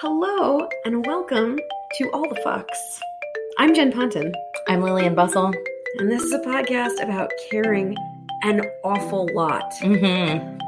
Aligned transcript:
Hello 0.00 0.68
and 0.84 1.04
welcome 1.06 1.58
to 1.96 2.10
All 2.12 2.28
the 2.28 2.40
Fucks. 2.44 3.00
I'm 3.58 3.74
Jen 3.74 3.92
Ponton, 3.92 4.32
I'm 4.68 4.82
Lillian 4.82 5.14
Bustle. 5.14 5.52
and 5.98 6.10
this 6.10 6.22
is 6.22 6.32
a 6.32 6.38
podcast 6.40 7.02
about 7.02 7.30
caring 7.50 7.96
an 8.42 8.62
awful 8.84 9.28
lot. 9.34 9.72
Mm-hmm. 9.80 10.58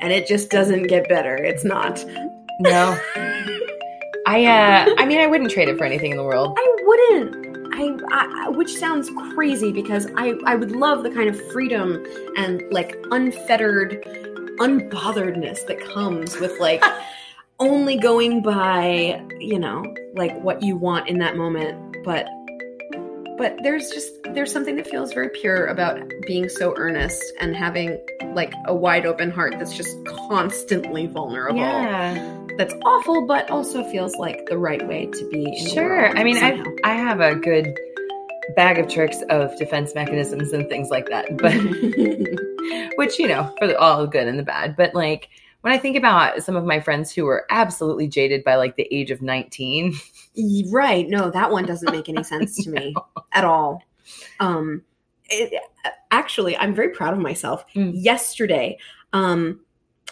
And 0.00 0.12
it 0.12 0.26
just 0.26 0.50
doesn't 0.50 0.84
get 0.84 1.08
better. 1.08 1.36
It's 1.36 1.64
not. 1.64 2.04
No, 2.60 2.98
I. 4.26 4.44
uh 4.46 4.94
I 4.98 5.06
mean, 5.06 5.20
I 5.20 5.26
wouldn't 5.26 5.50
trade 5.50 5.68
it 5.68 5.78
for 5.78 5.84
anything 5.84 6.10
in 6.12 6.16
the 6.16 6.24
world. 6.24 6.56
I 6.58 6.76
wouldn't. 6.84 7.74
I, 7.74 7.84
I 8.12 8.44
I- 8.46 8.48
which 8.50 8.72
sounds 8.74 9.10
crazy 9.34 9.72
because 9.72 10.06
I 10.16 10.34
I 10.46 10.54
would 10.54 10.72
love 10.72 11.02
the 11.02 11.10
kind 11.10 11.28
of 11.28 11.40
freedom 11.52 12.04
and 12.36 12.62
like 12.70 12.96
unfettered 13.10 14.02
unbotheredness 14.58 15.64
that 15.66 15.78
comes 15.80 16.38
with 16.40 16.58
like 16.58 16.82
only 17.60 17.96
going 17.96 18.42
by, 18.42 19.22
you 19.38 19.58
know, 19.58 19.84
like 20.14 20.38
what 20.42 20.62
you 20.62 20.76
want 20.76 21.08
in 21.08 21.18
that 21.18 21.36
moment, 21.36 21.96
but 22.04 22.28
but 23.36 23.56
there's 23.62 23.90
just 23.90 24.10
there's 24.34 24.52
something 24.52 24.74
that 24.76 24.86
feels 24.86 25.12
very 25.12 25.30
pure 25.30 25.66
about 25.66 26.00
being 26.26 26.48
so 26.48 26.74
earnest 26.76 27.22
and 27.40 27.54
having 27.56 27.98
like 28.34 28.52
a 28.66 28.74
wide 28.74 29.06
open 29.06 29.30
heart 29.30 29.54
that's 29.58 29.76
just 29.76 29.96
constantly 30.28 31.06
vulnerable. 31.06 31.60
Yeah, 31.60 32.36
That's 32.58 32.74
awful, 32.84 33.26
but 33.26 33.48
also 33.48 33.84
feels 33.84 34.16
like 34.16 34.46
the 34.46 34.58
right 34.58 34.86
way 34.86 35.06
to 35.06 35.28
be. 35.30 35.56
Sure. 35.68 36.08
I 36.16 36.24
mean, 36.24 36.38
I. 36.38 36.62
I 36.84 36.94
have 36.94 37.20
a 37.20 37.36
good 37.36 37.78
bag 38.56 38.78
of 38.78 38.88
tricks 38.88 39.22
of 39.30 39.56
defense 39.56 39.94
mechanisms 39.94 40.52
and 40.52 40.68
things 40.68 40.90
like 40.90 41.08
that, 41.10 41.36
but 41.36 41.54
which 42.96 43.18
you 43.18 43.28
know, 43.28 43.54
for 43.58 43.68
the, 43.68 43.78
all 43.78 44.02
the 44.02 44.08
good 44.08 44.26
and 44.26 44.38
the 44.38 44.42
bad. 44.42 44.76
But 44.76 44.94
like 44.94 45.28
when 45.62 45.72
I 45.72 45.78
think 45.78 45.96
about 45.96 46.42
some 46.42 46.56
of 46.56 46.64
my 46.64 46.80
friends 46.80 47.12
who 47.12 47.24
were 47.24 47.46
absolutely 47.50 48.06
jaded 48.08 48.44
by 48.44 48.56
like 48.56 48.76
the 48.76 48.88
age 48.90 49.10
of 49.10 49.22
nineteen, 49.22 49.94
right. 50.70 51.08
No, 51.08 51.30
that 51.30 51.50
one 51.50 51.64
doesn't 51.66 51.92
make 51.92 52.08
any 52.08 52.22
sense 52.24 52.62
to 52.64 52.70
me 52.70 52.94
at 53.32 53.44
all. 53.44 53.82
Um, 54.40 54.82
it, 55.30 55.52
actually, 56.10 56.56
I'm 56.56 56.74
very 56.74 56.90
proud 56.90 57.12
of 57.12 57.18
myself. 57.20 57.64
Mm. 57.74 57.92
Yesterday, 57.94 58.78
um, 59.12 59.60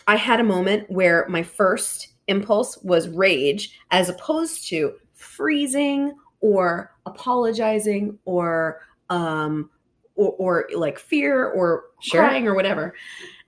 I 0.06 0.16
had 0.16 0.40
a 0.40 0.44
moment 0.44 0.90
where 0.90 1.26
my 1.28 1.42
first 1.42 2.08
impulse 2.28 2.76
was 2.82 3.08
rage, 3.08 3.78
as 3.90 4.08
opposed 4.08 4.68
to 4.68 4.94
freezing 5.14 6.12
or 6.40 6.92
apologizing 7.06 8.18
or 8.24 8.80
um, 9.10 9.70
or, 10.16 10.32
or 10.38 10.68
like 10.74 10.98
fear 10.98 11.46
or 11.46 11.84
Sure. 12.00 12.20
crying 12.20 12.46
or 12.46 12.54
whatever. 12.54 12.94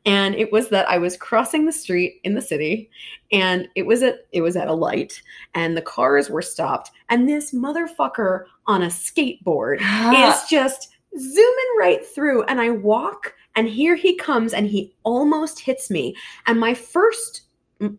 And 0.06 0.34
it 0.34 0.52
was 0.52 0.68
that 0.70 0.88
I 0.88 0.98
was 0.98 1.16
crossing 1.16 1.66
the 1.66 1.72
street 1.72 2.20
in 2.24 2.34
the 2.34 2.40
city, 2.40 2.90
and 3.30 3.68
it 3.74 3.84
was 3.84 4.02
at 4.02 4.26
it 4.32 4.40
was 4.40 4.56
at 4.56 4.68
a 4.68 4.72
light, 4.72 5.20
and 5.54 5.76
the 5.76 5.82
cars 5.82 6.30
were 6.30 6.42
stopped, 6.42 6.90
and 7.08 7.28
this 7.28 7.52
motherfucker 7.52 8.44
on 8.66 8.82
a 8.82 8.86
skateboard 8.86 9.80
is 10.30 10.48
just 10.48 10.94
zooming 11.18 11.76
right 11.78 12.04
through 12.04 12.42
and 12.44 12.60
i 12.60 12.68
walk 12.68 13.34
and 13.58 13.68
here 13.68 13.96
he 13.96 14.14
comes 14.14 14.54
and 14.54 14.68
he 14.68 14.94
almost 15.02 15.58
hits 15.58 15.90
me. 15.90 16.14
And 16.46 16.60
my 16.60 16.74
first 16.74 17.42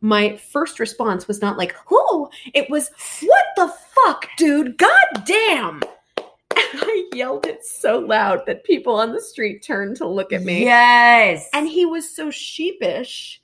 my 0.02 0.38
first 0.38 0.80
response 0.80 1.26
was 1.28 1.42
not 1.42 1.58
like 1.58 1.74
oh 1.92 2.30
it 2.54 2.70
was 2.70 2.92
what 3.22 3.46
the 3.58 3.74
fuck 3.96 4.30
dude? 4.38 4.78
God 4.78 5.26
damn. 5.26 5.76
and 5.76 5.84
i 6.74 7.10
yelled 7.14 7.46
it 7.46 7.66
so 7.66 8.00
loud 8.00 8.46
that 8.46 8.64
people 8.64 8.96
on 8.96 9.12
the 9.14 9.22
street 9.22 9.62
turned 9.64 9.96
to 9.98 10.08
look 10.08 10.32
at 10.34 10.44
me 10.44 10.64
Yes, 10.64 11.48
and 11.54 11.68
he 11.68 11.86
was 11.86 12.10
so 12.14 12.30
sheepish 12.32 13.42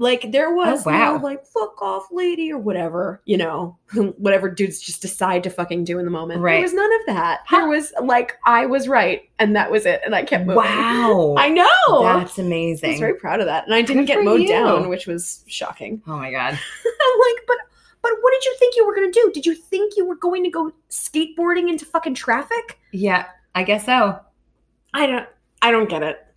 like 0.00 0.30
there 0.30 0.50
oh, 0.50 0.54
was 0.54 0.86
Oh, 0.86 0.90
wow. 0.90 1.16
no 1.16 1.22
like 1.24 1.44
fuck 1.44 1.82
off 1.82 2.06
lady 2.12 2.52
or 2.52 2.58
whatever 2.58 3.20
you 3.24 3.36
know 3.36 3.76
whatever 4.16 4.48
dudes 4.48 4.80
just 4.80 5.02
decide 5.02 5.42
to 5.42 5.50
fucking 5.50 5.82
do 5.84 5.98
in 5.98 6.04
the 6.04 6.10
moment 6.10 6.40
there 6.42 6.60
was 6.62 6.72
none 6.72 6.92
of 7.00 7.06
that 7.06 7.40
Huh. 7.46 7.56
there 7.56 7.68
was 7.68 7.92
like 8.04 8.36
i 8.46 8.64
was 8.64 8.86
right 8.86 9.28
and 9.40 9.56
that 9.56 9.70
was 9.72 9.86
it 9.86 10.00
and 10.04 10.14
i 10.14 10.22
kept 10.22 10.46
moving 10.46 10.62
wow, 10.62 11.34
i 11.36 11.48
know 11.48 12.02
that's 12.04 12.38
amazing. 12.38 12.90
i 12.90 12.92
was 12.92 13.00
very 13.00 13.14
proud 13.14 13.40
of 13.40 13.46
that 13.46 13.64
and 13.64 13.74
i 13.74 13.82
didn't 13.82 14.04
Good 14.04 14.14
get 14.18 14.24
mowed 14.24 14.42
you. 14.42 14.48
down 14.48 14.88
which 14.88 15.06
was 15.08 15.42
shocking 15.48 16.00
oh 16.06 16.16
my 16.16 16.30
god. 16.30 16.52
i'm 16.84 17.20
like 17.20 17.44
but 17.48 17.56
but 18.02 18.12
what 18.20 18.32
did 18.32 18.44
you 18.44 18.56
think 18.58 18.76
you 18.76 18.86
were 18.86 18.94
going 18.94 19.10
to 19.10 19.20
do 19.20 19.30
did 19.32 19.44
you 19.46 19.54
think 19.54 19.94
you 19.96 20.04
were 20.06 20.16
going 20.16 20.42
to 20.44 20.50
go 20.50 20.70
skateboarding 20.90 21.68
into 21.68 21.84
fucking 21.84 22.14
traffic 22.14 22.78
Yeah, 22.92 23.26
I 23.54 23.62
guess 23.64 23.84
so. 23.86 24.18
i 24.94 25.06
don't 25.06 25.26
i 25.62 25.70
don't 25.70 25.88
get 25.88 26.02
it 26.02 26.24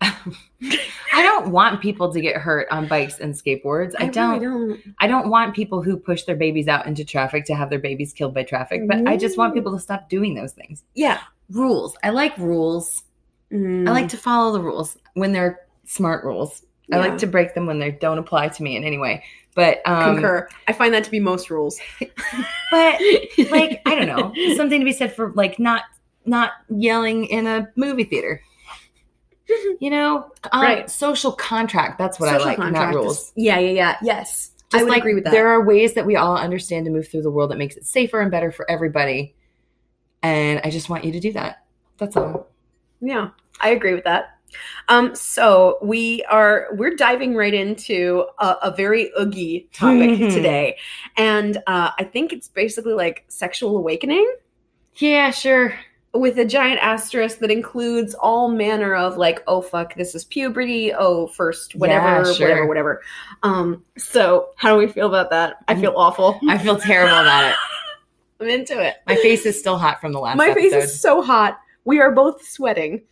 I 1.14 1.22
don't 1.22 1.50
want 1.50 1.80
people 1.82 2.12
to 2.12 2.20
get 2.20 2.36
hurt 2.36 2.68
on 2.70 2.86
bikes 2.88 3.18
and 3.18 3.34
skateboards. 3.34 3.92
I, 3.98 4.06
don't, 4.06 4.40
really 4.40 4.74
don't 4.78 4.94
I 5.00 5.06
don't 5.06 5.28
want 5.28 5.54
people 5.54 5.82
who 5.82 5.96
push 5.96 6.22
their 6.24 6.36
babies 6.36 6.68
out 6.68 6.86
into 6.86 7.04
traffic 7.04 7.44
to 7.46 7.54
have 7.54 7.68
their 7.68 7.78
babies 7.78 8.12
killed 8.12 8.32
by 8.34 8.44
traffic, 8.44 8.86
but 8.88 9.06
I 9.06 9.16
just 9.16 9.36
want 9.36 9.52
Mm. 9.52 9.56
people 9.56 9.72
to 9.72 9.80
stop 9.80 10.08
doing 10.08 10.34
those 10.34 10.52
things. 10.52 10.82
yeah 10.94 11.18
Rules. 11.50 11.96
I 12.02 12.10
like 12.10 12.36
rules. 12.38 13.02
Mm, 13.52 13.86
I 13.88 13.92
like 13.92 14.08
to 14.10 14.16
follow 14.16 14.52
the 14.52 14.60
rules 14.60 14.96
when 15.14 15.32
they're 15.32 15.60
smart 15.84 16.24
rules. 16.24 16.64
I 16.90 16.98
like 16.98 17.18
to 17.18 17.26
break 17.26 17.54
them 17.54 17.66
when 17.66 17.78
they 17.78 17.90
don't 17.92 18.18
apply 18.18 18.48
to 18.48 18.62
me 18.62 18.76
in 18.76 18.84
any 18.84 18.98
way. 18.98 19.24
But 19.54 19.82
um 19.84 20.14
concur 20.14 20.48
i 20.66 20.72
find 20.72 20.94
that 20.94 21.04
to 21.04 21.10
be 21.10 21.20
most 21.20 21.50
rules 21.50 21.78
but 22.00 23.00
like 23.50 23.82
I 23.84 23.94
don't 23.94 24.06
know, 24.06 24.32
something 24.56 24.80
to 24.80 24.84
be 24.84 24.92
said 24.94 25.14
for 25.14 25.30
like 25.34 25.58
not 25.58 25.82
not 26.24 26.52
yelling 26.70 27.26
in 27.26 27.46
a 27.46 27.68
movie 27.76 28.04
theater. 28.04 28.42
You 29.80 29.90
know, 29.90 30.30
um, 30.52 30.62
Right. 30.62 30.90
Social 30.90 31.32
contract. 31.32 31.98
That's 31.98 32.18
what 32.18 32.28
Social 32.30 32.42
I 32.42 32.46
like, 32.46 32.58
not 32.58 32.64
contract 32.66 32.90
is- 32.92 32.96
rules. 32.96 33.32
yeah, 33.36 33.58
yeah, 33.58 33.70
yeah. 33.72 33.96
Yes. 34.02 34.50
I 34.72 34.82
would 34.82 34.88
like 34.88 35.00
agree 35.02 35.14
with 35.14 35.24
that. 35.24 35.32
there 35.32 35.48
are 35.48 35.62
ways 35.62 35.92
that 35.94 36.06
we 36.06 36.16
all 36.16 36.34
understand 36.38 36.86
to 36.86 36.90
move 36.90 37.06
through 37.08 37.20
the 37.22 37.30
world 37.30 37.50
that 37.50 37.58
makes 37.58 37.76
it 37.76 37.84
safer 37.84 38.20
and 38.22 38.30
better 38.30 38.50
for 38.50 38.70
everybody. 38.70 39.34
And 40.22 40.62
I 40.64 40.70
just 40.70 40.88
want 40.88 41.04
you 41.04 41.12
to 41.12 41.20
do 41.20 41.32
that. 41.32 41.64
That's 41.98 42.16
all. 42.16 42.46
yeah, 43.02 43.30
I 43.60 43.70
agree 43.70 43.92
with 43.92 44.04
that. 44.04 44.38
Um, 44.88 45.14
so 45.14 45.78
we 45.82 46.22
are 46.30 46.68
we're 46.72 46.94
diving 46.96 47.34
right 47.34 47.54
into 47.54 48.26
a, 48.38 48.56
a 48.64 48.74
very 48.76 49.10
oogie 49.18 49.68
topic 49.72 50.18
today, 50.32 50.76
and 51.16 51.56
uh, 51.66 51.90
I 51.98 52.04
think 52.04 52.32
it's 52.32 52.48
basically 52.48 52.92
like 52.94 53.24
sexual 53.28 53.76
awakening 53.76 54.30
Yeah, 54.96 55.30
sure. 55.30 55.74
with 56.14 56.38
a 56.38 56.44
giant 56.44 56.78
asterisk 56.82 57.38
that 57.38 57.50
includes 57.50 58.14
all 58.14 58.48
manner 58.50 58.94
of 58.94 59.16
like, 59.16 59.42
oh 59.46 59.62
fuck, 59.62 59.94
this 59.94 60.14
is 60.14 60.24
puberty. 60.24 60.92
Oh, 60.92 61.26
first 61.28 61.74
whatever, 61.74 62.30
Yeah, 62.32 62.40
whatever, 62.40 62.66
whatever. 62.66 63.02
Um, 63.42 63.82
so 63.96 64.50
how 64.56 64.72
do 64.74 64.78
we 64.78 64.92
feel 64.92 65.06
about 65.06 65.30
that? 65.30 65.56
I 65.68 65.74
feel 65.74 65.94
awful. 65.96 66.38
I 66.48 66.58
feel 66.58 66.76
terrible 66.76 67.18
about 67.18 67.50
it. 67.50 67.56
I'm 68.40 68.48
into 68.48 68.78
it. 68.82 68.96
My 69.06 69.14
face 69.16 69.46
is 69.46 69.58
still 69.58 69.78
hot 69.78 70.00
from 70.00 70.12
the 70.12 70.18
last 70.18 70.36
My 70.36 70.48
episode. 70.50 70.70
face 70.70 70.84
is 70.84 71.00
so 71.00 71.22
hot. 71.22 71.58
We 71.84 72.00
are 72.00 72.10
both 72.10 72.44
sweating. 72.46 73.02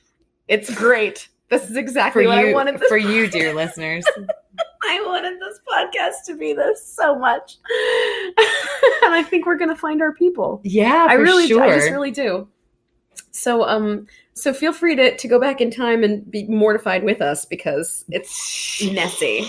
It's 0.49 0.75
great. 0.75 1.29
This 1.51 1.65
is 1.65 1.73
for 1.73 1.79
exactly 1.79 2.27
what 2.27 2.39
I 2.39 2.53
wanted. 2.53 2.81
For 2.89 2.97
you, 2.97 3.29
dear 3.29 3.53
listeners. 3.55 4.05
I 4.85 5.03
wanted 5.07 5.41
this 5.41 5.59
podcast 5.69 6.25
to 6.27 6.37
be 6.37 6.53
this 6.53 6.85
so 6.87 7.19
much, 7.19 7.57
and 9.03 9.15
I 9.15 9.25
think 9.29 9.47
we're 9.47 9.59
gonna 9.59 9.77
find 9.77 10.01
our 10.01 10.13
people. 10.13 10.61
Yeah, 10.65 11.07
I 11.09 11.17
for 11.17 11.23
really, 11.23 11.47
do. 11.47 11.55
sure. 11.55 11.65
I 11.65 11.77
just 11.77 11.91
really 11.91 12.11
do. 12.11 12.49
So, 13.33 13.65
um, 13.65 14.07
so 14.35 14.53
feel 14.53 14.73
free 14.73 14.95
to 14.97 15.17
to 15.17 15.29
go 15.29 15.41
back 15.41 15.61
in 15.61 15.71
time 15.71 16.03
and 16.05 16.29
be 16.31 16.47
mortified 16.47 17.05
with 17.05 17.21
us 17.21 17.45
because 17.45 18.05
it's 18.11 18.83
messy. 18.93 19.45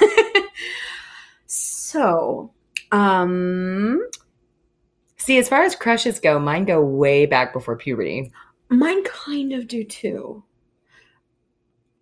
so, 1.46 2.50
um, 2.90 4.00
See, 5.24 5.38
as 5.38 5.48
far 5.48 5.62
as 5.62 5.74
crushes 5.74 6.20
go, 6.20 6.38
mine 6.38 6.66
go 6.66 6.82
way 6.84 7.24
back 7.24 7.54
before 7.54 7.76
puberty. 7.76 8.30
Mine 8.68 9.02
kind 9.04 9.54
of 9.54 9.66
do 9.66 9.82
too. 9.82 10.44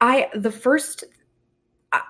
I 0.03 0.29
the 0.35 0.51
first 0.51 1.05
uh, 1.93 2.01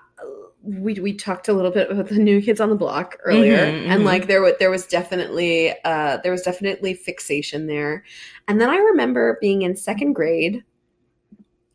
we 0.62 0.94
we 0.94 1.12
talked 1.14 1.48
a 1.48 1.52
little 1.52 1.70
bit 1.70 1.90
about 1.90 2.08
the 2.08 2.18
new 2.18 2.40
kids 2.42 2.60
on 2.60 2.70
the 2.70 2.74
block 2.76 3.18
earlier, 3.22 3.58
Mhm, 3.58 3.86
and 3.88 4.02
mhm. 4.02 4.04
like 4.06 4.26
there 4.28 4.40
was 4.40 4.54
there 4.58 4.70
was 4.70 4.86
definitely 4.86 5.74
uh 5.84 6.16
there 6.24 6.32
was 6.32 6.42
definitely 6.42 6.94
fixation 6.94 7.66
there, 7.66 8.04
and 8.48 8.60
then 8.60 8.70
I 8.70 8.76
remember 8.78 9.38
being 9.40 9.62
in 9.62 9.76
second 9.76 10.14
grade, 10.14 10.64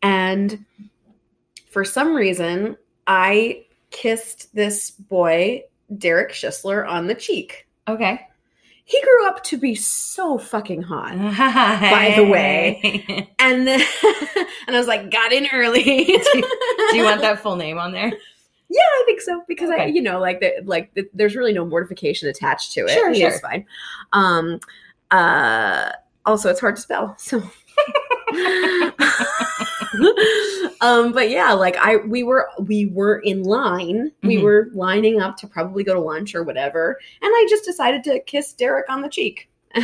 and 0.02 0.64
for 1.70 1.84
some 1.84 2.14
reason 2.14 2.76
I 3.06 3.66
kissed 3.90 4.54
this 4.54 4.90
boy 4.90 5.62
Derek 5.96 6.32
Schisler 6.32 6.86
on 6.86 7.06
the 7.06 7.14
cheek. 7.14 7.68
Okay. 7.86 8.27
He 8.88 8.98
grew 9.02 9.28
up 9.28 9.44
to 9.44 9.58
be 9.58 9.74
so 9.74 10.38
fucking 10.38 10.80
hot. 10.80 11.12
By 11.18 12.14
the 12.16 12.24
way. 12.24 13.28
And 13.38 13.66
then, 13.66 13.80
and 14.66 14.74
I 14.74 14.78
was 14.78 14.86
like, 14.86 15.10
got 15.10 15.32
in 15.32 15.46
early. 15.52 15.82
do 16.04 16.96
you 16.96 17.04
want 17.04 17.20
that 17.20 17.40
full 17.40 17.56
name 17.56 17.78
on 17.78 17.92
there? 17.92 18.10
Yeah, 18.68 18.80
I 18.80 19.02
think 19.06 19.20
so 19.20 19.42
because 19.46 19.70
I, 19.70 19.86
you 19.86 20.02
know, 20.02 20.18
like, 20.18 20.40
the, 20.40 20.54
like 20.64 20.92
the, 20.94 21.08
there's 21.14 21.36
really 21.36 21.52
no 21.52 21.64
mortification 21.64 22.28
attached 22.28 22.72
to 22.72 22.80
it. 22.80 22.90
Sure, 22.90 23.10
It's 23.10 23.18
sure. 23.18 23.38
fine. 23.40 23.64
Um, 24.12 24.60
uh, 25.10 25.92
also, 26.26 26.50
it's 26.50 26.60
hard 26.60 26.76
to 26.76 26.82
spell, 26.82 27.14
so 27.18 27.42
um, 30.80 31.12
but 31.12 31.30
yeah, 31.30 31.52
like 31.52 31.76
I 31.76 31.96
we 31.96 32.22
were 32.22 32.48
we 32.60 32.86
were 32.86 33.18
in 33.20 33.42
line. 33.44 34.12
We 34.22 34.36
Mhm. 34.36 34.42
were 34.42 34.68
lining 34.74 35.20
up 35.20 35.36
to 35.38 35.46
probably 35.46 35.84
go 35.84 35.94
to 35.94 36.00
lunch 36.00 36.34
or 36.34 36.42
whatever. 36.42 36.98
And 37.22 37.30
I 37.30 37.46
just 37.48 37.64
decided 37.64 38.04
to 38.04 38.20
kiss 38.20 38.52
Derek 38.52 38.88
on 38.88 39.02
the 39.02 39.08
cheek. 39.08 39.48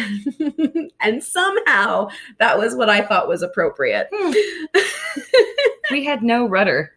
and 1.00 1.22
somehow 1.22 2.08
that 2.38 2.56
was 2.58 2.74
what 2.74 2.88
I 2.88 3.02
thought 3.02 3.28
was 3.28 3.42
appropriate. 3.42 4.08
we 5.90 6.04
had 6.04 6.22
no 6.22 6.48
rudder. 6.48 6.92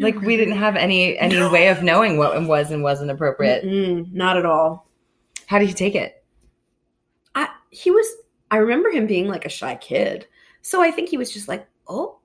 Like 0.00 0.20
we 0.20 0.36
didn't 0.36 0.56
have 0.58 0.76
any 0.76 1.18
any 1.18 1.34
No. 1.34 1.50
way 1.50 1.68
of 1.68 1.82
knowing 1.82 2.18
what 2.18 2.40
was 2.46 2.70
and 2.70 2.82
wasn't 2.84 3.10
appropriate. 3.10 3.64
Mm-mm, 3.64 4.12
not 4.12 4.36
at 4.36 4.46
all. 4.46 4.86
How 5.46 5.58
did 5.58 5.68
you 5.68 5.74
take 5.74 5.94
it? 5.96 6.22
I 7.34 7.48
he 7.70 7.90
was 7.90 8.06
I 8.50 8.58
remember 8.58 8.90
him 8.90 9.06
being 9.06 9.26
like 9.28 9.44
a 9.44 9.48
shy 9.50 9.74
kid. 9.74 10.26
So 10.62 10.80
I 10.82 10.90
think 10.92 11.08
he 11.08 11.16
was 11.18 11.32
just 11.32 11.48
like, 11.48 11.66
"Oh, 11.88 12.17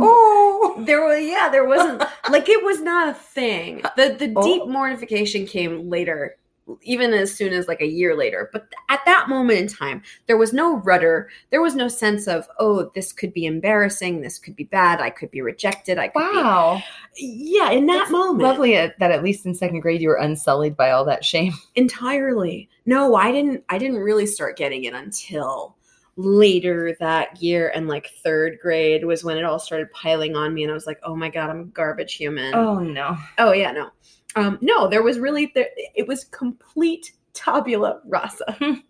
Oh, 0.00 0.82
there 0.86 1.04
was 1.04 1.24
yeah 1.24 1.48
there 1.50 1.64
wasn't 1.66 2.00
like 2.30 2.48
it 2.48 2.62
was 2.64 2.80
not 2.80 3.08
a 3.08 3.14
thing 3.14 3.82
the 3.96 4.16
the 4.18 4.32
Oh. 4.36 4.42
deep 4.42 4.66
mortification 4.68 5.46
came 5.46 5.88
later 5.88 6.36
even 6.82 7.14
as 7.14 7.34
soon 7.34 7.54
as 7.54 7.66
like 7.66 7.80
a 7.80 7.86
year 7.86 8.14
later 8.14 8.50
but 8.52 8.68
at 8.90 9.00
that 9.06 9.26
moment 9.30 9.58
in 9.58 9.66
time 9.68 10.02
there 10.26 10.36
was 10.36 10.52
no 10.52 10.76
rudder 10.80 11.30
there 11.48 11.62
was 11.62 11.74
no 11.74 11.88
sense 11.88 12.28
of 12.28 12.46
oh 12.58 12.90
this 12.94 13.10
could 13.10 13.32
be 13.32 13.46
embarrassing 13.46 14.20
this 14.20 14.38
could 14.38 14.54
be 14.54 14.64
bad 14.64 15.00
i 15.00 15.08
could 15.08 15.30
be 15.30 15.40
rejected 15.40 15.98
i 15.98 16.08
could 16.08 16.20
wow! 16.20 16.82
be 17.16 17.24
yeah 17.24 17.70
in 17.70 17.86
that 17.86 18.00
That's 18.00 18.10
moment 18.10 18.42
Lovely 18.42 18.74
that 18.74 19.00
at 19.00 19.24
least 19.24 19.46
in 19.46 19.54
second 19.54 19.80
grade 19.80 20.02
you 20.02 20.08
were 20.08 20.16
unsullied 20.16 20.76
by 20.76 20.90
all 20.90 21.06
that 21.06 21.24
shame. 21.24 21.54
entirely 21.74 22.68
no 22.84 23.14
i 23.14 23.32
didn't 23.32 23.64
i 23.70 23.78
didn't 23.78 23.96
really 23.98 24.26
start 24.26 24.58
getting 24.58 24.84
it 24.84 24.92
until 24.92 25.74
later 26.20 26.96
that 26.98 27.40
year 27.40 27.70
and 27.76 27.86
like 27.86 28.10
third 28.24 28.58
grade 28.60 29.04
was 29.04 29.22
when 29.22 29.38
it 29.38 29.44
all 29.44 29.58
started 29.58 29.90
piling 29.92 30.34
on 30.34 30.52
me 30.52 30.64
and 30.64 30.70
i 30.70 30.74
was 30.74 30.84
like 30.84 30.98
oh 31.04 31.14
my 31.14 31.28
god 31.28 31.48
i'm 31.48 31.60
a 31.60 31.64
garbage 31.66 32.14
human 32.14 32.52
Oh 32.54 32.80
no! 32.80 33.16
Oh 33.38 33.52
yeah, 33.52 33.70
no. 33.70 33.90
Um 34.34 34.58
no, 34.60 34.88
there 34.88 35.02
was 35.02 35.20
really 35.20 35.52
there 35.54 35.68
it 35.94 36.06
was 36.08 36.24
complete 36.24 37.12
tabula 37.34 38.00
rasa. 38.04 38.58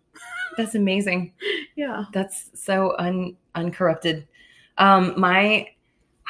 That's 0.57 0.75
amazing. 0.75 1.33
yeah. 1.75 2.05
That's 2.13 2.49
so 2.53 2.95
un 2.97 3.37
uncorrupted. 3.55 4.27
Um, 4.77 5.13
my, 5.17 5.67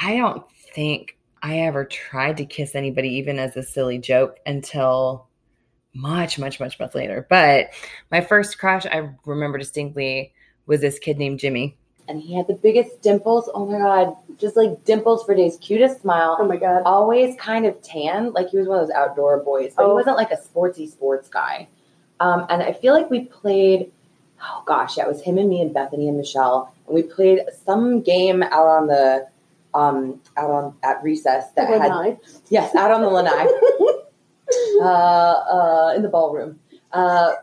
I 0.01 0.17
don't 0.17 0.43
think 0.75 1.17
I 1.41 1.59
ever 1.61 1.85
tried 1.85 2.37
to 2.37 2.45
kiss 2.45 2.75
anybody, 2.75 3.09
even 3.15 3.39
as 3.39 3.55
a 3.55 3.63
silly 3.63 3.97
joke, 3.97 4.37
until 4.45 5.27
much, 5.93 6.37
much, 6.37 6.59
much, 6.59 6.79
much 6.79 6.93
later. 6.93 7.25
But 7.29 7.69
my 8.11 8.21
first 8.21 8.59
crush, 8.59 8.85
I 8.85 9.09
remember 9.25 9.57
distinctly, 9.57 10.33
was 10.69 10.79
this 10.81 10.97
kid 10.99 11.17
named 11.17 11.39
Jimmy. 11.39 11.75
and 12.07 12.21
he 12.21 12.33
had 12.33 12.47
the 12.47 12.53
biggest 12.53 13.01
dimples. 13.01 13.49
Oh 13.53 13.65
my 13.65 13.77
god, 13.79 14.15
just 14.39 14.55
like 14.55 14.83
dimples 14.85 15.23
for 15.25 15.35
days. 15.35 15.57
Cutest 15.61 16.01
smile. 16.01 16.37
Oh 16.39 16.47
my 16.47 16.55
god. 16.57 16.83
Always 16.85 17.35
kind 17.35 17.65
of 17.65 17.79
tan, 17.81 18.31
like 18.31 18.49
he 18.49 18.57
was 18.57 18.67
one 18.67 18.79
of 18.79 18.87
those 18.87 18.95
outdoor 18.95 19.39
boys, 19.43 19.73
but 19.75 19.83
Oh. 19.85 19.89
he 19.89 19.93
wasn't 19.95 20.15
like 20.15 20.31
a 20.31 20.37
sportsy 20.37 20.89
sports 20.89 21.27
guy. 21.29 21.67
Um, 22.21 22.45
and 22.49 22.63
I 22.63 22.71
feel 22.73 22.93
like 22.93 23.09
we 23.11 23.25
played. 23.25 23.91
Oh 24.41 24.63
gosh, 24.65 24.95
yeah, 24.97 25.03
it 25.03 25.09
was 25.09 25.21
him 25.21 25.37
and 25.37 25.49
me 25.49 25.61
and 25.61 25.73
Bethany 25.73 26.07
and 26.07 26.17
Michelle, 26.17 26.73
and 26.87 26.95
we 26.95 27.03
played 27.03 27.41
some 27.65 28.01
game 28.01 28.41
out 28.41 28.67
on 28.67 28.87
the, 28.87 29.27
um, 29.73 30.19
out 30.37 30.49
on 30.49 30.73
at 30.81 31.03
recess 31.03 31.51
that 31.57 31.67
had 31.67 32.17
yes, 32.49 32.73
out 32.75 32.89
on 32.91 33.01
the 33.01 33.07
lanai, 33.09 33.47
uh, 34.81 34.83
uh, 34.83 35.93
in 35.95 36.01
the 36.01 36.09
ballroom, 36.09 36.59
uh, 36.93 37.33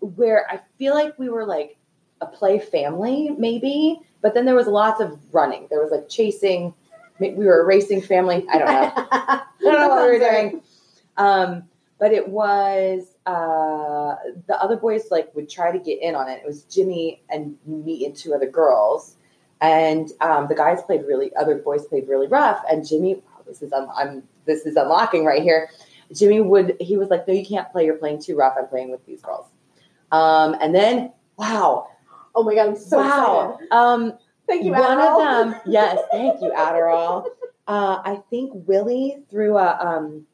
where 0.00 0.46
I 0.50 0.60
feel 0.78 0.94
like 0.94 1.18
we 1.18 1.28
were 1.28 1.46
like 1.46 1.76
a 2.20 2.26
play 2.26 2.58
family, 2.58 3.30
maybe. 3.36 4.00
But 4.22 4.34
then 4.34 4.44
there 4.44 4.54
was 4.54 4.66
lots 4.66 5.00
of 5.00 5.18
running. 5.32 5.66
There 5.70 5.82
was 5.82 5.90
like 5.90 6.08
chasing. 6.08 6.74
We 7.18 7.32
were 7.32 7.62
a 7.62 7.66
racing 7.66 8.02
family. 8.02 8.46
I 8.52 8.58
don't 8.58 8.66
know. 8.66 8.92
I 9.12 9.42
don't 9.60 9.80
know 9.80 9.88
what 9.88 10.10
we 10.10 10.18
were 10.18 10.30
doing. 10.30 10.62
Um, 11.16 11.64
but 11.98 12.12
it 12.12 12.28
was 12.28 13.06
uh, 13.26 14.16
the 14.46 14.58
other 14.60 14.76
boys 14.76 15.10
like 15.10 15.34
would 15.34 15.48
try 15.48 15.70
to 15.70 15.78
get 15.78 16.00
in 16.00 16.14
on 16.14 16.28
it. 16.28 16.40
It 16.42 16.46
was 16.46 16.64
Jimmy 16.64 17.22
and 17.28 17.56
me 17.66 18.06
and 18.06 18.16
two 18.16 18.34
other 18.34 18.48
girls, 18.48 19.16
and 19.60 20.10
um, 20.22 20.48
the 20.48 20.54
guys 20.54 20.82
played 20.82 21.04
really. 21.06 21.30
Other 21.36 21.56
boys 21.56 21.84
played 21.84 22.08
really 22.08 22.26
rough, 22.26 22.62
and 22.70 22.86
Jimmy. 22.86 23.22
Oh, 23.36 23.42
this 23.46 23.60
is 23.60 23.72
un- 23.72 23.90
I'm 23.94 24.22
this 24.46 24.64
is 24.64 24.76
unlocking 24.76 25.26
right 25.26 25.42
here. 25.42 25.68
Jimmy 26.14 26.40
would 26.40 26.76
he 26.80 26.96
was 26.96 27.10
like, 27.10 27.28
no, 27.28 27.34
you 27.34 27.44
can't 27.44 27.70
play. 27.70 27.84
You're 27.84 27.96
playing 27.96 28.22
too 28.22 28.34
rough. 28.34 28.54
I'm 28.58 28.66
playing 28.66 28.90
with 28.90 29.04
these 29.04 29.20
girls. 29.20 29.46
Um, 30.10 30.56
and 30.60 30.74
then 30.74 31.12
wow, 31.36 31.88
Oh 32.34 32.42
my 32.44 32.54
god, 32.54 32.68
I'm 32.68 32.76
so 32.76 32.98
wow. 32.98 33.58
Um, 33.70 34.14
Thank 34.46 34.64
you. 34.64 34.72
one 34.72 34.98
of 35.00 35.18
them, 35.18 35.60
yes, 35.66 35.98
thank 36.10 36.40
you, 36.42 36.50
Adderall. 36.50 37.24
Uh, 37.68 38.00
I 38.04 38.20
think 38.30 38.50
Willie 38.66 39.22
threw 39.30 39.56
a 39.56 39.78
um, 39.78 40.26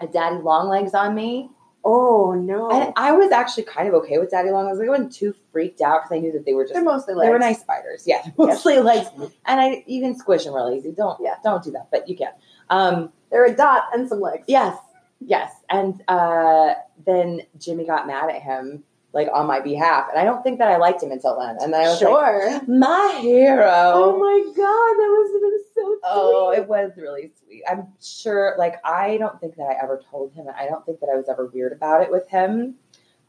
a 0.00 0.06
daddy 0.06 0.36
long 0.36 0.68
legs 0.68 0.94
on 0.94 1.14
me, 1.14 1.50
Oh 1.84 2.32
no. 2.32 2.70
and 2.70 2.92
I 2.96 3.12
was 3.12 3.32
actually 3.32 3.64
kind 3.64 3.88
of 3.88 3.94
okay 3.94 4.18
with 4.18 4.30
daddy 4.30 4.50
long 4.50 4.66
legs. 4.66 4.80
I 4.80 4.88
wasn't 4.88 5.12
too 5.12 5.34
freaked 5.50 5.80
out 5.80 6.02
because 6.04 6.16
I 6.16 6.20
knew 6.20 6.30
that 6.32 6.44
they 6.46 6.52
were 6.54 6.64
just 6.64 6.74
they're 6.74 6.84
mostly 6.84 7.14
they 7.20 7.28
were 7.30 7.38
nice 7.38 7.60
spiders. 7.60 8.04
Yeah, 8.06 8.22
mostly 8.38 8.78
legs, 8.78 9.08
and 9.44 9.60
I 9.60 9.82
even 9.88 10.16
squish 10.16 10.44
them 10.44 10.54
real 10.54 10.70
easy. 10.76 10.92
Don't 10.92 11.18
Yeah. 11.20 11.34
don't 11.42 11.62
do 11.64 11.72
that, 11.72 11.88
but 11.90 12.08
you 12.08 12.16
can. 12.16 12.30
Um, 12.70 13.12
They're 13.30 13.46
a 13.46 13.54
dot 13.56 13.84
and 13.92 14.08
some 14.08 14.20
legs. 14.20 14.44
yes, 14.46 14.76
yes, 15.20 15.52
and 15.68 16.00
uh, 16.06 16.74
then 17.04 17.40
Jimmy 17.58 17.84
got 17.86 18.06
mad 18.06 18.30
at 18.30 18.40
him 18.40 18.84
like 19.14 19.28
on 19.32 19.46
my 19.46 19.60
behalf, 19.60 20.08
and 20.10 20.18
I 20.18 20.24
don't 20.24 20.42
think 20.42 20.58
that 20.58 20.68
I 20.68 20.76
liked 20.76 21.02
him 21.02 21.12
until 21.12 21.38
then. 21.38 21.56
And 21.60 21.72
then 21.72 21.80
I 21.86 21.88
was 21.88 22.02
like, 22.02 22.10
Sure. 22.10 22.60
my 22.66 23.18
hero. 23.22 23.70
oh 23.94 24.18
my 24.18 24.42
god, 24.54 24.94
that 24.98 25.08
must 25.18 25.32
have 25.32 25.42
been 25.42 25.58
so 25.74 25.82
sweet. 25.84 26.00
Oh, 26.04 26.52
it 26.52 26.68
was 26.68 26.90
really 26.96 27.32
sweet. 27.42 27.62
I'm 27.70 27.86
sure, 28.02 28.54
like, 28.58 28.74
I 28.84 29.16
don't 29.16 29.40
think 29.40 29.56
that 29.56 29.64
I 29.64 29.82
ever 29.82 30.02
told 30.10 30.32
him. 30.34 30.46
I 30.58 30.66
don't 30.66 30.84
think 30.84 31.00
that 31.00 31.08
I 31.12 31.16
was 31.16 31.28
ever 31.28 31.46
weird 31.46 31.72
about 31.72 32.02
it 32.02 32.10
with 32.10 32.28
him. 32.28 32.74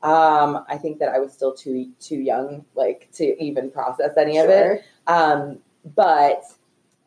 Um, 0.04 0.66
I 0.68 0.78
think 0.78 1.00
that 1.00 1.10
I 1.10 1.20
was 1.20 1.32
still 1.34 1.54
too 1.54 1.92
too 2.00 2.18
young, 2.18 2.66
like, 2.76 3.10
to 3.14 3.42
even 3.42 3.72
process 3.72 4.12
any 4.18 4.38
of 4.38 4.50
it. 4.50 4.84
Um, 5.08 5.60
but 5.96 6.44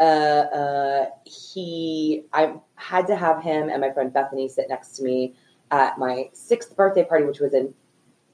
uh, 0.01 0.03
uh, 0.03 1.07
he, 1.25 2.25
I 2.33 2.55
had 2.77 3.07
to 3.09 3.17
have 3.17 3.43
him 3.43 3.69
and 3.69 3.81
my 3.81 3.91
friend 3.91 4.13
Bethany 4.13 4.49
sit 4.49 4.67
next 4.69 4.93
to 4.97 5.03
me 5.03 5.35
at 5.71 5.99
my 5.99 6.31
sixth 6.33 6.77
birthday 6.77 7.05
party, 7.05 7.25
which 7.25 7.41
was 7.41 7.53
in 7.55 7.75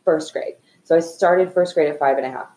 first 0.04 0.32
grade. 0.32 0.54
So 0.84 0.96
I 0.96 1.00
started 1.00 1.52
first 1.52 1.74
grade 1.74 1.88
at 1.90 1.98
five 1.98 2.16
and 2.18 2.26
a 2.26 2.30
half. 2.30 2.48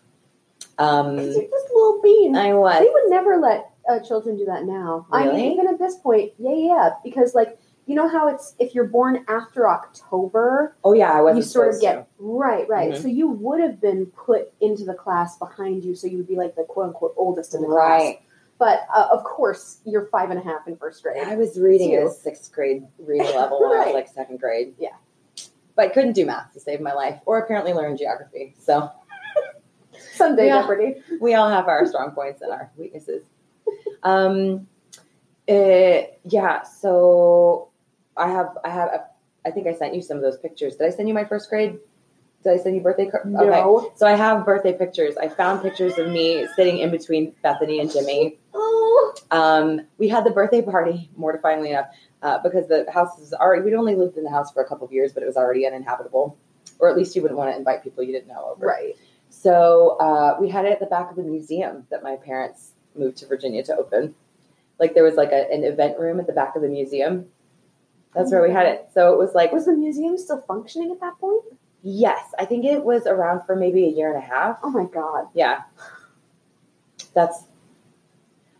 Um, 0.77 1.17
You're 1.17 1.25
just 1.27 1.38
a 1.41 1.73
little 1.73 2.01
bean. 2.03 2.35
I 2.35 2.53
was. 2.53 2.79
They 2.79 2.89
would 2.89 3.09
never 3.09 3.38
let 3.38 3.69
uh, 3.89 3.99
children 4.01 4.38
do 4.38 4.45
that 4.45 4.65
now. 4.65 5.07
I 5.11 5.23
Really? 5.25 5.35
mean, 5.44 5.51
even 5.53 5.67
at 5.67 5.79
this 5.79 5.95
point, 5.95 6.33
yeah, 6.38 6.53
yeah, 6.53 6.89
because 7.03 7.33
like 7.33 7.57
you 7.85 7.95
know 7.95 8.07
how 8.09 8.27
it's 8.27 8.53
if 8.59 8.75
you're 8.75 8.83
born 8.88 9.23
after 9.29 9.67
October, 9.69 10.75
Oh 10.83 10.93
yeah, 10.93 11.12
I 11.13 11.22
was. 11.22 11.38
you 11.38 11.41
sort 11.41 11.74
of 11.74 11.79
get 11.81 12.07
right, 12.19 12.67
right. 12.67 12.93
Mhm. 12.93 13.01
So 13.01 13.07
you 13.07 13.29
would 13.29 13.62
have 13.62 13.79
been 13.81 14.07
put 14.07 14.51
into 14.62 14.83
the 14.83 14.93
class 14.93 15.38
behind 15.38 15.83
you, 15.86 15.95
so 15.95 16.05
you 16.05 16.17
would 16.17 16.27
be 16.27 16.36
like 16.36 16.55
the 16.55 16.63
quote 16.63 16.88
unquote 16.88 17.13
oldest 17.17 17.55
in 17.55 17.62
the 17.62 17.67
class. 17.67 17.77
right. 18.01 18.19
But 18.60 18.81
uh, 18.93 19.07
of 19.12 19.24
course, 19.24 19.79
you're 19.86 20.07
five 20.07 20.31
and 20.31 20.39
a 20.39 20.43
half 20.43 20.67
in 20.67 20.75
first 20.75 21.01
grade. 21.03 21.24
I 21.24 21.36
was 21.36 21.60
reading 21.60 21.93
at 21.95 22.03
a 22.03 22.10
sixth 22.10 22.51
grade 22.51 22.83
reading 23.00 23.27
level 23.36 23.62
when 23.62 23.72
I 23.79 23.86
was 23.86 23.93
like 23.93 24.07
second 24.10 24.39
grade. 24.39 24.74
Yeah. 24.79 24.89
But 25.77 25.86
I 25.86 25.89
couldn't 25.89 26.13
do 26.13 26.25
math 26.25 26.51
to 26.53 26.60
save 26.60 26.81
my 26.81 26.91
life, 26.91 27.22
or 27.25 27.38
apparently 27.38 27.72
learn 27.72 27.96
geography. 27.96 28.53
So 28.60 28.91
Sunday 30.13 30.48
Yeah. 30.48 30.62
Jeopardy. 30.62 30.96
we 31.22 31.36
all 31.36 31.50
have 31.50 31.67
our 31.69 31.86
strong 31.86 32.12
points 32.12 32.41
and 32.41 32.51
our 32.51 32.69
weaknesses. 32.75 33.24
Um, 34.03 34.67
uh, 35.50 36.01
yeah. 36.25 36.63
So 36.63 37.69
I 38.17 38.29
have, 38.29 38.57
I 38.65 38.69
have, 38.69 38.89
I 39.46 39.51
think 39.51 39.67
I 39.67 39.74
sent 39.74 39.96
you 39.96 40.01
some 40.01 40.17
of 40.17 40.24
those 40.24 40.38
pictures. 40.38 40.75
Did 40.75 40.88
I 40.88 40.89
send 40.89 41.07
you 41.07 41.13
my 41.13 41.24
first 41.24 41.50
grade? 41.50 41.77
Did 42.43 42.53
I 42.53 42.57
send 42.57 42.75
you 42.75 42.81
birthday? 42.81 43.10
Card? 43.10 43.24
Okay. 43.27 43.50
No. 43.50 43.91
So 43.96 44.05
I 44.07 44.15
have 44.15 44.46
birthday 44.46 44.74
pictures. 44.74 45.15
I 45.17 45.27
found 45.29 45.62
pictures 45.62 45.98
of 45.98 46.07
me 46.10 46.48
sitting 46.55 46.79
in 46.79 46.91
between 46.91 47.34
Bethany 47.43 47.79
and 47.79 47.91
Jimmy. 47.91 48.39
Oh. 48.53 49.13
Um, 49.31 49.81
we 49.98 50.07
had 50.07 50.24
the 50.24 50.31
birthday 50.31 50.62
party, 50.62 51.10
mortifyingly 51.19 51.69
enough, 51.69 51.88
uh, 52.21 52.39
because 52.43 52.67
the 52.67 52.86
house 52.91 53.17
was 53.19 53.33
already, 53.33 53.63
we'd 53.63 53.74
only 53.74 53.95
lived 53.95 54.17
in 54.17 54.24
the 54.24 54.29
house 54.29 54.51
for 54.51 54.62
a 54.63 54.67
couple 54.67 54.86
of 54.86 54.91
years, 54.93 55.13
but 55.13 55.24
it 55.24 55.25
was 55.25 55.38
already 55.38 55.65
uninhabitable. 55.65 56.38
Or 56.79 56.89
at 56.89 56.97
least 56.97 57.15
you 57.15 57.21
wouldn't 57.21 57.38
want 57.38 57.51
to 57.51 57.57
invite 57.57 57.83
people 57.83 58.03
you 58.03 58.12
didn't 58.12 58.27
know 58.27 58.53
over. 58.55 58.65
Right. 58.65 58.95
So 59.29 59.97
uh, 60.00 60.38
we 60.39 60.50
had 60.50 60.65
it 60.65 60.71
at 60.71 60.79
the 60.79 60.86
back 60.86 61.09
of 61.09 61.15
the 61.15 61.24
museum 61.24 61.88
that 61.89 62.03
my 62.03 62.15
parents 62.17 62.71
moved 62.95 63.17
to 63.17 63.27
Virginia 63.27 63.63
to 63.63 63.75
open. 63.75 64.15
Like 64.79 64.93
there 64.93 65.03
was 65.03 65.15
like 65.15 65.31
a, 65.31 65.51
an 65.51 65.63
event 65.63 66.00
room 66.00 66.19
at 66.19 66.27
the 66.27 66.33
back 66.33 66.55
of 66.55 66.62
the 66.62 66.67
museum. 66.67 67.27
That's 68.13 68.31
where 68.31 68.41
we 68.41 68.51
had 68.51 68.65
it. 68.65 68.89
So 68.93 69.13
it 69.13 69.17
was 69.17 69.33
like, 69.36 69.51
Was 69.51 69.65
the 69.65 69.74
museum 69.74 70.17
still 70.17 70.41
functioning 70.41 70.91
at 70.91 71.00
that 71.01 71.19
point? 71.19 71.43
yes, 71.83 72.33
I 72.38 72.45
think 72.45 72.65
it 72.65 72.83
was 72.83 73.05
around 73.05 73.45
for 73.45 73.55
maybe 73.55 73.86
a 73.86 73.89
year 73.89 74.13
and 74.13 74.21
a 74.21 74.25
half. 74.25 74.57
Oh 74.63 74.69
my 74.69 74.86
god. 74.86 75.27
Yeah. 75.33 75.62
That's. 77.13 77.43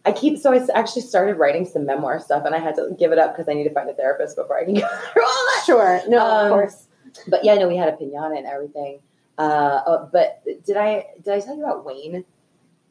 I 0.07 0.13
keep 0.13 0.39
so 0.39 0.53
I 0.53 0.65
actually 0.73 1.01
started 1.01 1.35
writing 1.35 1.65
some 1.65 1.85
memoir 1.85 2.19
stuff, 2.21 2.45
and 2.45 2.55
I 2.55 2.59
had 2.59 2.75
to 2.75 2.95
give 2.97 3.11
it 3.11 3.19
up 3.19 3.35
because 3.35 3.49
I 3.49 3.53
need 3.53 3.65
to 3.65 3.73
find 3.73 3.89
a 3.89 3.93
therapist 3.93 4.37
before 4.37 4.57
I 4.57 4.63
can 4.63 4.73
go 4.75 4.79
through 4.79 5.25
all 5.25 5.45
that. 5.55 5.63
Sure. 5.65 6.01
No, 6.07 6.25
Um, 6.25 6.45
of 6.45 6.51
course. 6.51 6.87
But 7.27 7.43
yeah, 7.43 7.55
no, 7.55 7.67
we 7.67 7.75
had 7.75 7.89
a 7.89 7.97
pinata 7.97 8.37
and 8.37 8.47
everything. 8.47 8.99
Uh, 9.37 9.41
uh, 9.85 10.05
but 10.11 10.43
did 10.65 10.77
I 10.77 11.07
did 11.23 11.33
I 11.33 11.41
tell 11.41 11.57
you 11.57 11.63
about 11.63 11.83
Wayne? 11.83 12.23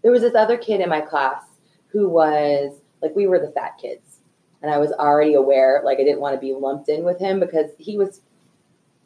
There 0.02 0.12
was 0.12 0.20
this 0.20 0.34
other 0.34 0.58
kid 0.58 0.80
in 0.82 0.88
my 0.90 1.00
class 1.00 1.42
who 1.88 2.08
was 2.08 2.78
like 3.00 3.16
we 3.16 3.26
were 3.26 3.38
the 3.38 3.48
fat 3.48 3.78
kids, 3.80 4.18
and 4.60 4.70
I 4.70 4.76
was 4.76 4.92
already 4.92 5.32
aware. 5.34 5.80
Like 5.84 5.98
I 5.98 6.04
didn't 6.04 6.20
want 6.20 6.34
to 6.34 6.40
be 6.40 6.52
lumped 6.52 6.90
in 6.90 7.02
with 7.02 7.18
him 7.18 7.40
because 7.40 7.70
he 7.78 7.96
was 7.96 8.20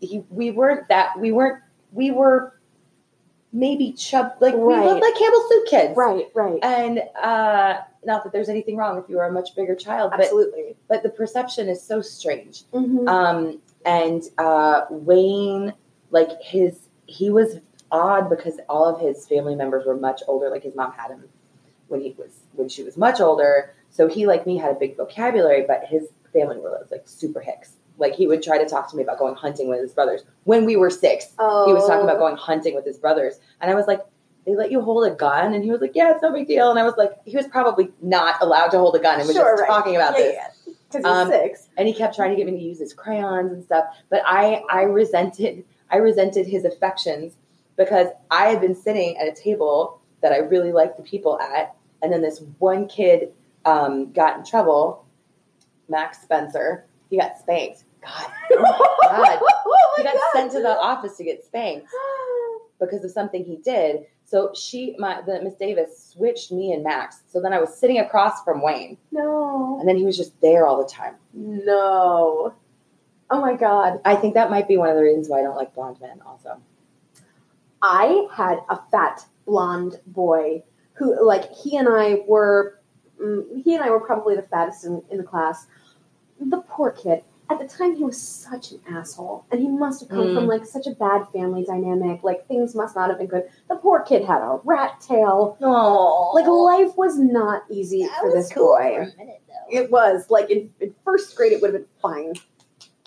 he. 0.00 0.24
We 0.30 0.50
weren't 0.50 0.88
that. 0.88 1.18
We 1.20 1.30
weren't. 1.30 1.62
We 1.92 2.10
were 2.10 2.60
maybe 3.52 3.92
chub 3.92 4.32
like 4.40 4.54
we 4.54 4.74
looked 4.74 5.00
like 5.02 5.14
Campbell 5.16 5.48
soup 5.48 5.66
kids, 5.68 5.96
Right, 5.96 6.26
right. 6.34 6.58
And 6.62 7.02
uh, 7.20 7.80
not 8.04 8.24
that 8.24 8.32
there's 8.32 8.48
anything 8.48 8.76
wrong 8.76 8.98
if 8.98 9.04
you 9.08 9.16
were 9.16 9.26
a 9.26 9.32
much 9.32 9.54
bigger 9.54 9.74
child, 9.74 10.10
but 10.12 10.20
Absolutely. 10.20 10.74
but 10.88 11.02
the 11.02 11.10
perception 11.10 11.68
is 11.68 11.82
so 11.82 12.00
strange. 12.00 12.64
Mhm. 12.72 13.08
Um, 13.08 13.58
and 13.84 14.22
uh, 14.38 14.82
Wayne, 14.90 15.74
like 16.10 16.30
his, 16.42 16.78
he 17.06 17.30
was 17.30 17.58
odd 17.92 18.28
because 18.30 18.58
all 18.68 18.84
of 18.84 19.00
his 19.00 19.26
family 19.26 19.54
members 19.54 19.84
were 19.86 19.96
much 19.96 20.22
older. 20.28 20.48
Like 20.50 20.62
his 20.62 20.74
mom 20.74 20.92
had 20.92 21.10
him 21.10 21.28
when 21.88 22.00
he 22.00 22.14
was 22.18 22.30
when 22.54 22.68
she 22.68 22.82
was 22.82 22.96
much 22.96 23.20
older. 23.20 23.74
So 23.90 24.06
he, 24.06 24.26
like 24.26 24.46
me, 24.46 24.56
had 24.56 24.70
a 24.70 24.78
big 24.78 24.96
vocabulary, 24.96 25.64
but 25.66 25.84
his 25.84 26.08
family 26.32 26.58
were 26.58 26.86
like 26.90 27.02
super 27.06 27.40
hicks. 27.40 27.72
Like 27.98 28.14
he 28.14 28.26
would 28.26 28.42
try 28.42 28.56
to 28.56 28.66
talk 28.68 28.88
to 28.90 28.96
me 28.96 29.02
about 29.02 29.18
going 29.18 29.34
hunting 29.34 29.68
with 29.68 29.80
his 29.80 29.92
brothers 29.92 30.22
when 30.44 30.64
we 30.64 30.76
were 30.76 30.88
six. 30.90 31.32
oh, 31.38 31.66
He 31.66 31.72
was 31.74 31.86
talking 31.86 32.04
about 32.04 32.18
going 32.18 32.36
hunting 32.36 32.74
with 32.74 32.86
his 32.86 32.96
brothers, 32.98 33.40
and 33.60 33.70
I 33.70 33.74
was 33.74 33.86
like. 33.86 34.00
They 34.46 34.54
let 34.56 34.70
you 34.72 34.80
hold 34.80 35.06
a 35.06 35.14
gun, 35.14 35.52
and 35.54 35.62
he 35.62 35.70
was 35.70 35.80
like, 35.80 35.92
"Yeah, 35.94 36.12
it's 36.12 36.22
no 36.22 36.32
big 36.32 36.48
deal." 36.48 36.70
And 36.70 36.78
I 36.78 36.82
was 36.82 36.94
like, 36.96 37.12
he 37.24 37.36
was 37.36 37.46
probably 37.46 37.92
not 38.00 38.36
allowed 38.40 38.68
to 38.68 38.78
hold 38.78 38.96
a 38.96 38.98
gun, 38.98 39.18
and 39.18 39.26
was 39.26 39.36
Sure, 39.36 39.52
just 39.52 39.60
right. 39.62 39.68
talking 39.68 39.96
about 39.96 40.14
yeah, 40.18 40.24
this 40.24 40.34
yeah. 40.66 40.72
Because 40.92 41.04
Um, 41.04 41.30
he's 41.30 41.40
six. 41.40 41.68
and 41.76 41.86
he 41.86 41.94
kept 41.94 42.16
trying 42.16 42.30
to 42.30 42.36
get 42.36 42.46
me 42.46 42.52
to 42.52 42.58
use 42.58 42.78
his 42.80 42.92
crayons 42.92 43.52
and 43.52 43.62
stuff 43.62 43.84
but 44.08 44.22
i 44.26 44.60
i 44.70 44.82
resented 44.82 45.64
i 45.90 45.96
resented 45.98 46.46
his 46.48 46.64
affections 46.64 47.34
because 47.76 48.08
i 48.32 48.46
had 48.48 48.60
been 48.60 48.74
sitting 48.74 49.16
at 49.16 49.28
a 49.28 49.32
table 49.32 50.00
that 50.20 50.32
i 50.32 50.38
really 50.38 50.72
liked 50.72 50.96
the 50.96 51.02
people 51.04 51.38
at 51.38 51.76
and 52.02 52.12
then 52.12 52.22
this 52.22 52.42
one 52.58 52.88
kid 52.88 53.32
um, 53.66 54.10
got 54.12 54.38
in 54.38 54.44
trouble 54.44 55.04
max 55.88 56.20
spencer 56.22 56.84
he 57.08 57.16
got 57.18 57.38
spanked 57.38 57.84
god 58.02 58.26
God. 58.50 59.38
oh 59.42 59.94
he 59.96 60.02
got 60.02 60.14
God. 60.14 60.22
sent 60.32 60.50
to 60.52 60.60
the 60.60 60.76
office 60.76 61.16
to 61.18 61.22
get 61.24 61.44
spanked 61.44 61.86
because 62.80 63.04
of 63.04 63.12
something 63.12 63.44
he 63.44 63.56
did 63.58 64.06
so 64.30 64.52
she 64.54 64.94
my 64.98 65.20
the 65.22 65.40
miss 65.42 65.54
davis 65.54 66.12
switched 66.12 66.52
me 66.52 66.72
and 66.72 66.84
max 66.84 67.22
so 67.26 67.40
then 67.40 67.52
i 67.52 67.58
was 67.58 67.76
sitting 67.76 67.98
across 67.98 68.42
from 68.44 68.62
wayne 68.62 68.96
No. 69.10 69.78
and 69.80 69.88
then 69.88 69.96
he 69.96 70.04
was 70.04 70.16
just 70.16 70.40
there 70.40 70.66
all 70.66 70.78
the 70.82 70.88
time 70.88 71.16
No. 71.34 72.54
Oh 73.32 73.40
my 73.40 73.54
God. 73.54 74.00
I 74.04 74.16
think 74.16 74.34
that 74.34 74.50
might 74.50 74.66
be 74.66 74.76
one 74.76 74.88
of 74.88 74.96
the 74.96 75.02
reasons 75.02 75.28
why 75.28 75.38
I 75.38 75.42
don't 75.42 75.54
like 75.56 75.72
blonde 75.72 76.00
men. 76.00 76.20
Also, 76.26 76.60
I 77.80 78.26
had 78.32 78.58
a 78.68 78.76
fat 78.90 79.24
blonde 79.46 80.00
boy 80.08 80.64
who, 80.94 81.24
like, 81.24 81.48
he 81.52 81.76
and 81.76 81.88
I 81.88 82.22
were, 82.26 82.80
mm, 83.22 83.44
he 83.62 83.76
and 83.76 83.84
I 83.84 83.90
were 83.90 84.00
probably 84.00 84.34
the 84.34 84.42
fattest 84.42 84.84
in, 84.84 85.00
in 85.10 85.18
the 85.18 85.22
class. 85.24 85.66
The 86.40 86.58
poor 86.62 86.90
kid. 86.90 87.22
At 87.50 87.58
the 87.58 87.66
time, 87.66 87.96
he 87.96 88.04
was 88.04 88.20
such 88.20 88.70
an 88.70 88.80
asshole, 88.88 89.44
and 89.50 89.60
he 89.60 89.66
must 89.68 90.00
have 90.00 90.08
come 90.08 90.28
Mm. 90.28 90.34
from 90.36 90.46
like 90.46 90.64
such 90.64 90.86
a 90.86 90.92
bad 90.92 91.26
family 91.32 91.64
dynamic. 91.64 92.22
Like 92.22 92.46
things 92.46 92.74
must 92.76 92.94
not 92.94 93.08
have 93.10 93.18
been 93.18 93.26
good. 93.26 93.50
The 93.68 93.74
poor 93.76 94.00
kid 94.00 94.24
had 94.24 94.40
a 94.40 94.60
rat 94.64 95.00
tail. 95.00 95.56
no, 95.60 96.30
Like 96.32 96.46
life 96.46 96.96
was 96.96 97.18
not 97.18 97.64
easy 97.68 98.06
for 98.20 98.30
this 98.30 98.52
boy. 98.52 99.08
It 99.68 99.90
was 99.90 100.30
like 100.30 100.48
in, 100.50 100.70
in 100.80 100.94
first 101.04 101.34
grade, 101.36 101.52
it 101.52 101.60
would 101.60 101.74
have 101.74 101.82
been 101.82 101.90
fine, 102.00 102.34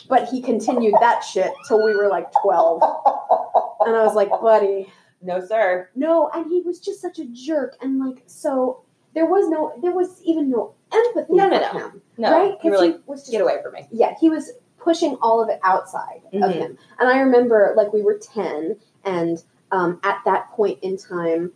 but 0.10 0.28
he 0.28 0.42
continued 0.42 0.96
that 1.00 1.22
shit 1.24 1.52
till 1.68 1.84
we 1.84 1.96
were 1.96 2.08
like 2.10 2.28
twelve, 2.42 2.82
and 3.86 3.96
I 3.96 4.04
was 4.06 4.16
like, 4.16 4.30
buddy, 4.30 4.92
no, 5.22 5.46
sir. 5.46 5.90
no, 5.96 6.30
and 6.34 6.52
he 6.52 6.62
was 6.62 6.80
just 6.80 7.02
such 7.02 7.18
a 7.20 7.26
jerk, 7.26 7.78
and 7.82 8.00
like 8.06 8.24
so 8.28 8.82
there 9.14 9.26
was 9.26 9.48
no, 9.48 9.74
there 9.82 9.92
was 9.92 10.22
even 10.24 10.50
no 10.50 10.74
empathy 10.92 11.34
No, 11.34 11.48
no, 11.48 11.58
for 11.70 11.78
no. 11.80 11.86
him, 11.90 12.02
No, 12.18 12.32
right? 12.32 12.58
you 12.64 12.72
were 12.72 12.78
like, 12.78 13.00
was 13.08 13.22
just, 13.22 13.32
get 13.32 13.42
away 13.42 13.58
from 13.64 13.74
me. 13.74 13.88
yeah, 13.92 14.14
he 14.20 14.30
was 14.30 14.52
pushing 14.78 15.16
all 15.22 15.42
of 15.42 15.50
it 15.50 15.60
outside 15.64 16.22
of 16.34 16.42
Mhm. 16.42 16.52
him, 16.54 16.78
and 17.00 17.10
I 17.10 17.20
remember 17.20 17.74
like 17.78 17.92
we 17.94 18.02
were 18.02 18.18
ten, 18.18 18.78
and 19.04 19.44
um, 19.72 20.00
at 20.04 20.20
that 20.26 20.52
point 20.52 20.80
in 20.84 20.98
time, 20.98 21.52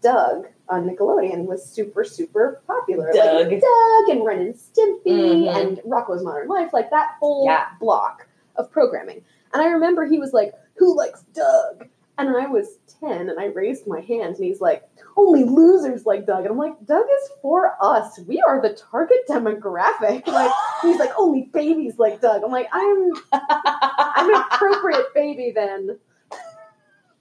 Doug 0.00 0.48
on 0.68 0.88
Nickelodeon 0.88 1.46
was 1.46 1.64
super 1.64 2.02
super 2.04 2.60
popular. 2.66 3.12
Doug. 3.12 3.46
like, 3.48 3.60
Doug, 3.60 4.08
and 4.16 4.24
Ren 4.24 4.38
and 4.40 4.54
Stimpy, 4.54 5.44
Mhm. 5.44 5.54
and 5.54 5.78
Rocko's 5.84 6.24
Modern 6.24 6.48
Life, 6.48 6.72
like 6.72 6.90
that 6.90 7.16
whole 7.20 7.44
Yeah. 7.44 7.66
block 7.78 8.26
of 8.56 8.70
programming. 8.70 9.22
And 9.52 9.62
I 9.62 9.68
remember 9.70 10.04
he 10.06 10.18
was 10.18 10.32
like, 10.32 10.54
"Who 10.76 10.96
likes 10.96 11.22
Doug?" 11.34 11.88
And 12.18 12.36
I 12.36 12.46
was 12.46 12.78
ten, 13.00 13.30
and 13.30 13.40
I 13.40 13.46
raised 13.46 13.86
my 13.86 14.00
hand, 14.00 14.36
and 14.36 14.44
he's 14.44 14.60
like, 14.60 14.88
"Only 15.16 15.44
losers 15.44 16.04
like 16.04 16.26
Doug." 16.26 16.40
And 16.40 16.48
I'm 16.48 16.58
like, 16.58 16.74
"Doug 16.84 17.04
is 17.04 17.30
for 17.40 17.74
us. 17.80 18.20
We 18.26 18.40
are 18.46 18.60
the 18.60 18.74
target 18.74 19.26
demographic." 19.28 20.26
Like 20.26 20.52
he's 20.82 20.98
like, 20.98 21.10
"Only 21.16 21.48
babies 21.52 21.98
like 21.98 22.20
Doug." 22.20 22.42
I'm 22.44 22.52
like, 22.52 22.68
"I'm 22.72 23.12
I'm 23.32 24.34
an 24.34 24.42
appropriate 24.50 25.14
baby 25.14 25.52
then." 25.54 25.98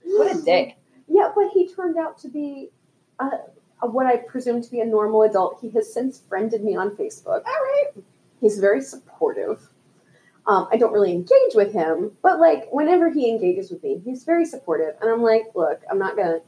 what 0.03 0.35
a 0.35 0.41
dick. 0.41 0.77
Yeah, 1.07 1.31
but 1.35 1.49
he 1.53 1.73
turned 1.73 1.97
out 1.97 2.17
to 2.19 2.29
be 2.29 2.69
uh, 3.19 3.29
a, 3.81 3.87
what 3.87 4.05
I 4.05 4.17
presume 4.17 4.61
to 4.61 4.71
be 4.71 4.81
a 4.81 4.85
normal 4.85 5.23
adult. 5.23 5.59
He 5.61 5.69
has 5.71 5.93
since 5.93 6.21
friended 6.27 6.63
me 6.63 6.75
on 6.75 6.91
Facebook. 6.91 7.43
All 7.45 7.63
right. 7.63 7.91
He's 8.39 8.59
very 8.59 8.81
supportive. 8.81 9.59
Um, 10.47 10.67
I 10.71 10.77
don't 10.77 10.91
really 10.91 11.11
engage 11.11 11.53
with 11.53 11.71
him, 11.71 12.11
but 12.23 12.39
like 12.39 12.67
whenever 12.71 13.11
he 13.11 13.29
engages 13.29 13.69
with 13.69 13.83
me, 13.83 14.01
he's 14.03 14.23
very 14.23 14.45
supportive. 14.45 14.95
And 15.01 15.09
I'm 15.09 15.21
like, 15.21 15.51
look, 15.55 15.81
I'm 15.89 15.99
not 15.99 16.15
gonna. 16.15 16.39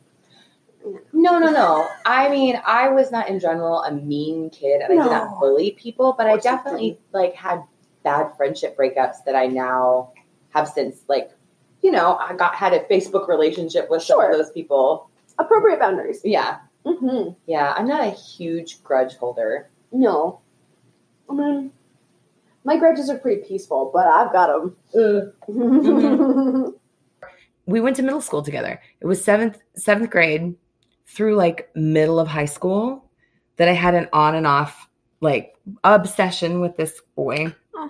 No, 1.14 1.40
no, 1.40 1.50
no. 1.50 1.88
I 2.06 2.28
mean, 2.30 2.60
I 2.66 2.90
was 2.90 3.12
not 3.12 3.30
in 3.30 3.40
general 3.40 3.84
a 3.84 3.92
mean 3.94 4.50
kid, 4.50 4.82
and 4.82 5.00
I 5.00 5.04
did 5.04 5.12
not 5.12 5.40
bully 5.40 5.72
people, 5.72 6.16
but 6.18 6.28
I 6.28 6.38
definitely 6.38 7.00
like 7.14 7.36
had 7.36 7.64
bad 8.04 8.36
friendship 8.36 8.76
breakups 8.78 9.24
that 9.26 9.36
I 9.36 9.48
now 9.48 10.12
have 10.50 10.68
since 10.68 11.04
like, 11.08 11.32
you 11.82 11.92
know, 11.92 12.18
I 12.18 12.34
got 12.34 12.56
had 12.56 12.74
a 12.74 12.80
Facebook 12.86 13.28
relationship 13.28 13.90
with 13.90 14.04
some 14.04 14.20
of 14.20 14.32
those 14.32 14.52
people. 14.52 15.10
Appropriate 15.40 15.80
boundaries. 15.80 16.22
Yeah, 16.24 16.60
hmm 16.86 17.30
yeah. 17.46 17.74
I'm 17.78 17.88
not 17.88 18.06
a 18.06 18.10
huge 18.10 18.84
grudge 18.84 19.16
holder. 19.16 19.70
No. 19.92 20.42
I 21.30 21.34
mean, 21.34 21.72
my 22.63 22.77
grudges 22.77 23.10
are 23.10 23.17
pretty 23.17 23.41
peaceful, 23.43 23.91
but 23.93 24.08
I've 24.08 24.32
got 24.32 24.48
them. 24.48 25.34
Mm. 25.48 26.74
we 27.65 27.82
went 27.82 27.96
to 27.98 28.03
middle 28.03 28.22
school 28.22 28.41
together. 28.41 28.82
It 29.01 29.05
was 29.05 29.24
seventh 29.24 29.60
seventh 29.75 30.10
grade 30.10 30.55
through 31.05 31.36
like 31.36 31.70
middle 31.75 32.20
of 32.20 32.27
high 32.27 32.46
school 32.46 33.10
that 33.58 33.67
I 33.67 33.74
had 33.74 33.96
an 33.96 34.08
on 34.13 34.36
and 34.36 34.48
off 34.48 34.88
like 35.22 35.55
obsession 35.84 36.60
with 36.60 36.75
this 36.77 37.01
boy. 37.15 37.53
Oh. 37.75 37.89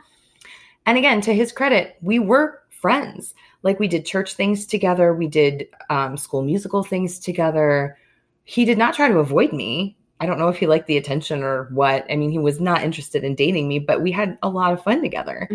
And 0.85 0.97
again, 0.97 1.21
to 1.21 1.33
his 1.33 1.51
credit, 1.51 1.97
we 2.01 2.19
were 2.19 2.61
friends. 2.69 3.33
Like 3.63 3.79
we 3.79 3.87
did 3.87 4.05
church 4.05 4.33
things 4.33 4.65
together, 4.65 5.13
we 5.13 5.27
did 5.27 5.67
um, 5.89 6.17
school 6.17 6.41
musical 6.41 6.83
things 6.83 7.19
together. 7.19 7.97
He 8.43 8.65
did 8.65 8.77
not 8.77 8.93
try 8.93 9.07
to 9.07 9.19
avoid 9.19 9.53
me. 9.53 9.97
I 10.19 10.25
don't 10.25 10.39
know 10.39 10.47
if 10.47 10.57
he 10.57 10.67
liked 10.67 10.87
the 10.87 10.97
attention 10.97 11.43
or 11.43 11.65
what. 11.71 12.05
I 12.09 12.15
mean, 12.15 12.31
he 12.31 12.39
was 12.39 12.61
not 12.61 12.83
interested 12.83 13.23
in 13.23 13.35
dating 13.35 13.67
me, 13.67 13.79
but 13.79 14.01
we 14.01 14.11
had 14.11 14.37
a 14.41 14.49
lot 14.49 14.71
of 14.71 14.83
fun 14.83 15.01
together, 15.01 15.49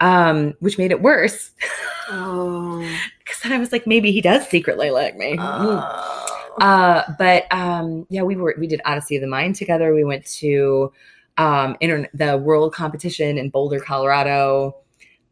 um, 0.00 0.54
which 0.60 0.78
made 0.78 0.90
it 0.90 1.02
worse. 1.02 1.50
Oh. 2.08 2.88
Because 3.24 3.40
then 3.44 3.52
I 3.52 3.58
was 3.58 3.72
like, 3.72 3.86
maybe 3.86 4.12
he 4.12 4.20
does 4.20 4.46
secretly 4.48 4.90
like 4.90 5.16
me. 5.16 5.36
Oh. 5.38 6.22
Uh, 6.60 7.02
but 7.18 7.46
um, 7.52 8.06
yeah, 8.10 8.22
we 8.22 8.36
were 8.36 8.54
we 8.58 8.66
did 8.66 8.82
Odyssey 8.84 9.16
of 9.16 9.22
the 9.22 9.28
Mind 9.28 9.54
together. 9.54 9.94
We 9.94 10.04
went 10.04 10.26
to 10.26 10.92
um, 11.38 11.76
internet 11.80 12.10
the 12.12 12.36
world 12.36 12.74
competition 12.74 13.38
in 13.38 13.48
Boulder, 13.50 13.80
Colorado. 13.80 14.76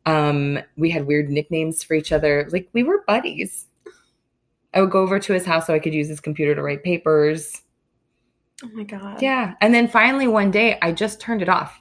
Um, 0.07 0.61
we 0.77 0.91
had 0.91 1.07
weird 1.07 1.29
nicknames 1.29 1.83
for 1.83 1.95
each 1.95 2.13
other. 2.13 2.49
Like 2.53 2.69
we 2.73 2.83
were 2.83 3.05
buddies. 3.07 3.67
I 4.73 4.81
would 4.81 4.91
go 4.91 5.03
over 5.03 5.19
to 5.19 5.33
his 5.33 5.45
house 5.45 5.67
so 5.67 5.75
I 5.75 5.79
could 5.79 5.95
use 5.95 6.09
his 6.09 6.21
computer 6.21 6.55
to 6.55 6.63
write 6.63 6.85
papers. 6.85 7.63
Oh 8.63 8.69
my 8.73 8.85
god. 8.85 9.23
Yeah. 9.23 9.55
And 9.61 9.73
then 9.73 9.89
finally 9.89 10.27
one 10.27 10.51
day 10.51 10.79
I 10.83 10.93
just 10.93 11.21
turned 11.21 11.43
it 11.43 11.49
off. 11.49 11.81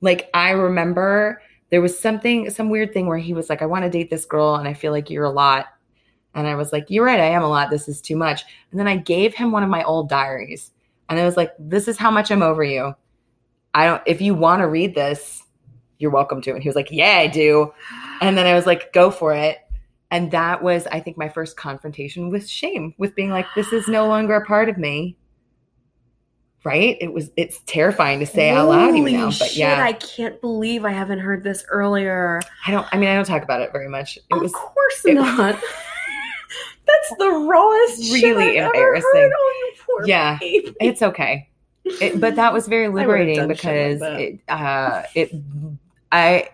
Like 0.00 0.30
I 0.34 0.50
remember 0.50 1.42
there 1.70 1.80
was 1.80 1.98
something, 1.98 2.50
some 2.50 2.68
weird 2.68 2.92
thing 2.92 3.06
where 3.06 3.18
he 3.18 3.32
was 3.32 3.48
like, 3.48 3.62
I 3.62 3.66
want 3.66 3.84
to 3.84 3.90
date 3.90 4.10
this 4.10 4.24
girl 4.24 4.56
and 4.56 4.68
I 4.68 4.74
feel 4.74 4.92
like 4.92 5.08
you're 5.08 5.24
a 5.24 5.30
lot. 5.30 5.66
And 6.34 6.46
I 6.46 6.54
was 6.54 6.72
like, 6.72 6.86
You're 6.88 7.04
right, 7.04 7.20
I 7.20 7.30
am 7.30 7.42
a 7.42 7.48
lot. 7.48 7.70
This 7.70 7.88
is 7.88 8.00
too 8.00 8.16
much. 8.16 8.44
And 8.70 8.78
then 8.78 8.86
I 8.86 8.96
gave 8.96 9.34
him 9.34 9.52
one 9.52 9.62
of 9.62 9.68
my 9.68 9.82
old 9.82 10.08
diaries. 10.08 10.72
And 11.08 11.18
I 11.18 11.24
was 11.24 11.36
like, 11.36 11.52
This 11.58 11.88
is 11.88 11.98
how 11.98 12.10
much 12.10 12.30
I'm 12.30 12.42
over 12.42 12.62
you. 12.62 12.94
I 13.74 13.86
don't 13.86 14.02
if 14.06 14.20
you 14.20 14.34
want 14.34 14.60
to 14.60 14.68
read 14.68 14.94
this, 14.94 15.42
you're 15.98 16.10
welcome 16.10 16.40
to. 16.42 16.52
And 16.52 16.62
he 16.62 16.68
was 16.68 16.76
like, 16.76 16.90
Yeah, 16.90 17.18
I 17.18 17.26
do. 17.26 17.72
And 18.20 18.36
then 18.36 18.46
I 18.46 18.54
was 18.54 18.66
like, 18.66 18.92
Go 18.92 19.10
for 19.10 19.34
it. 19.34 19.58
And 20.12 20.30
that 20.32 20.62
was, 20.62 20.88
I 20.88 20.98
think, 20.98 21.16
my 21.16 21.28
first 21.28 21.56
confrontation 21.56 22.30
with 22.30 22.48
shame, 22.48 22.94
with 22.98 23.14
being 23.14 23.30
like, 23.30 23.46
This 23.54 23.72
is 23.72 23.88
no 23.88 24.06
longer 24.06 24.34
a 24.34 24.46
part 24.46 24.68
of 24.68 24.78
me 24.78 25.16
right? 26.64 26.96
It 27.00 27.12
was 27.12 27.30
it's 27.36 27.60
terrifying 27.66 28.20
to 28.20 28.26
say 28.26 28.50
out 28.50 28.68
loud 28.68 28.88
even 28.90 28.96
Holy 29.00 29.12
now, 29.12 29.26
but 29.26 29.32
shit, 29.34 29.56
yeah, 29.56 29.82
I 29.82 29.92
can't 29.94 30.40
believe 30.40 30.84
I 30.84 30.90
haven't 30.92 31.20
heard 31.20 31.42
this 31.44 31.64
earlier. 31.70 32.40
I 32.66 32.70
don't. 32.70 32.86
I 32.92 32.98
mean, 32.98 33.08
I 33.08 33.14
don't 33.14 33.24
talk 33.26 33.42
about 33.42 33.60
it 33.62 33.72
very 33.72 33.88
much. 33.88 34.16
It 34.16 34.22
of 34.30 34.40
was 34.42 34.52
course 34.52 35.04
it- 35.04 35.14
not. 35.14 35.58
That's 36.86 37.14
the 37.18 37.30
rawest 37.30 38.02
shit 38.12 38.36
Really 38.36 38.56
embarrassing. 38.56 39.08
heard. 39.14 39.32
Oh, 39.36 39.72
you 39.76 39.82
poor 39.86 40.06
Yeah. 40.06 40.38
baby. 40.40 40.74
it's 40.80 41.02
okay. 41.02 41.48
it, 41.84 42.20
but 42.20 42.34
that 42.36 42.52
was 42.52 42.66
very 42.66 42.88
liberating 43.00 43.46
because 43.46 44.00
like 44.00 44.18
it, 44.20 44.40
uh, 44.48 45.02
it, 45.14 45.30
I, 46.10 46.48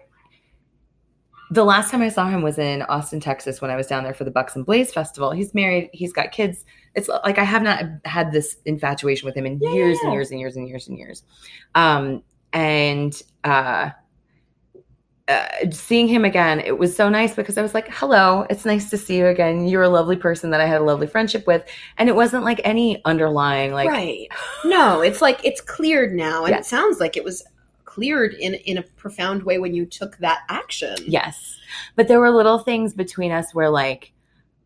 the 1.50 1.64
last 1.64 1.90
time 1.90 2.02
I 2.02 2.08
saw 2.10 2.28
him 2.28 2.42
was 2.42 2.58
in 2.58 2.82
Austin, 2.82 3.20
Texas, 3.20 3.60
when 3.62 3.70
I 3.70 3.76
was 3.76 3.86
down 3.86 4.04
there 4.04 4.12
for 4.14 4.25
the 4.25 4.30
Bucks 4.30 4.56
and 4.56 4.66
Blaze 4.66 4.92
Festival. 4.92 5.30
He's 5.30 5.54
married, 5.54 5.88
he's 5.92 6.12
got 6.12 6.32
kids. 6.32 6.64
It's 6.97 7.09
like 7.09 7.38
I 7.38 7.45
have 7.45 7.62
not 7.62 7.85
had 8.05 8.33
this 8.33 8.57
infatuation 8.65 9.26
with 9.26 9.37
him 9.37 9.47
in 9.47 9.61
Yeah, 9.61 9.71
years 9.71 9.99
yeah. 10.03 10.09
and 10.09 10.15
years 10.15 10.31
and 10.33 10.41
years 10.41 10.57
and 10.57 10.67
years 10.69 10.88
and 10.88 10.99
years. 10.99 11.23
Um, 11.75 12.23
and 12.53 13.21
uh, 13.45 13.91
uh, 15.29 15.47
seeing 15.73 16.07
him 16.09 16.25
again, 16.25 16.61
it 16.61 16.79
was 16.79 16.95
so 16.97 17.09
nice 17.09 17.35
because 17.35 17.59
I 17.59 17.62
was 17.62 17.75
like, 17.75 17.88
"Hello, 17.93 18.47
it's 18.49 18.65
nice 18.65 18.88
to 18.91 18.97
see 18.97 19.19
you 19.19 19.26
again. 19.26 19.67
You're 19.67 19.83
a 19.83 19.88
lovely 19.88 20.17
person 20.17 20.50
that 20.50 20.61
I 20.61 20.67
had 20.67 20.81
a 20.81 20.85
lovely 20.85 21.07
friendship 21.07 21.47
with." 21.47 21.65
And 21.99 22.09
it 22.09 22.15
wasn't 22.15 22.45
like 22.45 22.61
any 22.65 23.05
underlying 23.05 23.73
like 23.73 23.88
right. 23.88 24.29
No, 24.65 25.00
it's 25.03 25.21
like 25.21 25.45
it's 25.45 25.61
cleared 25.61 26.15
now, 26.15 26.45
and 26.45 26.53
Yeah. 26.53 26.59
it 26.61 26.65
sounds 26.65 27.00
like 27.00 27.17
it 27.17 27.25
was 27.25 27.45
cleared 27.85 28.35
in 28.35 28.55
in 28.55 28.79
a 28.79 28.83
profound 28.83 29.43
way 29.43 29.59
when 29.59 29.75
you 29.75 29.85
took 29.85 30.17
that 30.19 30.41
action. 30.49 30.97
Yes. 31.07 31.59
But 31.97 32.09
there 32.09 32.21
were 32.21 32.31
little 32.31 32.59
things 32.61 32.95
between 32.95 33.33
us 33.33 33.53
where 33.55 33.69
like 33.69 34.12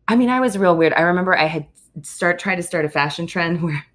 I 0.07 0.15
mean, 0.15 0.29
I 0.29 0.39
was 0.41 0.57
real 0.57 0.77
weird. 0.77 0.93
I 0.93 1.01
remember 1.01 1.35
I 1.35 1.45
had 1.45 1.65
start 2.01 2.39
trying 2.39 2.57
to 2.57 2.63
start 2.63 2.85
a 2.85 2.89
fashion 2.89 3.27
trend 3.27 3.61
where 3.63 3.85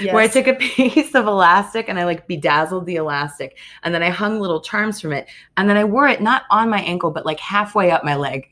Yes. 0.00 0.14
where 0.14 0.22
I 0.22 0.28
took 0.28 0.46
a 0.46 0.54
piece 0.58 1.14
of 1.14 1.26
elastic 1.26 1.90
and 1.90 1.98
I 2.00 2.04
like 2.04 2.26
bedazzled 2.26 2.86
the 2.86 2.96
elastic 2.96 3.58
and 3.82 3.94
then 3.94 4.02
I 4.02 4.08
hung 4.08 4.40
little 4.40 4.62
charms 4.62 4.98
from 4.98 5.12
it 5.12 5.28
and 5.58 5.68
then 5.68 5.76
I 5.76 5.84
wore 5.84 6.08
it 6.08 6.22
not 6.22 6.44
on 6.50 6.70
my 6.70 6.80
ankle 6.80 7.10
but 7.10 7.26
like 7.26 7.38
halfway 7.38 7.90
up 7.90 8.02
my 8.02 8.16
leg. 8.16 8.48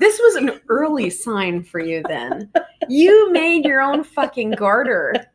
This 0.00 0.18
was 0.18 0.36
an 0.36 0.58
early 0.68 1.10
sign 1.10 1.62
for 1.62 1.78
you 1.78 2.02
then. 2.08 2.50
You 2.88 3.30
made 3.32 3.66
your 3.66 3.82
own 3.82 4.02
fucking 4.02 4.52
garter. 4.52 5.12
it 5.14 5.26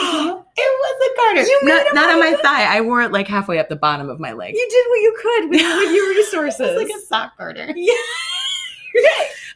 was 0.00 1.10
a 1.10 1.16
garter. 1.16 1.42
You 1.42 1.60
not, 1.62 1.94
not 1.94 2.10
on 2.10 2.20
my 2.20 2.32
thigh. 2.42 2.76
I 2.76 2.80
wore 2.80 3.02
it 3.02 3.12
like 3.12 3.28
halfway 3.28 3.58
up 3.60 3.68
the 3.68 3.76
bottom 3.76 4.08
of 4.08 4.18
my 4.18 4.32
leg. 4.32 4.54
You 4.54 4.68
did 4.70 4.86
what 4.88 4.96
you 4.96 5.16
could 5.20 5.50
with, 5.50 5.78
with 5.78 5.94
your 5.94 6.08
resources. 6.10 6.60
It 6.70 6.74
was 6.74 6.88
like 6.88 6.96
a 6.96 7.06
sock 7.06 7.38
garter. 7.38 7.72
Yeah. 7.76 7.94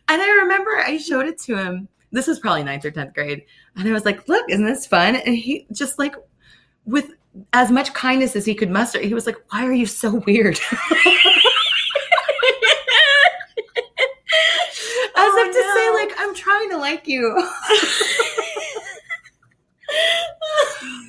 And 0.09 0.23
I 0.23 0.31
remember 0.43 0.71
I 0.79 0.97
showed 0.97 1.27
it 1.27 1.39
to 1.43 1.57
him. 1.57 1.89
This 2.11 2.27
was 2.27 2.39
probably 2.41 2.63
ninth 2.65 2.85
or 2.85 2.91
10th 2.91 3.15
grade. 3.15 3.45
And 3.77 3.89
I 3.89 3.93
was 3.93 4.05
like, 4.05 4.27
look, 4.29 4.45
isn't 4.49 4.65
this 4.65 4.87
fun? 4.87 5.17
And 5.17 5.35
he 5.37 5.67
just 5.73 5.99
like, 5.99 6.15
with 6.87 7.11
as 7.53 7.71
much 7.71 7.93
kindness 7.93 8.35
as 8.35 8.45
he 8.47 8.55
could 8.55 8.71
muster, 8.71 9.01
he 9.01 9.15
was 9.15 9.27
like, 9.27 9.37
why 9.51 9.65
are 9.67 9.73
you 9.73 9.87
so 9.87 10.23
weird? 10.27 10.59
As 15.21 15.25
Oh, 15.31 15.45
if 15.47 15.53
to 15.53 15.61
no. 15.61 15.75
say, 15.75 15.91
like, 16.07 16.13
I'm 16.19 16.35
trying 16.35 16.71
to 16.71 16.77
like 16.79 17.07
you. 17.09 17.35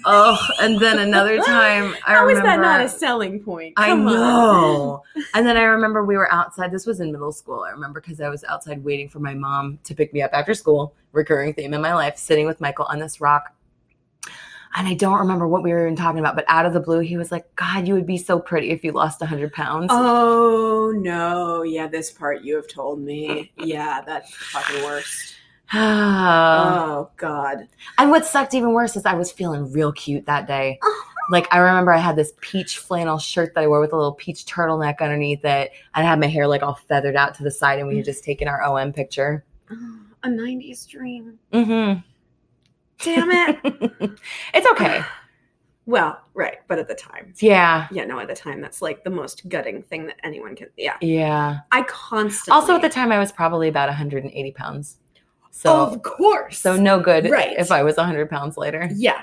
oh, 0.05 0.39
and 0.61 0.79
then 0.79 0.99
another 0.99 1.37
time, 1.43 1.95
I 2.05 2.13
How 2.13 2.27
is 2.27 2.37
remember. 2.37 2.47
that 2.47 2.59
not 2.79 2.81
a 2.85 2.89
selling 2.89 3.39
point? 3.41 3.73
I 3.77 3.87
Come 3.87 4.07
on. 4.07 4.13
know. 4.13 5.03
and 5.33 5.45
then 5.45 5.57
I 5.57 5.63
remember 5.63 6.03
we 6.03 6.17
were 6.17 6.31
outside. 6.31 6.71
This 6.71 6.85
was 6.85 6.99
in 6.99 7.11
middle 7.11 7.31
school. 7.31 7.61
I 7.67 7.71
remember 7.71 8.01
because 8.01 8.21
I 8.21 8.29
was 8.29 8.43
outside 8.43 8.83
waiting 8.83 9.09
for 9.09 9.19
my 9.19 9.33
mom 9.33 9.79
to 9.83 9.95
pick 9.95 10.13
me 10.13 10.21
up 10.21 10.31
after 10.33 10.53
school. 10.53 10.93
Recurring 11.11 11.53
theme 11.55 11.73
in 11.73 11.81
my 11.81 11.93
life, 11.95 12.17
sitting 12.17 12.45
with 12.45 12.61
Michael 12.61 12.85
on 12.85 12.99
this 12.99 13.19
rock. 13.19 13.55
And 14.75 14.87
I 14.87 14.93
don't 14.93 15.17
remember 15.17 15.47
what 15.47 15.63
we 15.63 15.71
were 15.71 15.81
even 15.85 15.95
talking 15.95 16.19
about, 16.19 16.35
but 16.35 16.45
out 16.47 16.67
of 16.67 16.73
the 16.73 16.79
blue, 16.79 16.99
he 16.99 17.17
was 17.17 17.31
like, 17.31 17.55
God, 17.55 17.87
you 17.87 17.95
would 17.95 18.05
be 18.05 18.19
so 18.19 18.39
pretty 18.39 18.69
if 18.69 18.83
you 18.83 18.91
lost 18.91 19.19
100 19.19 19.51
pounds. 19.51 19.87
Oh 19.89 20.93
no! 20.95 21.63
Yeah, 21.63 21.87
this 21.87 22.11
part 22.11 22.43
you 22.43 22.55
have 22.55 22.67
told 22.67 22.99
me. 23.01 23.51
Yeah, 23.57 24.01
that's 24.05 24.31
fucking 24.35 24.83
worst. 24.83 25.33
Oh 25.73 27.09
god. 27.17 27.67
and 27.97 28.09
what 28.09 28.25
sucked 28.25 28.53
even 28.53 28.73
worse 28.73 28.95
is 28.95 29.05
I 29.05 29.13
was 29.13 29.31
feeling 29.31 29.71
real 29.71 29.91
cute 29.91 30.25
that 30.25 30.47
day. 30.47 30.79
Like, 31.31 31.47
I 31.53 31.59
remember 31.59 31.91
I 31.93 31.97
had 31.99 32.15
this 32.15 32.33
peach 32.41 32.79
flannel 32.79 33.19
shirt 33.19 33.53
that 33.53 33.63
I 33.63 33.67
wore 33.67 33.79
with 33.79 33.93
a 33.93 33.95
little 33.95 34.13
peach 34.15 34.45
turtleneck 34.45 34.99
underneath 34.99 35.45
it. 35.45 35.71
And 35.93 36.05
I 36.05 36.09
had 36.09 36.19
my 36.19 36.25
hair 36.25 36.47
like 36.47 36.63
all 36.63 36.73
feathered 36.73 37.15
out 37.15 37.35
to 37.35 37.43
the 37.43 37.51
side, 37.51 37.77
and 37.77 37.87
we 37.87 37.97
had 37.97 38.05
just 38.05 38.23
taken 38.23 38.47
our 38.47 38.63
OM 38.63 38.91
picture. 38.93 39.45
Oh, 39.71 39.99
a 40.23 40.27
'90s 40.27 40.87
dream. 40.87 41.37
Mm-hmm. 41.53 41.99
Damn 43.03 43.29
it. 43.31 43.59
it's 44.55 44.67
okay. 44.71 45.03
well, 45.85 46.19
right, 46.33 46.57
but 46.67 46.79
at 46.79 46.87
the 46.87 46.95
time, 46.95 47.31
Yeah. 47.39 47.87
yeah, 47.91 48.05
no, 48.05 48.19
at 48.19 48.27
the 48.27 48.35
time, 48.35 48.59
that's 48.59 48.81
like 48.81 49.03
the 49.03 49.09
most 49.11 49.47
gutting 49.49 49.83
thing 49.83 50.07
that 50.07 50.15
anyone 50.23 50.55
can. 50.55 50.69
Yeah, 50.77 50.97
Yeah. 50.99 51.59
I 51.71 51.83
constantly. 51.83 52.59
Also, 52.59 52.73
at 52.75 52.81
the 52.81 52.89
time, 52.89 53.11
I 53.11 53.19
was 53.19 53.31
probably 53.31 53.67
about 53.67 53.87
180 53.87 54.51
pounds. 54.53 54.97
So, 55.51 55.75
of 55.75 56.01
course. 56.03 56.59
so 56.59 56.75
no 56.77 56.99
good 56.99 57.29
Right. 57.29 57.55
if 57.57 57.71
I 57.71 57.83
was 57.83 57.97
100 57.97 58.29
pounds 58.29 58.55
later. 58.57 58.89
yeah 58.95 59.21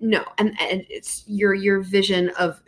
no 0.00 0.24
and, 0.38 0.56
and 0.60 0.86
it's 0.88 1.24
your 1.26 1.54
your 1.54 1.80
vision 1.80 2.30
of 2.38 2.62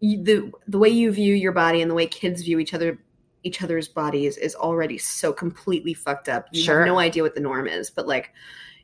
you, 0.00 0.22
the 0.22 0.52
the 0.66 0.78
way 0.78 0.88
you 0.88 1.10
view 1.12 1.34
your 1.34 1.52
body 1.52 1.80
and 1.82 1.90
the 1.90 1.94
way 1.94 2.06
kids 2.06 2.42
view 2.42 2.58
each 2.58 2.74
other 2.74 2.98
each 3.44 3.62
other's 3.62 3.88
bodies 3.88 4.36
is 4.36 4.54
already 4.56 4.98
so 4.98 5.32
completely 5.32 5.94
fucked 5.94 6.28
up 6.28 6.46
you 6.52 6.62
Sure. 6.62 6.80
have 6.80 6.86
no 6.86 6.98
idea 6.98 7.22
what 7.22 7.34
the 7.34 7.40
norm 7.40 7.66
is 7.68 7.90
but 7.90 8.06
like 8.08 8.32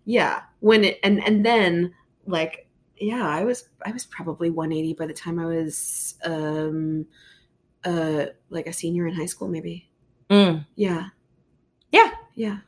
yeah 0.05 0.43
when 0.61 0.85
it 0.85 0.99
and 1.03 1.23
and 1.27 1.45
then 1.45 1.93
like 2.27 2.69
yeah 2.97 3.27
i 3.29 3.43
was 3.45 3.69
i 3.85 3.91
was 3.91 4.07
probably 4.07 4.51
180 4.51 4.95
by 4.95 5.07
the 5.07 5.13
time 5.13 5.39
i 5.41 5.47
was 5.47 6.15
um 6.25 7.05
uh 7.85 8.27
like 8.51 8.67
a 8.69 8.73
senior 8.73 9.07
in 9.09 9.15
high 9.15 9.27
school 9.27 9.49
maybe 9.49 9.89
Mm. 10.31 10.65
yeah 10.77 11.09
Yeah. 12.35 12.59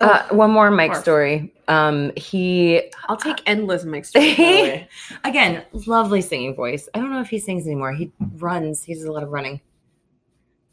Uh, 0.00 0.26
one 0.28 0.50
more 0.50 0.70
Mike 0.70 0.92
Barf. 0.92 1.00
story. 1.00 1.54
Um, 1.68 2.12
he 2.16 2.82
i'll 3.08 3.16
take 3.16 3.42
endless 3.46 3.82
the 3.82 3.90
way. 4.14 4.88
again, 5.24 5.64
lovely 5.72 6.20
singing 6.20 6.54
voice. 6.54 6.88
I 6.94 7.00
don't 7.00 7.10
know 7.10 7.20
if 7.20 7.28
he 7.28 7.38
sings 7.38 7.66
anymore. 7.66 7.92
He 7.92 8.12
runs. 8.36 8.84
He 8.84 8.94
does 8.94 9.04
a 9.04 9.12
lot 9.12 9.22
of 9.22 9.30
running. 9.30 9.60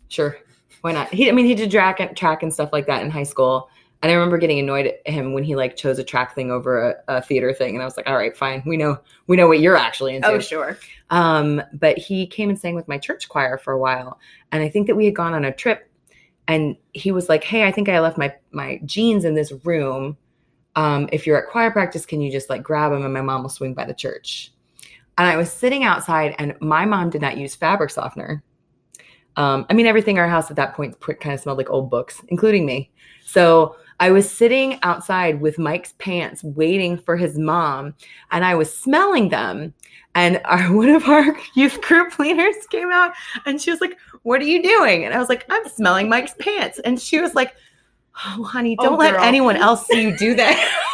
Sure, 0.09 0.38
why 0.81 0.91
not? 0.91 1.12
He, 1.13 1.29
I 1.29 1.31
mean, 1.31 1.45
he 1.45 1.55
did 1.55 1.71
track 1.71 1.99
and 1.99 2.15
track 2.15 2.43
and 2.43 2.53
stuff 2.53 2.69
like 2.73 2.86
that 2.88 3.01
in 3.01 3.09
high 3.09 3.23
school. 3.23 3.69
And 4.03 4.12
I 4.12 4.15
remember 4.15 4.38
getting 4.38 4.59
annoyed 4.59 4.88
at 4.88 5.07
him 5.07 5.33
when 5.33 5.43
he 5.43 5.55
like 5.55 5.77
chose 5.77 5.97
a 5.97 6.03
track 6.03 6.36
thing 6.36 6.51
over 6.51 6.89
a, 6.91 6.95
a 7.07 7.21
theater 7.21 7.53
thing. 7.53 7.73
And 7.75 7.81
I 7.81 7.86
was 7.86 7.95
like, 7.95 8.07
all 8.07 8.17
right, 8.17 8.36
fine. 8.36 8.62
We 8.65 8.75
know 8.75 8.99
we 9.27 9.38
know 9.38 9.47
what 9.47 9.62
you're 9.62 9.77
actually 9.77 10.15
into. 10.17 10.27
oh 10.27 10.39
sure 10.39 10.77
Um, 11.09 11.63
but 11.71 11.97
he 11.97 12.27
came 12.27 12.49
and 12.49 12.59
sang 12.59 12.75
with 12.75 12.88
my 12.89 12.97
church 12.97 13.29
choir 13.29 13.57
for 13.57 13.71
a 13.71 13.79
while. 13.79 14.19
And 14.51 14.62
I 14.62 14.67
think 14.67 14.88
that 14.88 14.95
we 14.95 15.05
had 15.05 15.15
gone 15.15 15.33
on 15.33 15.45
a 15.45 15.53
trip 15.53 15.89
and 16.47 16.75
he 16.93 17.12
was 17.12 17.29
like, 17.29 17.43
Hey, 17.43 17.65
I 17.65 17.71
think 17.71 17.89
I 17.89 17.99
left 17.99 18.17
my 18.17 18.34
my 18.51 18.79
jeans 18.86 19.25
in 19.25 19.36
this 19.36 19.51
room. 19.63 20.17
Um, 20.75 21.08
if 21.12 21.27
you're 21.27 21.38
at 21.38 21.51
choir 21.51 21.71
practice, 21.71 22.06
can 22.06 22.21
you 22.21 22.32
just 22.32 22.49
like 22.49 22.63
grab 22.63 22.91
them 22.91 23.03
and 23.03 23.13
my 23.13 23.21
mom 23.21 23.43
will 23.43 23.49
swing 23.49 23.73
by 23.73 23.86
the 23.86 23.93
church? 23.93 24.51
And 25.17 25.27
I 25.27 25.38
was 25.38 25.51
sitting 25.51 25.84
outside 25.84 26.36
and 26.39 26.56
my 26.60 26.86
mom 26.86 27.12
did 27.12 27.21
not 27.21 27.38
use 27.38 27.53
fabric 27.53 27.91
softener. 27.91 28.43
Um, 29.36 29.65
I 29.69 29.73
mean, 29.73 29.86
everything 29.86 30.17
in 30.17 30.21
our 30.21 30.27
house 30.27 30.49
at 30.49 30.58
that 30.58 30.75
point 30.75 30.99
kind 30.99 31.34
of 31.34 31.39
smelled 31.39 31.58
like 31.58 31.69
old 31.69 31.89
books, 31.89 32.21
including 32.29 32.65
me. 32.65 32.91
So 33.25 33.75
I 34.03 34.11
was 34.11 34.29
sitting 34.29 34.79
outside 34.83 35.39
with 35.39 35.57
Mike's 35.57 35.93
pants 35.97 36.43
waiting 36.43 36.97
for 36.97 37.15
his 37.15 37.39
mom, 37.39 37.95
and 38.31 38.43
I 38.43 38.53
was 38.53 38.75
smelling 38.77 39.29
them. 39.29 39.73
And 40.13 40.41
our 40.45 40.73
one 40.73 40.89
of 40.89 41.05
our 41.05 41.37
youth 41.53 41.79
group 41.79 42.19
leaders 42.19 42.55
came 42.69 42.91
out 42.91 43.13
and 43.45 43.61
she 43.61 43.71
was 43.71 43.79
like, 43.79 43.97
What 44.23 44.41
are 44.41 44.45
you 44.45 44.61
doing? 44.61 45.05
And 45.05 45.13
I 45.13 45.19
was 45.19 45.29
like, 45.29 45.45
I'm 45.49 45.69
smelling 45.69 46.09
Mike's 46.09 46.35
pants. 46.37 46.79
And 46.79 46.99
she 46.99 47.21
was 47.21 47.33
like, 47.33 47.55
Oh, 48.25 48.43
honey, 48.43 48.75
Oh, 48.77 48.83
don't 48.83 48.99
let 48.99 49.15
anyone 49.21 49.55
else 49.55 49.87
see 49.87 50.01
you 50.01 50.17
do 50.17 50.35
that. 50.35 50.89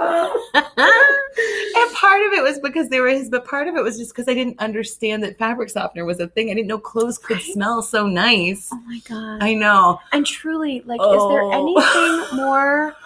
and 0.00 1.94
part 1.94 2.22
of 2.26 2.32
it 2.32 2.42
was 2.42 2.58
because 2.60 2.88
they 2.88 3.00
were 3.00 3.08
his, 3.08 3.28
but 3.28 3.44
part 3.46 3.68
of 3.68 3.76
it 3.76 3.82
was 3.82 3.98
just 3.98 4.12
because 4.14 4.28
I 4.28 4.34
didn't 4.34 4.58
understand 4.58 5.22
that 5.22 5.38
fabric 5.38 5.70
softener 5.70 6.04
was 6.04 6.20
a 6.20 6.28
thing. 6.28 6.50
I 6.50 6.54
didn't 6.54 6.68
know 6.68 6.78
clothes 6.78 7.18
could 7.18 7.36
Right. 7.36 7.52
smell 7.52 7.82
so 7.82 8.06
nice. 8.06 8.68
Oh 8.72 8.80
my 8.86 9.00
god. 9.08 9.42
I 9.42 9.54
know. 9.54 10.00
and 10.12 10.24
truly, 10.26 10.82
like, 10.86 11.00
Oh. 11.02 11.14
is 11.14 11.28
there 11.30 11.52
anything 11.52 12.36
more 12.36 12.96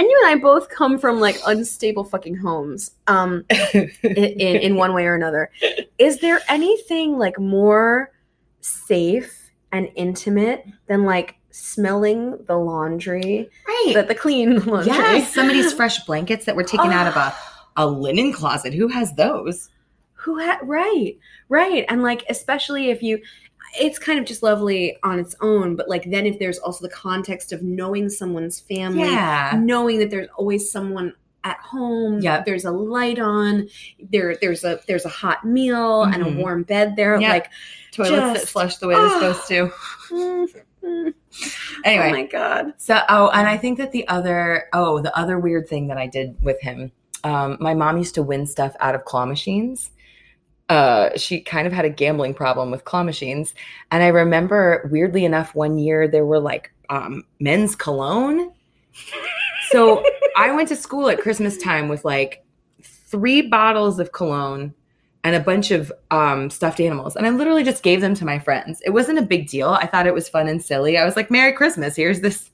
And 0.00 0.06
you 0.08 0.20
and 0.22 0.30
I 0.30 0.40
both 0.40 0.68
come 0.68 0.96
from 0.96 1.18
like 1.18 1.40
unstable 1.46 2.04
fucking 2.04 2.36
homes. 2.36 2.92
Um 3.08 3.44
in, 3.74 3.90
in, 4.04 4.56
in 4.56 4.76
one 4.76 4.94
way 4.94 5.06
or 5.06 5.14
another. 5.16 5.50
Is 5.98 6.18
there 6.20 6.40
anything 6.48 7.18
like 7.18 7.38
more 7.38 8.12
safe 8.60 9.50
and 9.72 9.88
intimate 9.96 10.64
than 10.86 11.04
like 11.04 11.37
smelling 11.50 12.38
the 12.46 12.56
laundry? 12.56 13.48
right. 13.66 13.92
The, 13.94 14.02
the 14.02 14.14
clean 14.14 14.56
laundry. 14.66 14.92
yes, 14.92 15.32
somebody's 15.34 15.72
fresh 15.72 15.98
blankets 16.04 16.44
that 16.46 16.56
were 16.56 16.64
taken 16.64 16.90
out 16.92 17.06
of 17.06 17.16
a, 17.16 17.34
a 17.76 17.86
linen 17.86 18.32
closet. 18.32 18.74
Who 18.74 18.88
has 18.88 19.12
those? 19.14 19.68
who 20.20 20.36
had 20.36 20.58
right 20.64 21.16
right 21.48 21.84
and 21.88 22.02
like 22.02 22.24
especially 22.28 22.90
if 22.90 23.04
you 23.04 23.20
it's 23.80 24.00
kind 24.00 24.18
of 24.18 24.24
just 24.24 24.42
lovely 24.42 24.98
on 25.04 25.20
its 25.20 25.36
own 25.40 25.76
but 25.76 25.88
like 25.88 26.10
then 26.10 26.26
if 26.26 26.40
there's 26.40 26.58
also 26.58 26.84
the 26.84 26.92
context 26.92 27.52
of 27.52 27.62
knowing 27.62 28.08
someone's 28.08 28.58
family 28.58 29.02
Yeah. 29.04 29.56
knowing 29.62 30.00
that 30.00 30.10
there's 30.10 30.26
always 30.36 30.72
someone 30.72 31.14
at 31.44 31.56
home 31.60 32.18
Yep. 32.20 32.46
there's 32.46 32.64
a 32.64 32.70
light 32.72 33.20
on 33.20 33.68
there 34.10 34.34
there's 34.40 34.64
a 34.64 34.80
there's 34.88 35.04
a 35.04 35.08
hot 35.08 35.44
meal 35.46 36.02
and 36.02 36.20
a 36.20 36.26
Mhm. 36.26 36.36
warm 36.38 36.62
bed 36.64 36.96
there 36.96 37.18
Yep. 37.20 37.30
like 37.30 37.50
Toilets 37.92 38.40
that 38.40 38.48
flush 38.48 38.78
the 38.78 38.88
way 38.88 38.96
they're 38.96 39.04
Oh. 39.06 39.32
supposed 39.46 39.48
to. 40.50 40.60
Anyway, 41.84 42.08
Oh 42.08 42.10
my 42.10 42.26
god. 42.26 42.72
So, 42.78 43.00
oh, 43.08 43.30
and 43.30 43.46
I 43.46 43.56
think 43.56 43.78
that 43.78 43.92
the 43.92 44.06
other, 44.08 44.68
oh, 44.72 45.00
the 45.00 45.16
other 45.16 45.38
weird 45.38 45.68
thing 45.68 45.88
that 45.88 45.98
I 45.98 46.06
did 46.06 46.36
with 46.42 46.60
him, 46.60 46.90
um, 47.24 47.56
my 47.60 47.74
mom 47.74 47.98
used 47.98 48.14
to 48.16 48.22
win 48.22 48.46
stuff 48.46 48.74
out 48.80 48.94
of 48.94 49.04
claw 49.04 49.26
machines. 49.26 49.90
Uh, 50.68 51.16
she 51.16 51.40
kind 51.40 51.66
of 51.66 51.72
had 51.72 51.84
a 51.84 51.90
gambling 51.90 52.34
problem 52.34 52.70
with 52.70 52.84
claw 52.84 53.02
machines. 53.02 53.54
And 53.90 54.02
I 54.02 54.08
remember, 54.08 54.88
weirdly 54.90 55.24
enough, 55.24 55.54
one 55.54 55.78
year 55.78 56.08
there 56.08 56.26
were 56.26 56.40
like 56.40 56.72
um, 56.90 57.24
men's 57.40 57.74
cologne. 57.74 58.52
So 59.70 60.04
I 60.36 60.52
went 60.52 60.68
to 60.68 60.76
school 60.76 61.08
at 61.08 61.20
Christmas 61.20 61.56
time 61.58 61.88
with 61.88 62.04
like 62.04 62.44
three 62.82 63.42
bottles 63.42 63.98
of 63.98 64.12
cologne 64.12 64.74
and 65.28 65.36
a 65.36 65.40
bunch 65.40 65.70
of 65.70 65.92
um, 66.10 66.48
stuffed 66.48 66.80
animals. 66.80 67.14
And 67.14 67.26
I 67.26 67.30
literally 67.30 67.62
just 67.62 67.82
gave 67.82 68.00
them 68.00 68.14
to 68.14 68.24
my 68.24 68.38
friends. 68.38 68.80
It 68.86 68.90
wasn't 68.90 69.18
a 69.18 69.22
big 69.22 69.48
deal. 69.48 69.68
I 69.68 69.86
thought 69.86 70.06
it 70.06 70.14
was 70.14 70.26
fun 70.26 70.48
and 70.48 70.64
silly. 70.64 70.96
I 70.96 71.04
was 71.04 71.16
like, 71.16 71.30
Merry 71.30 71.52
Christmas. 71.52 71.94
Here's 71.94 72.22
this 72.22 72.48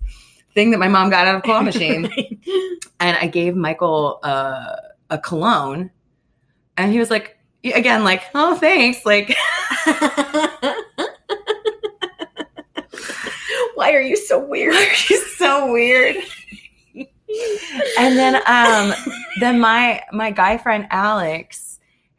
thing 0.55 0.73
that 0.73 0.79
my 0.79 0.89
mom 0.89 1.09
got 1.09 1.29
out 1.29 1.37
of 1.37 1.39
a 1.39 1.45
claw 1.45 1.63
machine. 1.63 2.07
and 3.01 3.17
I 3.17 3.29
gave 3.29 3.55
Michael 3.55 4.19
uh, 4.25 4.75
a 5.11 5.19
cologne. 5.19 5.93
And 6.77 6.91
he 6.91 6.99
was 6.99 7.11
like, 7.11 7.39
again, 7.63 8.03
like, 8.03 8.25
oh, 8.35 8.57
thanks. 8.57 9.07
Like, 9.07 9.37
Why 13.85 13.93
are 13.93 14.01
you 14.01 14.17
so 14.17 14.45
weird? 14.45 14.75
she's 14.95 15.37
so 15.37 15.73
weird. 15.73 16.17
and 17.99 18.17
then 18.17 18.37
um 18.47 18.95
then 19.41 19.59
my 19.59 20.03
my 20.13 20.31
guy 20.31 20.57
friend 20.59 20.87
Alex, 20.91 21.64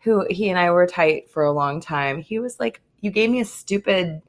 who 0.06 0.26
he 0.30 0.50
and 0.50 0.58
I 0.58 0.72
were 0.72 0.88
tight 0.88 1.30
for 1.30 1.44
a 1.44 1.52
long 1.52 1.82
time, 1.82 2.22
he 2.22 2.40
was 2.40 2.58
like, 2.62 2.80
You 3.02 3.12
gave 3.12 3.30
me 3.30 3.42
a 3.42 3.46
stupid 3.46 4.22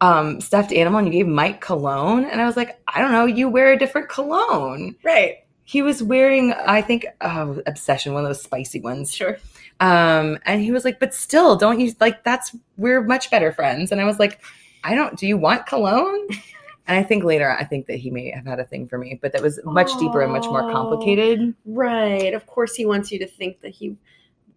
um 0.00 0.40
stuffed 0.40 0.72
animal 0.72 1.00
and 1.00 1.08
you 1.08 1.12
gave 1.12 1.26
Mike 1.26 1.60
cologne. 1.60 2.24
And 2.24 2.40
I 2.40 2.46
was 2.46 2.56
like, 2.56 2.80
I 2.88 3.00
don't 3.02 3.12
know, 3.12 3.26
you 3.26 3.48
wear 3.50 3.72
a 3.72 3.78
different 3.78 4.08
cologne. 4.08 4.96
right. 5.04 5.44
He 5.64 5.82
was 5.82 6.02
wearing, 6.02 6.54
I 6.54 6.80
think, 6.80 7.04
oh, 7.20 7.60
obsession, 7.66 8.14
one 8.14 8.24
of 8.24 8.30
those 8.30 8.40
spicy 8.40 8.80
ones. 8.80 9.14
Sure. 9.14 9.36
Um, 9.80 10.38
and 10.46 10.62
he 10.62 10.72
was 10.72 10.82
like, 10.82 10.98
but 10.98 11.12
still, 11.12 11.56
don't 11.56 11.78
you 11.78 11.92
like 12.00 12.24
that's 12.24 12.56
we're 12.78 13.02
much 13.02 13.30
better 13.30 13.52
friends. 13.52 13.92
And 13.92 14.00
I 14.00 14.04
was 14.04 14.18
like, 14.18 14.40
I 14.84 14.94
don't 14.94 15.18
do 15.18 15.26
you 15.26 15.36
want 15.36 15.66
cologne? 15.66 16.28
And 16.90 16.96
I 16.96 17.02
think 17.02 17.22
later 17.22 17.50
I 17.50 17.64
think 17.64 17.86
that 17.88 17.96
he 17.98 18.10
may 18.10 18.30
have 18.30 18.46
had 18.46 18.60
a 18.60 18.64
thing 18.64 18.88
for 18.88 18.96
me, 18.96 19.18
but 19.20 19.32
that 19.32 19.42
was 19.42 19.60
much 19.62 19.90
deeper 19.98 20.22
and 20.22 20.32
much 20.32 20.46
more 20.46 20.70
Oh. 20.70 20.72
complicated. 20.72 21.54
Right. 21.66 22.32
Of 22.32 22.46
course, 22.46 22.74
he 22.74 22.86
wants 22.86 23.12
you 23.12 23.18
to 23.18 23.26
think 23.26 23.60
that 23.60 23.72
he, 23.72 23.94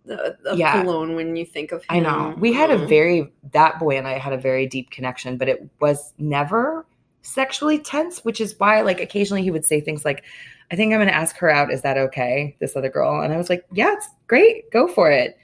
of 0.09 0.57
Yeah. 0.57 0.81
cologne 0.81 1.15
when 1.15 1.35
you 1.35 1.45
think 1.45 1.71
of 1.71 1.81
him. 1.83 1.87
I 1.89 1.99
know. 1.99 2.35
We 2.39 2.53
had 2.53 2.69
a 2.71 2.77
Mm. 2.77 2.89
very 2.89 3.33
that 3.51 3.79
boy 3.79 3.97
and 3.97 4.07
I 4.07 4.17
had 4.17 4.33
a 4.33 4.37
very 4.37 4.65
deep 4.67 4.89
connection, 4.91 5.37
but 5.37 5.47
it 5.49 5.63
was 5.79 6.13
never 6.17 6.85
sexually 7.21 7.77
tense, 7.77 8.25
which 8.25 8.41
is 8.41 8.59
why 8.59 8.81
like 8.81 8.99
occasionally 8.99 9.43
he 9.43 9.51
would 9.51 9.63
say 9.65 9.79
things 9.79 10.03
like, 10.03 10.23
I 10.71 10.75
think 10.75 10.91
I'm 10.93 10.99
gonna 10.99 11.11
ask 11.11 11.37
her 11.37 11.49
out. 11.51 11.71
Is 11.71 11.81
that 11.83 11.97
okay? 11.97 12.55
This 12.59 12.75
other 12.75 12.89
girl. 12.89 13.21
And 13.21 13.31
I 13.33 13.37
was 13.37 13.49
like, 13.49 13.63
Yeah, 13.71 13.93
it's 13.93 14.09
great. 14.27 14.71
Go 14.71 14.87
for 14.87 15.11
it. 15.11 15.37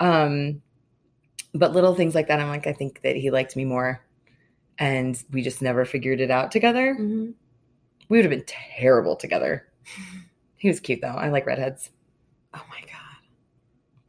Um, 0.00 0.62
but 1.54 1.72
little 1.72 1.94
things 1.94 2.14
like 2.14 2.28
that, 2.28 2.38
I'm 2.40 2.48
like, 2.48 2.66
I 2.66 2.72
think 2.72 3.02
that 3.02 3.16
he 3.16 3.30
liked 3.30 3.56
me 3.56 3.64
more. 3.64 4.00
And 4.78 5.20
we 5.32 5.42
just 5.42 5.62
never 5.62 5.84
figured 5.84 6.20
it 6.20 6.30
out 6.30 6.50
together. 6.52 6.96
Mhm. 6.98 7.34
We 8.08 8.18
would 8.18 8.24
have 8.24 8.30
been 8.30 8.44
terrible 8.46 9.16
together. 9.16 9.66
He 10.56 10.68
was 10.68 10.80
cute 10.80 11.02
though. 11.02 11.08
I 11.08 11.28
like 11.28 11.44
redheads. 11.46 11.90
Oh 12.54 12.64
my 12.70 12.80
god. 12.80 13.03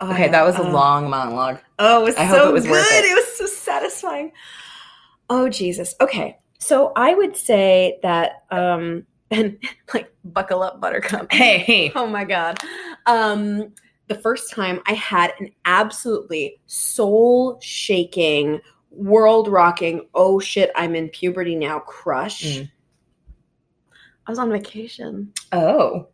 Okay, 0.01 0.25
I- 0.25 0.29
that 0.29 0.43
was 0.43 0.55
a 0.55 0.63
uh, 0.63 0.71
long 0.71 1.09
monologue. 1.09 1.59
Oh, 1.79 2.01
it 2.01 2.03
was 2.05 2.15
I 2.15 2.27
so 2.29 2.37
hope 2.39 2.49
it 2.49 2.53
was 2.53 2.65
good. 2.65 2.71
it. 2.75 3.05
It 3.05 3.15
was 3.15 3.37
so 3.37 3.45
satisfying. 3.45 4.31
Oh 5.29 5.49
Jesus. 5.49 5.95
Okay. 6.01 6.37
So 6.59 6.91
I 6.95 7.13
would 7.15 7.35
say 7.35 7.99
that 8.03 8.43
um 8.51 9.05
and 9.31 9.57
like 9.93 10.13
buckle 10.23 10.61
up 10.61 10.79
buttercup. 10.79 11.31
Hey, 11.31 11.91
Oh 11.95 12.07
my 12.07 12.23
god. 12.25 12.59
Um 13.05 13.73
the 14.07 14.15
first 14.15 14.51
time 14.51 14.81
I 14.85 14.93
had 14.93 15.33
an 15.39 15.49
absolutely 15.65 16.59
soul 16.67 17.57
shaking, 17.61 18.59
world 18.91 19.47
rocking, 19.47 20.07
oh 20.13 20.39
shit, 20.39 20.69
I'm 20.75 20.93
in 20.95 21.09
puberty 21.09 21.55
now 21.55 21.79
crush. 21.79 22.43
Mm. 22.43 22.69
I 24.27 24.31
was 24.31 24.37
on 24.39 24.51
vacation. 24.51 25.31
oh, 25.51 26.07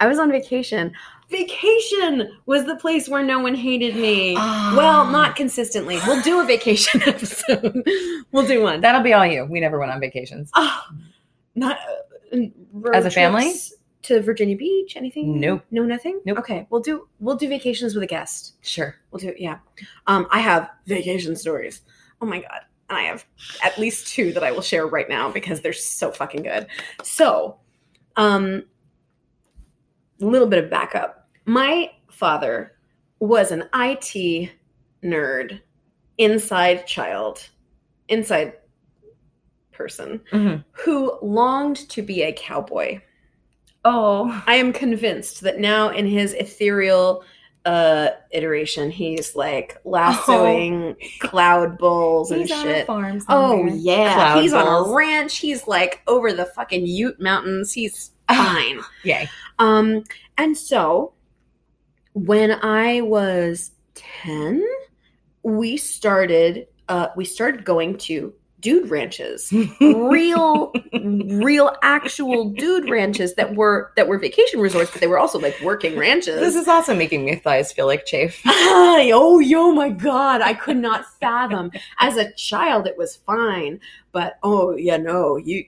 I 0.00 0.06
was 0.06 0.18
on 0.18 0.30
vacation. 0.30 0.92
Vacation 1.30 2.36
was 2.46 2.64
the 2.66 2.76
place 2.76 3.08
where 3.08 3.22
no 3.22 3.38
one 3.38 3.54
hated 3.54 3.94
me. 3.96 4.34
Ah. 4.36 4.74
Well, 4.76 5.06
not 5.06 5.36
consistently. 5.36 5.98
We'll 6.06 6.22
do 6.22 6.40
a 6.40 6.44
vacation 6.44 7.00
episode. 7.06 7.82
we'll 8.32 8.46
do 8.46 8.62
one. 8.62 8.80
that'll 8.80 9.02
be 9.02 9.12
all 9.12 9.24
you. 9.26 9.44
We 9.44 9.60
never 9.60 9.78
went 9.78 9.92
on 9.92 10.00
vacations. 10.00 10.50
Oh, 10.54 10.82
not 11.54 11.78
uh, 12.32 12.38
As 12.92 13.04
a 13.06 13.10
family? 13.10 13.52
to 14.02 14.20
Virginia 14.22 14.56
Beach. 14.56 14.96
Anything? 14.96 15.38
Nope. 15.38 15.62
No, 15.70 15.84
nothing. 15.84 16.20
Nope. 16.24 16.38
Okay, 16.38 16.66
we'll 16.70 16.80
do 16.80 17.06
we'll 17.20 17.36
do 17.36 17.48
vacations 17.48 17.94
with 17.94 18.02
a 18.02 18.06
guest. 18.06 18.54
Sure. 18.62 18.96
We'll 19.10 19.20
do 19.20 19.34
yeah. 19.38 19.58
Um, 20.06 20.26
I 20.30 20.40
have 20.40 20.70
vacation 20.86 21.36
stories. 21.36 21.82
Oh 22.20 22.26
my 22.26 22.40
god, 22.40 22.62
and 22.88 22.98
I 22.98 23.02
have 23.02 23.24
at 23.62 23.78
least 23.78 24.08
two 24.08 24.32
that 24.32 24.42
I 24.42 24.50
will 24.52 24.62
share 24.62 24.86
right 24.86 25.08
now 25.08 25.30
because 25.30 25.60
they're 25.60 25.72
so 25.72 26.10
fucking 26.10 26.42
good. 26.42 26.66
So, 27.02 27.58
um, 28.16 28.64
a 30.20 30.24
little 30.24 30.48
bit 30.48 30.62
of 30.64 30.70
backup. 30.70 31.19
My 31.50 31.90
father 32.08 32.76
was 33.18 33.50
an 33.50 33.64
IT 33.74 34.50
nerd, 35.02 35.60
inside 36.16 36.86
child, 36.86 37.48
inside 38.08 38.52
person 39.72 40.20
Mhm. 40.32 40.64
who 40.70 41.18
longed 41.20 41.88
to 41.88 42.02
be 42.02 42.22
a 42.22 42.32
cowboy. 42.32 43.00
Oh, 43.84 44.40
I 44.46 44.54
am 44.56 44.72
convinced 44.72 45.40
that 45.40 45.58
now 45.58 45.88
in 45.88 46.06
his 46.06 46.34
ethereal 46.34 47.24
uh 47.66 48.10
iteration, 48.30 48.92
he's 48.92 49.34
like 49.34 49.76
lassoing 49.84 50.94
cloud 51.18 51.78
bulls 51.78 52.30
and 52.30 52.42
he's 52.42 52.52
on 52.52 52.68
a 52.68 52.74
shit. 52.74 52.86
farm. 52.86 53.20
Oh 53.28 53.66
yeah, 53.66 54.14
Cloud 54.14 54.42
he's 54.42 54.52
on 54.52 54.68
a 54.68 54.94
ranch. 54.94 55.38
He's 55.38 55.66
like 55.66 56.00
over 56.06 56.32
the 56.32 56.46
fucking 56.46 56.86
Ute 56.86 57.20
Mountains. 57.20 57.72
He's 57.72 58.12
fine. 58.28 58.80
Yay. 59.02 59.28
um, 59.58 60.04
and 60.38 60.56
so 60.56 61.12
when 62.12 62.52
I 62.62 63.00
was 63.02 63.70
ten, 63.94 64.64
we 65.42 65.76
started. 65.76 66.66
Uh, 66.88 67.08
we 67.16 67.24
started 67.24 67.64
going 67.64 67.96
to 67.96 68.34
dude 68.60 68.90
ranches 68.90 69.52
real 69.80 70.72
real 71.02 71.74
actual 71.82 72.50
dude 72.50 72.88
ranches 72.90 73.34
that 73.34 73.54
were 73.54 73.92
that 73.96 74.06
were 74.06 74.18
vacation 74.18 74.60
resorts 74.60 74.90
but 74.90 75.00
they 75.00 75.06
were 75.06 75.18
also 75.18 75.38
like 75.38 75.58
working 75.62 75.96
ranches 75.96 76.40
This 76.40 76.54
is 76.54 76.68
also 76.68 76.94
making 76.94 77.24
my 77.24 77.36
thighs 77.36 77.72
feel 77.72 77.86
like 77.86 78.04
chafe. 78.04 78.42
Ay, 78.46 79.10
oh 79.14 79.38
yo 79.38 79.72
my 79.72 79.88
god 79.88 80.42
i 80.42 80.52
could 80.52 80.76
not 80.76 81.06
fathom 81.20 81.70
as 81.98 82.16
a 82.16 82.32
child 82.32 82.86
it 82.86 82.98
was 82.98 83.16
fine 83.16 83.80
but 84.12 84.38
oh 84.42 84.76
yeah 84.76 84.96
no 84.96 85.36
you 85.36 85.64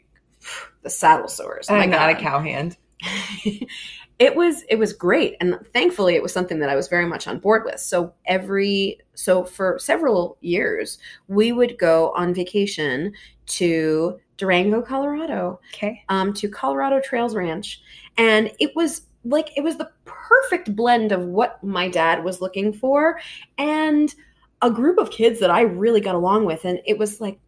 the 0.82 0.90
saddle 0.90 1.28
sores 1.28 1.70
I'm 1.70 1.90
not 1.90 2.10
a 2.10 2.14
cowhand. 2.14 2.76
it 4.22 4.36
was 4.36 4.62
it 4.68 4.76
was 4.76 4.92
great. 4.92 5.36
And 5.40 5.58
thankfully 5.72 6.14
it 6.14 6.22
was 6.22 6.32
something 6.32 6.60
that 6.60 6.68
i 6.68 6.76
was 6.76 6.86
very 6.86 7.06
much 7.06 7.26
on 7.26 7.40
board 7.40 7.64
with. 7.64 7.80
So 7.80 8.14
every 8.26 9.00
so 9.14 9.44
for 9.44 9.78
several 9.80 10.38
years 10.40 10.98
we 11.26 11.50
would 11.50 11.76
go 11.76 12.12
on 12.12 12.32
vacation 12.32 13.12
to 13.46 14.20
durango 14.36 14.80
colorado 14.80 15.58
Okay. 15.74 16.04
um, 16.08 16.32
to 16.34 16.48
colorado 16.48 17.00
trails 17.00 17.34
ranch. 17.34 17.82
And 18.16 18.52
it 18.60 18.70
was 18.76 19.02
like 19.24 19.50
it 19.56 19.64
was 19.64 19.76
the 19.76 19.90
perfect 20.04 20.76
blend 20.76 21.10
of 21.10 21.22
what 21.24 21.62
my 21.64 21.88
dad 21.88 22.22
was 22.22 22.40
looking 22.40 22.72
for 22.72 23.20
and 23.58 24.14
a 24.62 24.70
group 24.70 24.98
of 24.98 25.10
kids 25.10 25.40
that 25.40 25.50
i 25.50 25.62
really 25.62 26.00
got 26.00 26.14
along 26.14 26.44
with. 26.44 26.64
And 26.64 26.78
it 26.86 26.96
was 26.96 27.20
like 27.20 27.40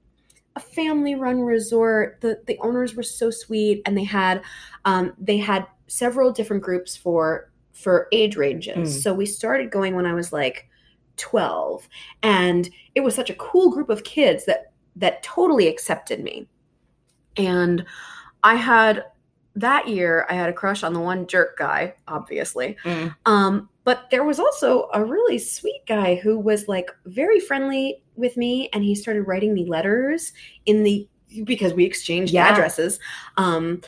a 0.57 0.61
family 0.61 1.15
run 1.15 1.41
resort 1.41 2.19
the 2.21 2.41
the 2.47 2.59
owners 2.61 2.95
were 2.95 3.03
so 3.03 3.31
sweet 3.31 3.83
and 3.87 3.97
they 3.99 4.05
had 4.05 4.43
um, 4.85 5.13
they 5.19 5.37
had 5.37 5.67
several 5.89 6.31
different 6.33 6.63
groups 6.63 6.97
for 6.97 7.51
for 7.73 8.07
age 8.13 8.37
ranges 8.37 8.97
Mm. 8.99 9.03
so 9.03 9.13
we 9.13 9.27
started 9.27 9.71
going 9.73 9.97
when 9.97 10.07
i 10.07 10.15
was 10.15 10.33
like 10.33 10.69
12 11.17 11.89
and 12.23 12.71
it 12.95 13.01
was 13.01 13.15
such 13.15 13.31
a 13.31 13.35
cool 13.35 13.71
group 13.71 13.89
of 13.91 14.05
kids 14.05 14.45
that 14.47 14.73
that 14.97 15.23
totally 15.25 15.67
accepted 15.67 16.23
me 16.23 16.47
and 17.37 17.85
i 18.45 18.55
had 18.55 19.05
that 19.57 19.89
year 19.89 20.25
i 20.31 20.35
had 20.35 20.49
a 20.49 20.53
crush 20.53 20.83
on 20.85 20.93
the 20.93 21.01
one 21.01 21.27
jerk 21.27 21.57
guy 21.59 21.93
obviously 22.09 22.77
Mm. 22.85 23.15
um, 23.27 23.69
but 23.83 24.09
there 24.11 24.25
was 24.25 24.39
also 24.41 24.89
a 24.95 25.05
really 25.05 25.39
sweet 25.39 25.83
guy 25.87 26.15
who 26.15 26.39
was 26.39 26.69
like 26.69 26.91
very 27.07 27.41
friendly 27.41 28.03
with 28.17 28.37
me, 28.37 28.69
and 28.73 28.85
he 28.85 28.95
started 28.95 29.23
writing 29.23 29.55
me 29.55 29.65
letters 29.67 30.33
in 30.67 30.83
the 30.83 31.07
because 31.45 31.73
we 31.75 31.85
exchanged 31.85 32.33
Yeah. 32.33 32.49
addresses. 32.49 32.99
Um, 33.37 33.81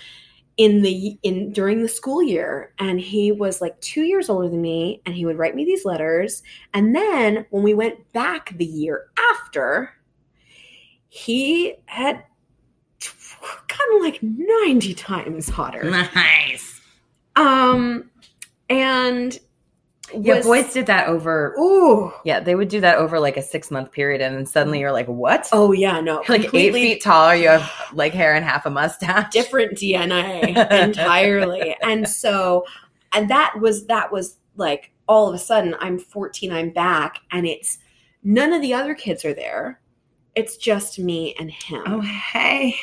in 0.56 0.80
the 0.80 1.18
in 1.22 1.52
during 1.52 1.82
the 1.82 1.88
school 1.88 2.22
year 2.22 2.72
and 2.78 2.98
he 2.98 3.30
was 3.30 3.60
like 3.60 3.78
2 3.82 4.04
years 4.04 4.30
older 4.30 4.48
than 4.48 4.62
me 4.62 5.02
and 5.04 5.14
he 5.14 5.26
would 5.26 5.36
write 5.36 5.54
me 5.54 5.66
these 5.66 5.84
letters 5.84 6.42
and 6.72 6.96
then 6.96 7.44
when 7.50 7.62
we 7.62 7.74
went 7.74 8.10
back 8.14 8.56
the 8.56 8.64
year 8.64 9.08
after 9.34 9.90
he 11.08 11.74
had 11.84 12.24
kind 12.98 13.96
of 13.96 14.00
like 14.00 14.18
90 14.22 14.94
times 14.94 15.48
hotter. 15.50 15.84
Nice. 15.90 16.80
Um, 17.36 18.10
and 18.70 19.38
Yeah, 20.14 20.36
was- 20.36 20.46
boys 20.46 20.72
did 20.72 20.86
that 20.86 21.08
over. 21.08 21.54
Ooh. 21.58 22.12
Yeah, 22.24 22.40
they 22.40 22.54
would 22.54 22.68
do 22.68 22.80
that 22.80 22.98
over 22.98 23.18
like 23.18 23.36
a 23.36 23.42
six 23.42 23.70
month 23.70 23.90
period, 23.92 24.20
and 24.20 24.36
then 24.36 24.46
suddenly 24.46 24.78
you're 24.80 24.92
like, 24.92 25.06
"What? 25.06 25.48
Oh 25.52 25.72
yeah, 25.72 26.00
no. 26.00 26.22
You're 26.28 26.38
like 26.38 26.54
eight 26.54 26.72
feet 26.72 27.02
tall. 27.02 27.34
You 27.34 27.48
have 27.48 27.70
like 27.92 28.12
hair 28.12 28.34
and 28.34 28.44
half 28.44 28.66
a 28.66 28.70
mustache. 28.70 29.32
different 29.32 29.72
DNA 29.78 30.56
entirely. 30.70 31.76
and 31.82 32.08
so 32.08 32.64
and 33.12 33.28
that 33.30 33.54
was 33.60 33.86
that 33.86 34.12
was 34.12 34.38
like 34.56 34.92
all 35.08 35.28
of 35.28 35.34
a 35.34 35.38
sudden 35.38 35.74
I'm 35.80 35.98
14, 35.98 36.52
I'm 36.52 36.70
back, 36.70 37.18
and 37.30 37.46
it's 37.46 37.78
none 38.22 38.52
of 38.52 38.62
the 38.62 38.74
other 38.74 38.94
kids 38.94 39.24
are 39.24 39.34
there. 39.34 39.80
It's 40.34 40.56
just 40.56 40.98
me 40.98 41.34
and 41.38 41.50
him. 41.50 41.82
Oh 41.86 42.00
hey. 42.00 42.74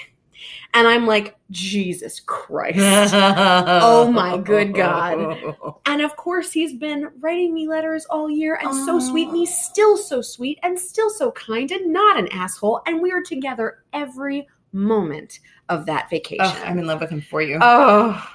And 0.75 0.87
I'm 0.87 1.05
like, 1.05 1.35
Jesus 1.51 2.19
Christ. 2.19 2.79
oh 3.13 4.11
my 4.11 4.37
good 4.37 4.73
God. 4.73 5.55
And 5.85 6.01
of 6.01 6.15
course, 6.15 6.51
he's 6.51 6.73
been 6.73 7.11
writing 7.19 7.53
me 7.53 7.67
letters 7.67 8.05
all 8.05 8.27
year 8.27 8.57
and 8.63 8.73
so 8.73 8.97
sweet. 8.99 9.27
And 9.27 9.37
he's 9.37 9.55
still 9.55 9.95
so 9.95 10.21
sweet 10.21 10.57
and 10.63 10.79
still 10.79 11.11
so 11.11 11.31
kind 11.33 11.69
and 11.71 11.93
not 11.93 12.17
an 12.17 12.27
asshole. 12.29 12.81
And 12.87 12.99
we 12.99 13.11
are 13.11 13.21
together 13.21 13.83
every 13.91 14.47
moment 14.71 15.39
of 15.69 15.85
that 15.85 16.09
vacation. 16.09 16.45
Oh, 16.45 16.63
I'm 16.65 16.79
in 16.79 16.87
love 16.87 16.99
with 16.99 17.11
him 17.11 17.21
for 17.21 17.43
you. 17.43 17.59
Oh. 17.61 18.27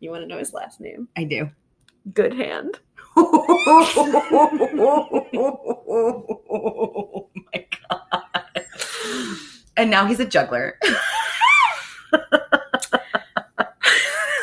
You 0.00 0.10
want 0.10 0.24
to 0.24 0.26
know 0.26 0.36
his 0.36 0.52
last 0.52 0.78
name? 0.80 1.08
I 1.16 1.24
do. 1.24 1.48
Good 2.12 2.34
hand. 2.34 2.80
oh 3.16 3.30
my 7.52 7.66
god. 7.88 8.66
And 9.76 9.90
now 9.90 10.06
he's 10.06 10.20
a 10.20 10.26
juggler. 10.26 10.78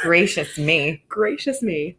Gracious 0.02 0.58
me. 0.58 1.04
Gracious 1.08 1.62
me. 1.62 1.98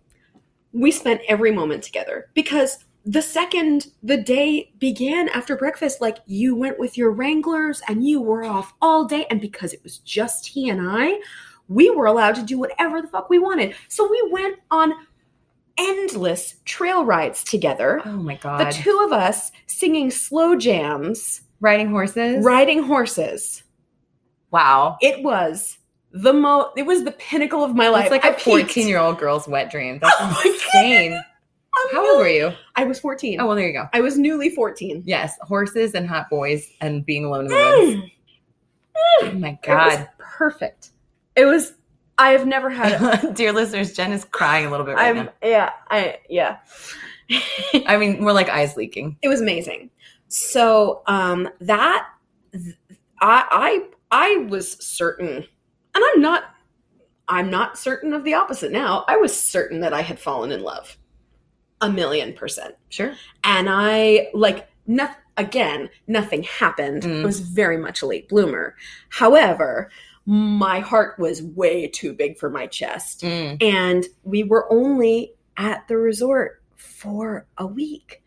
We 0.73 0.91
spent 0.91 1.21
every 1.29 1.53
moment 1.53 1.83
together 1.83 2.29
because 2.35 2.85
the 3.05 3.23
second 3.23 3.89
the 4.03 4.17
day 4.17 4.73
began 4.79 5.29
after 5.31 5.57
breakfast, 5.57 6.01
like 6.01 6.19
you 6.27 6.55
went 6.55 6.79
with 6.79 6.99
your 6.99 7.11
Wranglers 7.11 7.83
and 7.89 8.07
you 8.07 8.21
were 8.21 8.45
off 8.45 8.75
all 8.81 9.05
day. 9.05 9.27
And 9.31 9.41
because 9.41 9.73
it 9.73 9.83
was 9.83 9.99
just 9.99 10.47
he 10.47 10.69
and 10.69 10.81
I, 10.83 11.21
we 11.69 11.89
were 11.91 12.07
allowed 12.07 12.35
to 12.35 12.43
do 12.43 12.59
whatever 12.59 13.01
the 13.01 13.09
fuck 13.09 13.31
we 13.31 13.39
wanted. 13.39 13.75
So 13.89 14.09
we 14.11 14.29
went 14.31 14.59
on 14.71 14.93
endless 15.79 16.57
trail 16.65 17.05
rides 17.05 17.43
together. 17.43 18.03
Oh 18.05 18.17
my 18.17 18.37
God. 18.37 18.67
The 18.67 18.73
two 18.73 19.03
of 19.05 19.13
us 19.13 19.51
singing 19.67 20.11
slow 20.11 20.57
jams, 20.57 21.43
Riding 21.61 21.89
horses? 21.91 22.45
riding 22.45 22.83
horses. 22.83 23.63
Wow. 24.51 24.97
It 25.01 25.23
was 25.23 25.79
the 26.13 26.33
most, 26.33 26.77
it 26.77 26.87
was 26.87 27.05
the 27.05 27.13
pinnacle 27.13 27.63
of 27.63 27.75
my 27.75 27.89
life. 27.89 28.07
It's 28.07 28.11
like 28.13 28.25
I 28.25 28.29
a 28.31 28.33
peaked. 28.35 28.45
14 28.73 28.89
year 28.89 28.99
old 28.99 29.19
girl's 29.19 29.47
wet 29.47 29.71
dream. 29.71 29.99
That's 30.03 30.15
Oh 30.19 30.43
insane. 30.45 31.21
How 31.93 32.11
old 32.11 32.19
were 32.21 32.29
you? 32.29 32.53
I 32.77 32.85
was 32.85 32.99
14. 32.99 33.41
Oh, 33.41 33.47
well, 33.47 33.57
there 33.57 33.67
you 33.69 33.73
go. 33.73 33.89
I 33.93 34.01
was 34.01 34.19
newly 34.19 34.51
14. 34.51 35.03
Yes, 35.07 35.39
horses 35.43 35.95
and 35.95 36.07
hot 36.09 36.29
boys 36.29 36.69
and 36.81 37.07
being 37.07 37.25
alone 37.25 37.47
in 37.47 37.49
the 37.49 37.55
woods. 37.55 37.97
Mm. 38.03 38.13
Oh 39.23 39.33
my 39.39 39.51
It 39.51 39.63
god. 39.63 40.09
perfect. 40.19 40.91
It 41.37 41.45
was 41.45 41.75
I 42.19 42.31
have 42.31 42.47
never 42.47 42.69
had 42.69 43.25
a, 43.25 43.33
Dear 43.33 43.53
listeners, 43.53 43.95
Jen 43.95 44.13
is 44.13 44.25
crying 44.27 44.67
a 44.67 44.71
little 44.71 44.85
bit 44.85 44.97
right 44.97 45.09
I'm 45.17 45.27
now. 45.27 45.33
yeah, 45.43 45.71
I 45.91 46.19
yeah. 46.29 46.59
I 47.87 47.97
mean, 47.97 48.21
more 48.21 48.33
like 48.33 48.49
eyes 48.49 48.77
leaking. 48.77 49.17
it 49.23 49.29
was 49.29 49.41
amazing. 49.41 49.91
So 50.31 51.03
um 51.07 51.49
that 51.61 52.09
I 53.21 53.45
I 53.51 53.89
I 54.11 54.37
was 54.49 54.73
certain 54.85 55.37
and 55.95 56.05
I'm 56.13 56.21
not 56.21 56.45
I'm 57.29 57.51
not 57.51 57.79
certain 57.79 58.13
of 58.13 58.25
the 58.25 58.35
opposite 58.35 58.73
now. 58.73 59.05
I 59.07 59.17
was 59.17 59.39
certain 59.39 59.81
that 59.81 59.93
I 59.93 60.01
had 60.01 60.19
fallen 60.19 60.51
in 60.51 60.63
love. 60.63 60.97
A 61.81 61.91
million 61.91 62.33
percent. 62.33 62.75
Sure. 62.89 63.15
and 63.45 63.69
I 63.71 64.29
like 64.35 64.69
nothing 64.87 65.17
again, 65.37 65.89
nothing 66.07 66.43
happened. 66.43 67.03
Mm. 67.03 67.23
I 67.23 67.25
was 67.25 67.41
very 67.41 67.79
much 67.79 68.03
a 68.03 68.07
late 68.07 68.29
bloomer. 68.29 68.77
However, 69.09 69.91
my 70.27 70.81
heart 70.81 71.19
was 71.19 71.43
way 71.43 71.87
too 71.87 72.13
big 72.13 72.39
for 72.39 72.51
my 72.51 72.67
chest. 72.67 73.23
Mm. 73.23 73.63
And 73.63 74.07
we 74.23 74.45
were 74.45 74.71
only 74.73 75.33
at 75.57 75.89
the 75.89 75.97
resort 75.97 76.63
for 76.77 77.47
a 77.59 77.67
week. 77.67 78.20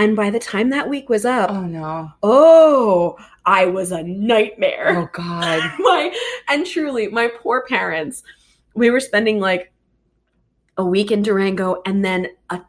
And 0.00 0.16
by 0.16 0.30
the 0.30 0.38
time 0.38 0.70
that 0.70 0.88
week 0.88 1.08
was 1.10 1.26
up, 1.26 1.50
Oh 1.50 1.60
no. 1.66 2.10
oh, 2.22 3.16
I 3.44 3.66
was 3.66 3.92
a 3.92 4.02
nightmare 4.02 4.96
Oh 4.96 5.08
god. 5.12 5.72
my 5.78 6.14
and 6.48 6.66
truly 6.66 7.08
my 7.08 7.28
poor 7.42 7.64
parents 7.68 8.22
we 8.74 8.88
were 8.90 9.00
spending 9.00 9.40
like 9.40 9.72
a 10.78 10.84
week 10.84 11.10
in 11.10 11.22
durango 11.22 11.82
and 11.84 12.02
then 12.04 12.28
a 12.50 12.60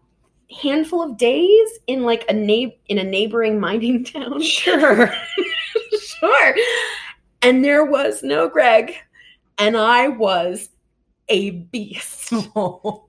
handful 0.62 1.02
of 1.02 1.18
days 1.18 1.70
in 1.88 2.04
like 2.04 2.26
a 2.30 2.34
na- 2.34 2.72
in 2.90 2.98
a 2.98 3.04
neighboring 3.04 3.60
mining 3.60 4.04
town 4.14 4.42
Sure. 4.42 5.10
sure 6.02 6.56
and 7.42 7.64
there 7.64 7.86
was 7.86 8.24
no 8.24 8.50
greg 8.50 8.94
and 9.58 9.78
i 9.78 10.08
was 10.08 10.70
a 11.30 11.52
beast 11.52 12.34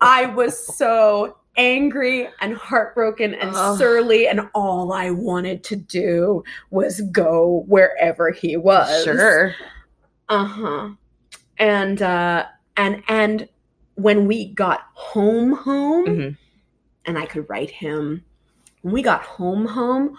i 0.01 0.27
was 0.27 0.77
so 0.77 1.37
angry 1.57 2.29
and 2.41 2.55
heartbroken 2.57 3.35
and 3.35 3.51
Ugh. 3.55 3.79
surly 3.79 4.27
and 4.27 4.49
all 4.55 4.93
i 4.93 5.11
wanted 5.11 5.63
to 5.65 5.77
do 5.77 6.43
was 6.71 7.01
go 7.13 7.65
wherever 7.69 8.31
he 8.31 8.57
was 8.57 9.05
Sure. 9.05 9.55
uh-huh 10.31 10.91
and 11.59 12.01
uh 12.01 12.47
and 12.77 13.03
and 13.09 13.49
when 13.97 14.27
we 14.27 14.47
got 14.55 14.81
home 14.95 15.53
home 15.53 16.07
Mhm. 16.07 16.37
and 17.05 17.19
i 17.19 17.27
could 17.27 17.45
write 17.51 17.71
him 17.71 18.25
when 18.81 18.95
we 18.95 19.03
got 19.03 19.23
home 19.23 19.67
home 19.67 20.17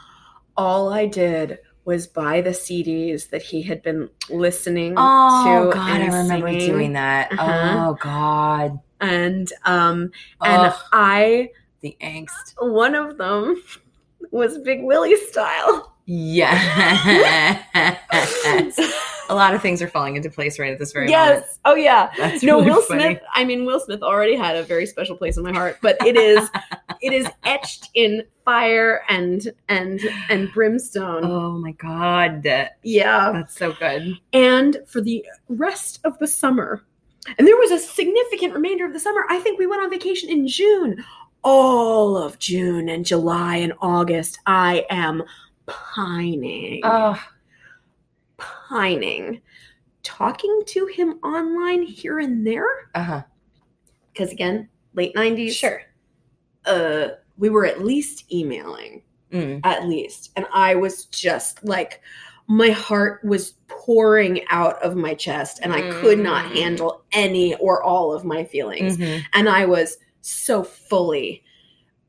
all 0.55 0.93
i 0.93 1.07
did 1.07 1.57
was 1.85 2.05
buy 2.05 2.41
the 2.41 2.51
cds 2.51 3.29
that 3.31 3.41
he 3.41 3.63
had 3.63 3.81
been 3.81 4.07
listening 4.29 4.93
Oh 4.97 5.43
to 5.43 5.49
Oh 5.69 5.71
god, 5.73 5.89
I 6.01 6.05
remember 6.05 6.47
singing. 6.53 6.69
doing 6.69 6.93
that. 6.93 7.31
Uh-huh. 7.31 7.87
Oh 7.89 7.97
god. 7.99 8.79
And 9.03 9.51
um 9.65 10.09
and 10.41 10.73
i 10.91 11.49
the 11.81 11.95
angst. 12.01 12.53
one 12.59 12.95
of 12.95 13.17
them 13.17 13.61
was 14.31 14.57
big 14.59 14.81
willie 14.83 15.15
style 15.17 15.89
Yes. 16.05 16.59
a 19.29 19.33
lot 19.35 19.53
of 19.53 19.61
things 19.61 19.81
are 19.81 19.87
falling 19.87 20.17
into 20.17 20.29
place 20.29 20.59
right 20.59 20.73
at 20.73 20.77
this 20.79 20.91
very 20.91 21.09
yes 21.09 21.27
moment. 21.29 21.45
Yes. 21.47 21.59
Oh 21.63 21.75
yeah 21.75 22.11
That's 22.17 22.43
no 22.43 22.57
really 22.59 22.71
will 22.71 22.81
funny. 22.81 23.01
smith 23.03 23.21
i 23.33 23.45
mean 23.45 23.65
will 23.65 23.79
smith 23.79 24.01
already 24.03 24.35
had 24.35 24.57
a 24.57 24.63
very 24.63 24.85
special 24.85 25.15
place 25.15 25.37
in 25.37 25.43
my 25.43 25.53
heart 25.53 25.77
but 25.81 25.95
it 26.05 26.17
is 26.17 26.49
it 27.01 27.13
is 27.13 27.25
etched 27.45 27.89
in 27.93 28.23
fire 28.43 29.03
and 29.07 29.53
and 29.69 30.01
and 30.29 30.51
brimstone 30.51 31.23
Oh 31.23 31.51
my 31.51 31.71
god. 31.71 32.43
yeah 32.83 33.31
That's 33.31 33.57
so 33.57 33.71
good. 33.73 34.19
and 34.33 34.77
for 34.87 34.99
the 34.99 35.25
rest 35.47 35.99
of 36.03 36.19
the 36.19 36.27
summer 36.27 36.83
and 37.37 37.47
there 37.47 37.57
was 37.57 37.71
a 37.71 37.79
significant 37.79 38.53
remainder 38.53 38.85
of 38.85 38.93
the 38.93 38.99
summer. 38.99 39.25
I 39.29 39.39
think 39.39 39.57
we 39.59 39.67
went 39.67 39.81
on 39.83 39.89
vacation 39.89 40.29
in 40.29 40.47
june. 40.47 41.03
All 41.43 42.17
of 42.17 42.39
june 42.39 42.89
and 42.89 43.05
july 43.05 43.57
and 43.57 43.73
august 43.81 44.39
i 44.45 44.85
am 44.89 45.23
pining. 45.65 46.81
Oh, 46.83 47.21
pining. 48.37 49.41
Talking 50.03 50.63
to 50.67 50.85
him 50.87 51.19
online 51.23 51.83
here 51.83 52.19
and 52.19 52.45
there? 52.45 52.67
Uh-huh. 52.95 53.23
because 54.11 54.31
again 54.31 54.69
late 54.93 55.15
90s 55.15 55.53
Sure. 55.53 55.81
uh 56.65 57.07
we 57.37 57.49
were 57.49 57.65
at 57.65 57.83
least 57.83 58.31
emailing. 58.31 59.01
Mm. 59.31 59.61
at 59.63 59.87
least. 59.87 60.31
And 60.35 60.45
i 60.53 60.75
was 60.75 61.05
just 61.05 61.63
like 61.65 62.01
my 62.47 62.69
heart 62.69 63.23
was 63.23 63.53
pouring 63.67 64.41
out 64.49 64.81
of 64.83 64.95
my 64.95 65.13
chest 65.13 65.59
and 65.63 65.73
i 65.73 65.81
could 66.01 66.19
not 66.19 66.45
Mm. 66.51 66.55
handle 66.55 67.03
any 67.11 67.55
or 67.55 67.81
all 67.83 68.13
of 68.13 68.23
my 68.25 68.43
feelings. 68.43 68.97
Mhm. 68.97 69.21
and 69.33 69.47
i 69.49 69.65
was 69.65 69.97
so 70.21 70.63
fully 70.63 71.43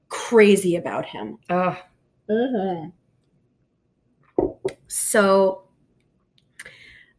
crazy 0.08 0.76
about 0.76 1.04
him. 1.06 1.38
Oh, 1.50 1.76
so 4.86 5.62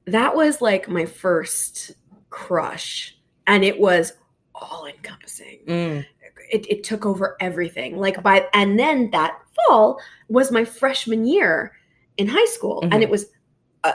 that 0.06 0.36
was 0.36 0.62
like 0.62 0.88
my 0.88 1.06
first 1.06 1.94
crush 2.30 3.18
and 3.48 3.64
it 3.64 3.80
was 3.80 4.14
all 4.54 4.86
encompassing 4.86 5.60
mm. 5.68 6.06
it, 6.52 6.66
it 6.70 6.84
took 6.84 7.06
over 7.06 7.36
everything. 7.40 7.98
Like 7.98 8.22
by 8.24 8.48
and 8.54 8.80
then 8.80 9.10
that 9.12 9.40
fall 9.68 10.00
was 10.30 10.52
my 10.52 10.64
freshman 10.64 11.26
year 11.26 11.74
in 12.18 12.28
high 12.28 12.46
school 12.46 12.82
Mhm. 12.82 12.94
and 12.94 13.04
it 13.04 13.10
was 13.10 13.26
uh, 13.84 13.94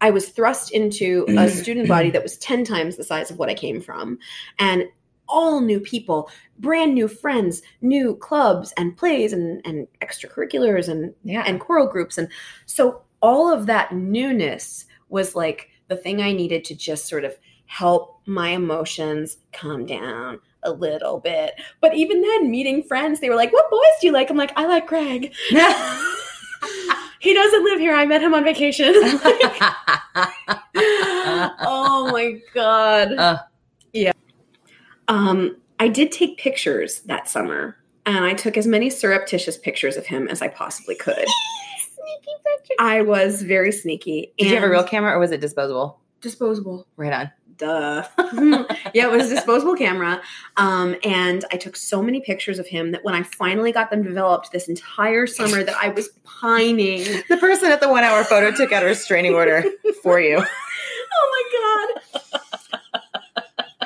i 0.00 0.10
was 0.10 0.28
thrust 0.28 0.70
into 0.72 1.24
a 1.28 1.48
student 1.48 1.88
body 1.88 2.10
that 2.10 2.22
was 2.22 2.36
10 2.38 2.64
times 2.64 2.96
the 2.96 3.04
size 3.04 3.30
of 3.30 3.38
what 3.38 3.48
i 3.48 3.54
came 3.54 3.80
from 3.80 4.18
and 4.58 4.84
all 5.28 5.60
new 5.60 5.80
people 5.80 6.30
brand 6.58 6.94
new 6.94 7.08
friends 7.08 7.62
new 7.80 8.14
clubs 8.16 8.72
and 8.76 8.96
plays 8.96 9.32
and, 9.32 9.60
and 9.64 9.88
extracurriculars 10.02 10.88
and 10.88 11.12
Yeah. 11.24 11.42
and 11.46 11.58
choral 11.60 11.86
groups 11.88 12.18
and 12.18 12.28
so 12.66 13.02
all 13.22 13.52
of 13.52 13.66
that 13.66 13.92
newness 13.92 14.84
was 15.08 15.34
like 15.34 15.70
the 15.88 15.96
thing 15.96 16.20
I 16.20 16.32
needed 16.32 16.64
to 16.66 16.74
just 16.74 17.06
sort 17.08 17.24
of 17.24 17.36
help 17.64 18.20
my 18.26 18.50
emotions 18.50 19.38
calm 19.52 19.86
down 19.86 20.38
a 20.64 20.70
little 20.72 21.18
bit. 21.20 21.54
But 21.80 21.94
even 21.94 22.20
then, 22.20 22.50
meeting 22.50 22.82
friends, 22.82 23.20
they 23.20 23.28
were 23.30 23.36
like, 23.36 23.52
What 23.52 23.70
boys 23.70 23.80
do 24.00 24.06
you 24.08 24.12
like? 24.12 24.30
I'm 24.30 24.36
like, 24.36 24.52
I 24.56 24.66
like 24.66 24.86
Greg. 24.86 25.32
he 27.26 27.34
doesn't 27.34 27.64
live 27.64 27.80
here. 27.80 27.92
I 27.94 28.06
met 28.06 28.22
him 28.22 28.34
on 28.34 28.44
vacation. 28.44 28.86
oh 31.66 32.08
my 32.12 32.40
God. 32.54 33.12
Uh. 33.12 33.38
yeah. 33.92 34.12
Um, 35.08 35.56
I 35.80 35.88
did 35.88 36.12
take 36.12 36.38
pictures 36.38 37.00
that 37.00 37.28
summer, 37.28 37.76
and 38.06 38.24
I 38.24 38.34
took 38.34 38.56
as 38.56 38.66
many 38.66 38.90
surreptitious 38.90 39.58
pictures 39.58 39.96
of 39.96 40.06
him 40.06 40.28
as 40.28 40.40
I 40.40 40.46
possibly 40.48 40.94
could. 40.94 41.16
Sneaky 41.78 42.32
picture. 42.44 42.74
I 42.78 43.02
was 43.02 43.42
very 43.42 43.72
sneaky. 43.72 44.32
Did 44.38 44.48
you 44.48 44.54
have 44.54 44.64
a 44.64 44.70
real 44.70 44.84
camera 44.84 45.12
or 45.12 45.18
was 45.18 45.32
it 45.32 45.40
disposable? 45.40 46.00
disposable? 46.20 46.86
Right 46.96 47.12
on. 47.12 47.30
Duh. 47.58 48.06
yeah, 48.92 49.06
it 49.06 49.10
was 49.10 49.30
a 49.30 49.34
disposable 49.34 49.74
camera. 49.76 50.20
Um, 50.56 50.96
and 51.04 51.44
I 51.52 51.56
took 51.56 51.76
so 51.76 52.02
many 52.02 52.20
pictures 52.20 52.58
of 52.58 52.66
him 52.66 52.92
that 52.92 53.04
when 53.04 53.14
I 53.14 53.22
finally 53.22 53.72
got 53.72 53.90
them 53.90 54.02
developed 54.02 54.52
this 54.52 54.68
entire 54.68 55.26
summer 55.26 55.62
that 55.62 55.76
I 55.80 55.88
was 55.88 56.08
pining. 56.24 57.04
The 57.28 57.36
person 57.38 57.70
at 57.70 57.80
the 57.80 57.88
one 57.88 58.04
hour 58.04 58.24
photo 58.24 58.50
took 58.50 58.72
out 58.72 58.82
a 58.82 58.86
restraining 58.86 59.34
order 59.34 59.64
for 60.02 60.20
you. 60.20 60.44
Oh 61.18 61.48
my 61.52 62.02
god. 62.02 62.40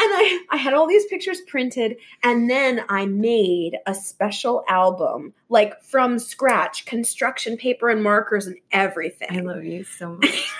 and 0.00 0.12
I, 0.12 0.44
I 0.50 0.56
had 0.56 0.74
all 0.74 0.88
these 0.88 1.06
pictures 1.06 1.40
printed 1.42 1.96
and 2.24 2.50
then 2.50 2.82
I 2.88 3.06
made 3.06 3.76
a 3.86 3.94
special 3.94 4.64
album, 4.68 5.32
like 5.48 5.80
from 5.82 6.18
scratch, 6.18 6.86
construction 6.86 7.56
paper 7.56 7.88
and 7.88 8.02
markers 8.02 8.46
and 8.46 8.56
everything. 8.72 9.28
I 9.30 9.40
love 9.40 9.64
you 9.64 9.84
so 9.84 10.14
much. 10.14 10.52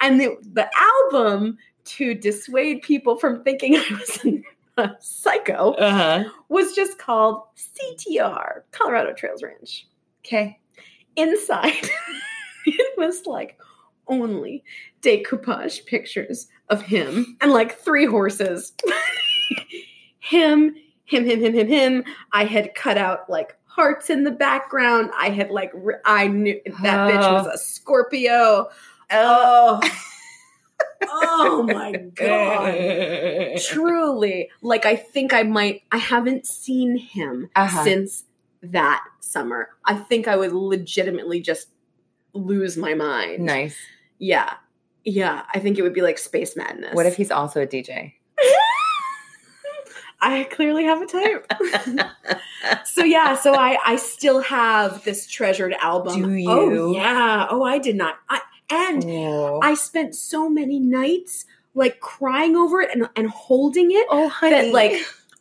and 0.00 0.20
the, 0.20 0.36
the 0.42 0.68
album 0.76 1.58
to 1.96 2.14
dissuade 2.14 2.82
people 2.82 3.16
from 3.16 3.42
thinking 3.42 3.76
I 3.76 3.84
was 3.90 4.26
a 4.76 4.90
psycho 5.00 5.72
Uh 5.72 5.90
huh. 5.90 6.30
was 6.48 6.74
just 6.74 6.98
called 6.98 7.42
CTR, 7.56 8.62
Colorado 8.72 9.12
Trails 9.12 9.42
Ranch. 9.42 9.86
Okay. 10.24 10.58
Inside, 11.16 11.88
it 12.66 12.98
was 12.98 13.26
like 13.26 13.58
only 14.08 14.62
decoupage 15.02 15.84
pictures 15.86 16.48
of 16.68 16.82
him 16.82 17.36
and 17.40 17.52
like 17.52 17.78
three 17.78 18.06
horses. 18.06 18.72
him, 20.20 20.74
him, 21.04 21.24
him, 21.24 21.40
him, 21.40 21.54
him, 21.54 21.66
him. 21.68 22.04
I 22.32 22.44
had 22.44 22.74
cut 22.74 22.96
out 22.96 23.28
like 23.28 23.56
hearts 23.66 24.10
in 24.10 24.24
the 24.24 24.30
background. 24.30 25.10
I 25.16 25.30
had 25.30 25.50
like, 25.50 25.70
ri- 25.74 25.94
I 26.04 26.28
knew 26.28 26.60
that 26.82 27.10
bitch 27.10 27.32
was 27.32 27.46
a 27.46 27.58
Scorpio. 27.58 28.68
Oh. 29.10 29.80
Oh 31.02 31.62
my 31.62 31.92
god. 31.92 33.60
Truly. 33.62 34.50
Like 34.62 34.86
I 34.86 34.96
think 34.96 35.32
I 35.32 35.42
might 35.42 35.82
I 35.92 35.96
haven't 35.98 36.46
seen 36.46 36.96
him 36.96 37.50
Uh-huh. 37.56 37.84
since 37.84 38.24
that 38.62 39.02
summer. 39.20 39.70
I 39.84 39.94
think 39.94 40.28
I 40.28 40.36
would 40.36 40.52
legitimately 40.52 41.40
just 41.40 41.68
lose 42.34 42.76
my 42.76 42.94
mind. 42.94 43.44
Nice. 43.44 43.76
Yeah. 44.18 44.54
Yeah. 45.04 45.42
I 45.54 45.58
think 45.60 45.78
it 45.78 45.82
would 45.82 45.94
be 45.94 46.02
like 46.02 46.18
space 46.18 46.56
madness. 46.56 46.94
What 46.94 47.06
if 47.06 47.16
he's 47.16 47.30
also 47.30 47.62
a 47.62 47.66
DJ? 47.66 48.14
I 50.22 50.44
clearly 50.44 50.84
have 50.84 51.00
a 51.00 51.06
type. 51.06 51.50
so 52.84 53.02
yeah, 53.04 53.34
so 53.36 53.54
I 53.54 53.78
I 53.84 53.96
still 53.96 54.40
have 54.42 55.02
this 55.04 55.26
treasured 55.26 55.72
album. 55.80 56.20
Do 56.22 56.50
Oh 56.50 56.68
you? 56.70 56.94
yeah. 56.94 57.46
Oh, 57.48 57.62
I 57.62 57.78
did 57.78 57.96
not. 57.96 58.16
I 58.28 58.40
and 58.70 59.04
oh, 59.06 59.60
I 59.62 59.74
spent 59.74 60.14
so 60.14 60.48
many 60.48 60.78
nights 60.78 61.44
like 61.74 62.00
crying 62.00 62.56
over 62.56 62.80
it 62.80 62.90
and, 62.94 63.08
and 63.16 63.28
holding 63.30 63.90
it 63.92 64.06
oh, 64.10 64.28
honey. 64.28 64.52
that 64.52 64.72
like 64.72 64.92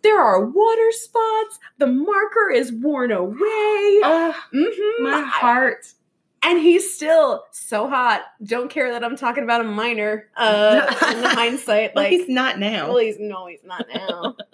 there 0.01 0.19
are 0.19 0.45
water 0.45 0.91
spots. 0.91 1.59
The 1.77 1.87
marker 1.87 2.49
is 2.53 2.71
worn 2.71 3.11
away. 3.11 3.35
oh, 3.41 4.35
Mhm. 4.53 4.99
my 5.03 5.21
heart. 5.21 5.93
And 6.41 6.57
he's 6.57 6.95
still 6.95 7.43
so 7.51 7.89
hot. 7.89 8.21
Don't 8.41 8.69
care 8.69 8.93
that 8.93 9.03
I'm 9.03 9.17
talking 9.17 9.43
about 9.43 9.59
a 9.59 9.65
minor. 9.65 10.29
Uh, 10.37 10.85
in 11.11 11.23
hindsight, 11.23 11.93
Well, 11.95 12.05
like 12.05 12.11
he's 12.13 12.29
not 12.29 12.59
now. 12.59 12.87
well, 12.87 12.97
he's 12.99 13.17
no, 13.19 13.47
he's 13.47 13.63
not 13.63 13.85
now. 13.93 14.35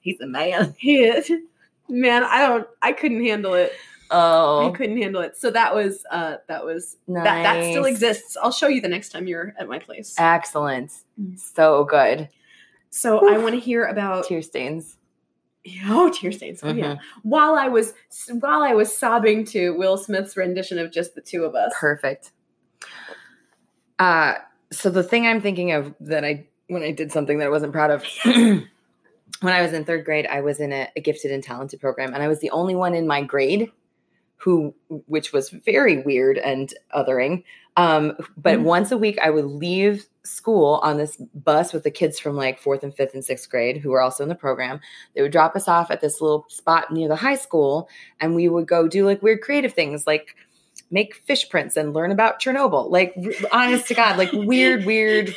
He's 0.00 0.20
a 0.20 0.26
man. 0.26 0.74
he 0.78 1.04
is. 1.04 1.30
Man, 1.88 2.24
I 2.24 2.46
don't. 2.46 2.66
I 2.80 2.92
couldn't 2.92 3.22
handle 3.24 3.54
it. 3.54 3.72
Oh, 4.10 4.68
I 4.68 4.76
couldn't 4.76 5.00
handle 5.00 5.22
it. 5.22 5.36
So 5.36 5.50
that 5.50 5.74
was. 5.74 6.04
Uh, 6.10 6.36
that 6.46 6.64
was. 6.64 6.96
That 7.08 7.24
that 7.24 7.64
still 7.70 7.84
exists. 7.84 8.36
I'll 8.42 8.52
show 8.52 8.68
you 8.68 8.80
the 8.80 8.88
next 8.88 9.10
time 9.10 9.26
you're 9.26 9.54
at 9.58 9.68
my 9.68 9.78
place. 9.78 10.14
excellent. 10.18 10.92
Mm. 11.20 11.38
So 11.38 11.84
good. 11.84 12.28
So 12.90 13.28
I 13.28 13.38
want 13.38 13.54
to 13.54 13.60
hear 13.60 13.84
about. 13.84 14.26
Tear 14.26 14.42
stains. 14.42 14.96
Oh, 15.86 16.10
tear 16.10 16.32
stains. 16.32 16.60
Oh, 16.62 16.72
yeah. 16.72 16.96
While 17.22 17.56
I 17.56 17.68
was 17.68 17.92
while 18.40 18.62
I 18.62 18.72
was 18.72 18.96
sobbing 18.96 19.44
to 19.46 19.76
Will 19.76 19.98
Smith's 19.98 20.36
rendition 20.36 20.78
of 20.78 20.90
just 20.90 21.14
the 21.14 21.20
two 21.20 21.44
of 21.44 21.54
us. 21.54 21.72
Perfect. 21.78 22.32
Uh 23.98 24.34
so 24.70 24.90
the 24.90 25.02
thing 25.02 25.26
I'm 25.26 25.40
thinking 25.40 25.72
of 25.72 25.94
that 26.00 26.24
I 26.24 26.46
when 26.68 26.82
I 26.82 26.92
did 26.92 27.12
something 27.12 27.38
that 27.38 27.46
I 27.46 27.50
wasn't 27.50 27.72
proud 27.72 27.90
of 27.90 28.04
when 28.24 28.66
I 29.42 29.62
was 29.62 29.72
in 29.72 29.84
third 29.84 30.04
grade, 30.04 30.26
I 30.26 30.40
was 30.40 30.60
in 30.60 30.72
a, 30.72 30.88
a 30.96 31.00
gifted 31.00 31.30
and 31.32 31.42
talented 31.42 31.80
program, 31.80 32.12
and 32.14 32.22
I 32.22 32.28
was 32.28 32.40
the 32.40 32.50
only 32.50 32.74
one 32.74 32.94
in 32.94 33.06
my 33.06 33.22
grade 33.22 33.70
who, 34.38 34.74
which 34.88 35.32
was 35.32 35.50
very 35.50 35.98
weird 36.02 36.38
and 36.38 36.72
othering. 36.96 37.44
Um, 37.76 38.16
but 38.36 38.58
Mhm. 38.58 38.62
once 38.62 38.90
a 38.90 38.96
week, 38.98 39.18
I 39.22 39.30
would 39.30 39.44
leave 39.44 40.06
school 40.24 40.80
on 40.82 40.96
this 40.98 41.16
bus 41.34 41.72
with 41.72 41.84
the 41.84 41.90
kids 41.90 42.18
from 42.18 42.36
like 42.36 42.58
fourth 42.58 42.82
and 42.82 42.94
fifth 42.94 43.14
and 43.14 43.24
sixth 43.24 43.48
grade 43.48 43.76
who 43.78 43.90
were 43.90 44.00
also 44.00 44.22
in 44.22 44.28
the 44.28 44.34
program. 44.34 44.80
They 45.14 45.22
would 45.22 45.32
drop 45.32 45.56
us 45.56 45.68
off 45.68 45.90
at 45.90 46.00
this 46.00 46.20
little 46.20 46.44
spot 46.48 46.92
near 46.92 47.08
the 47.08 47.16
high 47.16 47.36
school, 47.36 47.88
and 48.20 48.34
we 48.34 48.48
would 48.48 48.66
go 48.66 48.88
do 48.88 49.06
like 49.06 49.22
weird 49.22 49.40
creative 49.42 49.72
things, 49.74 50.06
like 50.06 50.34
make 50.90 51.14
fish 51.26 51.48
prints 51.48 51.76
and 51.76 51.92
learn 51.94 52.10
about 52.10 52.40
Chernobyl. 52.40 52.90
Like, 52.90 53.14
honest 53.52 53.88
to 53.88 53.94
God, 53.94 54.16
like 54.16 54.32
weird, 54.32 54.84
weird, 54.84 55.34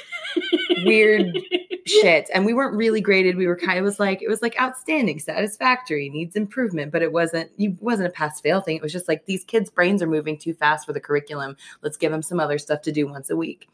weird 0.84 1.38
shit. 1.86 2.30
And 2.34 2.46
we 2.46 2.54
weren't 2.54 2.76
really 2.76 3.02
graded. 3.02 3.36
We 3.36 3.48
were 3.48 3.56
kind 3.56 3.78
of 3.78 3.86
was 3.86 4.00
like 4.00 4.22
it 4.22 4.30
was 4.30 4.42
like 4.42 4.60
outstanding, 4.60 5.20
satisfactory, 5.20 6.10
needs 6.10 6.36
improvement, 6.36 6.92
but 6.92 7.02
it 7.02 7.12
wasn't. 7.12 7.52
You 7.58 7.78
wasn't 7.80 8.10
a 8.10 8.12
pass 8.12 8.42
fail 8.42 8.62
thing. 8.62 8.78
It 8.78 8.82
was 8.82 8.94
just 8.94 9.08
like 9.08 9.26
these 9.26 9.44
kids' 9.44 9.70
brains 9.70 10.02
are 10.02 10.08
moving 10.08 10.38
too 10.38 10.54
fast 10.54 10.86
for 10.86 10.94
the 10.94 11.00
curriculum. 11.00 11.56
Let's 11.82 11.98
give 11.98 12.12
them 12.12 12.22
some 12.22 12.40
other 12.40 12.58
stuff 12.58 12.82
to 12.84 12.92
do 12.92 13.08
once 13.08 13.30
a 13.30 13.36
week. 13.36 13.70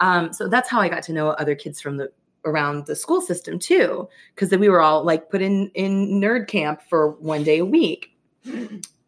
Um, 0.00 0.32
so 0.32 0.48
that's 0.48 0.68
how 0.68 0.80
I 0.80 0.88
got 0.88 1.02
to 1.04 1.12
know 1.12 1.30
other 1.30 1.54
kids 1.54 1.80
from 1.80 1.96
the 1.96 2.10
around 2.44 2.86
the 2.86 2.96
school 2.96 3.20
system 3.20 3.58
too, 3.58 4.08
because 4.34 4.50
then 4.50 4.60
we 4.60 4.68
were 4.68 4.80
all 4.80 5.04
like 5.04 5.30
put 5.30 5.42
in 5.42 5.70
in 5.74 6.20
nerd 6.20 6.48
camp 6.48 6.82
for 6.88 7.10
one 7.12 7.42
day 7.42 7.58
a 7.58 7.64
week. 7.64 8.14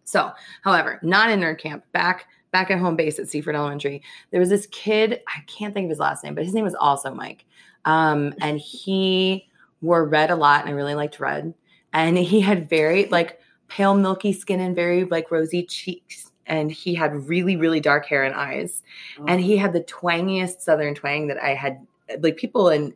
So, 0.05 0.33
however, 0.63 0.99
not 1.03 1.31
in 1.31 1.39
nerd 1.39 1.59
camp, 1.59 1.85
back 1.93 2.27
back 2.53 2.71
at 2.71 2.79
home 2.79 2.97
base 2.97 3.19
at 3.19 3.29
Seaford 3.29 3.55
Elementary, 3.55 4.03
there 4.31 4.41
was 4.41 4.49
this 4.49 4.67
kid. 4.67 5.21
I 5.29 5.41
can't 5.47 5.75
think 5.75 5.85
of 5.85 5.91
his 5.91 5.99
last 5.99 6.25
name, 6.25 6.35
but 6.35 6.45
his 6.45 6.55
name 6.55 6.65
was 6.65 6.75
also 6.75 7.15
Mike. 7.15 7.45
Um, 7.85 8.35
and 8.41 8.59
he 8.59 9.49
wore 9.81 10.05
red 10.05 10.31
a 10.31 10.37
lot, 10.37 10.61
and 10.61 10.71
I 10.71 10.73
really 10.73 10.95
liked 10.95 11.21
red. 11.21 11.55
And 11.93 12.17
he 12.17 12.41
had 12.41 12.69
very 12.69 13.07
like 13.07 13.41
pale, 13.69 13.95
milky 13.95 14.33
skin 14.33 14.61
and 14.61 14.75
very 14.77 15.05
like 15.05 15.31
rosy 15.31 15.65
cheeks. 15.65 16.31
And 16.47 16.71
he 16.71 16.95
had 16.95 17.29
really, 17.29 17.57
really 17.57 17.81
dark 17.81 18.07
hair 18.07 18.25
and 18.25 18.35
eyes. 18.35 18.83
And 19.29 19.41
he 19.41 19.57
had 19.57 19.73
the 19.73 19.83
twangiest 19.83 20.61
southern 20.61 20.95
twang 20.95 21.29
that 21.29 21.43
I 21.43 21.55
had. 21.55 21.87
Like 22.19 22.37
people 22.37 22.71
and 22.71 22.93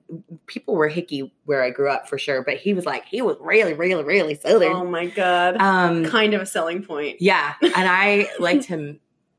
people 0.46 0.74
were 0.74 0.88
hicky 0.88 1.30
where 1.44 1.62
I 1.62 1.70
grew 1.70 1.88
up 1.88 2.08
for 2.08 2.18
sure, 2.18 2.42
but 2.42 2.56
he 2.56 2.74
was 2.74 2.84
like 2.84 3.04
he 3.04 3.22
was 3.22 3.36
really, 3.40 3.72
really, 3.72 4.02
really 4.02 4.34
southern. 4.34 4.72
Oh 4.72 4.84
my 4.84 5.06
god. 5.06 5.56
Um, 5.58 6.04
kind 6.04 6.34
of 6.34 6.42
a 6.42 6.46
selling 6.46 6.82
point. 6.82 7.22
yeah, 7.22 7.54
and 7.62 7.72
I 7.76 8.28
liked 8.40 8.64
him 8.64 8.98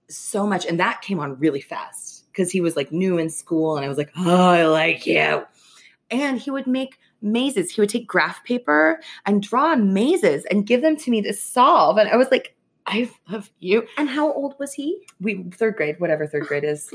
so 0.09 0.45
much, 0.45 0.65
and 0.65 0.79
that 0.79 1.01
came 1.01 1.19
on 1.19 1.37
really 1.39 1.61
fast 1.61 2.25
because 2.31 2.51
he 2.51 2.61
was 2.61 2.75
like 2.75 2.91
new 2.91 3.17
in 3.17 3.29
school, 3.29 3.77
and 3.77 3.85
I 3.85 3.89
was 3.89 3.97
like, 3.97 4.11
oh, 4.17 4.49
I 4.49 4.65
like 4.65 5.05
you. 5.05 5.43
And 6.11 6.39
he 6.39 6.51
would 6.51 6.67
make 6.67 6.99
mazes. 7.21 7.71
He 7.71 7.81
would 7.81 7.89
take 7.89 8.07
graph 8.07 8.43
paper 8.43 8.99
and 9.25 9.41
draw 9.41 9.75
mazes 9.75 10.45
and 10.45 10.67
give 10.67 10.81
them 10.81 10.95
to 10.97 11.11
me 11.11 11.21
to 11.21 11.33
solve, 11.33 11.97
and 11.97 12.09
I 12.09 12.17
was 12.17 12.29
like, 12.31 12.55
I 12.87 13.09
love 13.29 13.49
you. 13.59 13.87
And 13.97 14.09
how 14.09 14.31
old 14.31 14.55
was 14.59 14.73
he? 14.73 14.99
We 15.19 15.43
third 15.51 15.75
grade, 15.75 15.99
whatever 15.99 16.27
third 16.27 16.47
grade 16.47 16.63
is. 16.63 16.93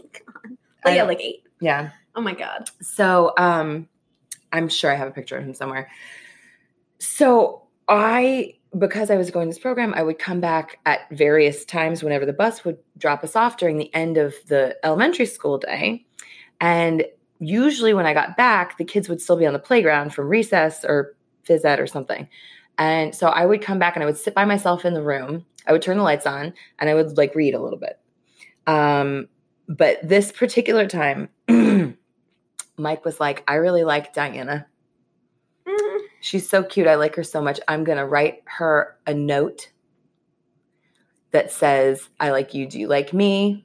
Oh 0.84 0.90
yeah, 0.90 1.02
like 1.02 1.20
eight. 1.20 1.42
Yeah. 1.61 1.90
Oh 2.14 2.20
my 2.20 2.34
god. 2.34 2.70
So 2.80 3.32
um 3.36 3.88
I'm 4.52 4.68
sure 4.68 4.92
I 4.92 4.94
have 4.94 5.08
a 5.08 5.12
picture 5.12 5.36
of 5.36 5.44
him 5.44 5.54
somewhere. 5.54 5.90
So 6.98 7.62
I 7.91 8.55
because 8.78 9.11
I 9.11 9.16
was 9.16 9.32
going 9.32 9.49
to 9.49 9.55
this 9.55 9.61
program, 9.61 9.93
I 9.95 10.05
would 10.05 10.20
come 10.20 10.41
back 10.41 10.78
at 10.86 11.01
various 11.11 11.64
times 11.64 12.05
whenever 12.05 12.24
the 12.24 12.32
bus 12.32 12.64
would 12.64 12.78
drop 12.97 13.24
us 13.24 13.34
off 13.34 13.57
during 13.57 13.78
the 13.78 13.93
end 13.93 14.16
of 14.16 14.32
the 14.47 14.76
elementary 14.84 15.26
school 15.26 15.59
day. 15.59 16.07
And 16.61 17.05
usually 17.41 17.93
when 17.93 18.07
I 18.07 18.14
got 18.14 18.36
back, 18.36 18.78
the 18.78 18.84
kids 18.84 19.09
would 19.09 19.20
still 19.20 19.36
be 19.36 19.45
on 19.45 19.53
the 19.53 19.59
playground 19.59 20.14
from 20.14 20.28
recess 20.28 20.84
or 20.84 21.16
phys 21.49 21.64
ed 21.64 21.80
or 21.80 21.88
something. 21.88 22.28
And 22.78 23.12
so 23.12 23.26
I 23.26 23.45
would 23.45 23.61
come 23.61 23.80
back 23.80 23.97
and 23.97 24.05
I 24.05 24.07
would 24.07 24.16
sit 24.16 24.34
by 24.34 24.45
myself 24.45 24.84
in 24.84 24.95
the 24.95 25.03
room. 25.03 25.45
I 25.66 25.72
would 25.72 25.82
turn 25.82 25.97
the 25.97 26.05
lights 26.05 26.26
on 26.26 26.55
and 26.78 26.88
I 26.88 26.95
would 26.95 27.16
like 27.16 27.34
read 27.34 27.55
a 27.55 27.61
little 27.61 27.78
bit. 27.78 27.99
Um, 28.68 29.28
but 29.68 29.99
this 30.03 30.30
particular 30.30 30.86
time, 30.86 31.28
Mike 32.76 33.05
was 33.05 33.18
like, 33.18 33.43
I 33.49 33.55
really 33.55 33.84
like 33.84 34.14
Diana. 34.14 34.66
She's 36.20 36.48
so 36.48 36.62
cute. 36.62 36.86
I 36.86 36.96
like 36.96 37.14
her 37.16 37.24
so 37.24 37.40
much. 37.42 37.60
I'm 37.66 37.84
going 37.84 37.98
to 37.98 38.06
write 38.06 38.42
her 38.44 38.96
a 39.06 39.14
note 39.14 39.70
that 41.32 41.50
says, 41.50 42.08
I 42.18 42.30
like 42.30 42.54
you. 42.54 42.66
Do 42.66 42.78
you 42.78 42.88
like 42.88 43.12
me? 43.12 43.64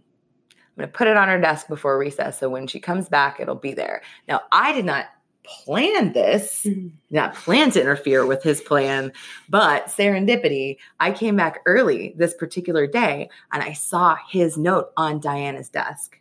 I'm 0.52 0.82
going 0.82 0.90
to 0.90 0.98
put 0.98 1.08
it 1.08 1.18
on 1.18 1.28
her 1.28 1.40
desk 1.40 1.68
before 1.68 1.98
recess. 1.98 2.40
So 2.40 2.50
when 2.50 2.68
she 2.68 2.80
comes 2.80 3.10
back, 3.10 3.40
it'll 3.40 3.56
be 3.56 3.74
there. 3.74 4.02
Now, 4.28 4.42
I 4.52 4.74
did 4.74 4.86
not 4.86 5.06
plan 5.44 6.14
this, 6.14 6.64
mm-hmm. 6.66 6.88
not 7.12 7.36
plan 7.36 7.72
to 7.72 7.82
interfere 7.82 8.26
with 8.26 8.44
his 8.44 8.62
plan, 8.62 9.12
but 9.48 9.88
serendipity. 9.88 10.78
I 11.00 11.12
came 11.12 11.36
back 11.36 11.60
early 11.66 12.14
this 12.18 12.34
particular 12.34 12.88
day 12.88 13.30
and 13.54 13.64
I 13.64 13.74
saw 13.74 14.18
his 14.30 14.58
note 14.58 14.90
on 14.98 15.20
Diana's 15.20 15.70
desk. 15.70 16.20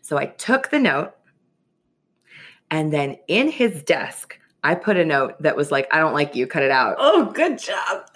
So 0.00 0.16
I 0.16 0.26
took 0.26 0.70
the 0.70 0.78
note 0.78 1.14
and 2.70 2.92
then 2.92 3.16
in 3.28 3.48
his 3.50 3.82
desk, 3.82 4.38
I 4.64 4.74
put 4.74 4.96
a 4.96 5.04
note 5.04 5.40
that 5.42 5.56
was 5.56 5.70
like, 5.70 5.88
I 5.92 5.98
don't 5.98 6.12
like 6.14 6.34
you, 6.34 6.46
cut 6.46 6.62
it 6.62 6.70
out. 6.70 6.96
Oh, 6.98 7.30
good 7.32 7.58
job. 7.58 8.06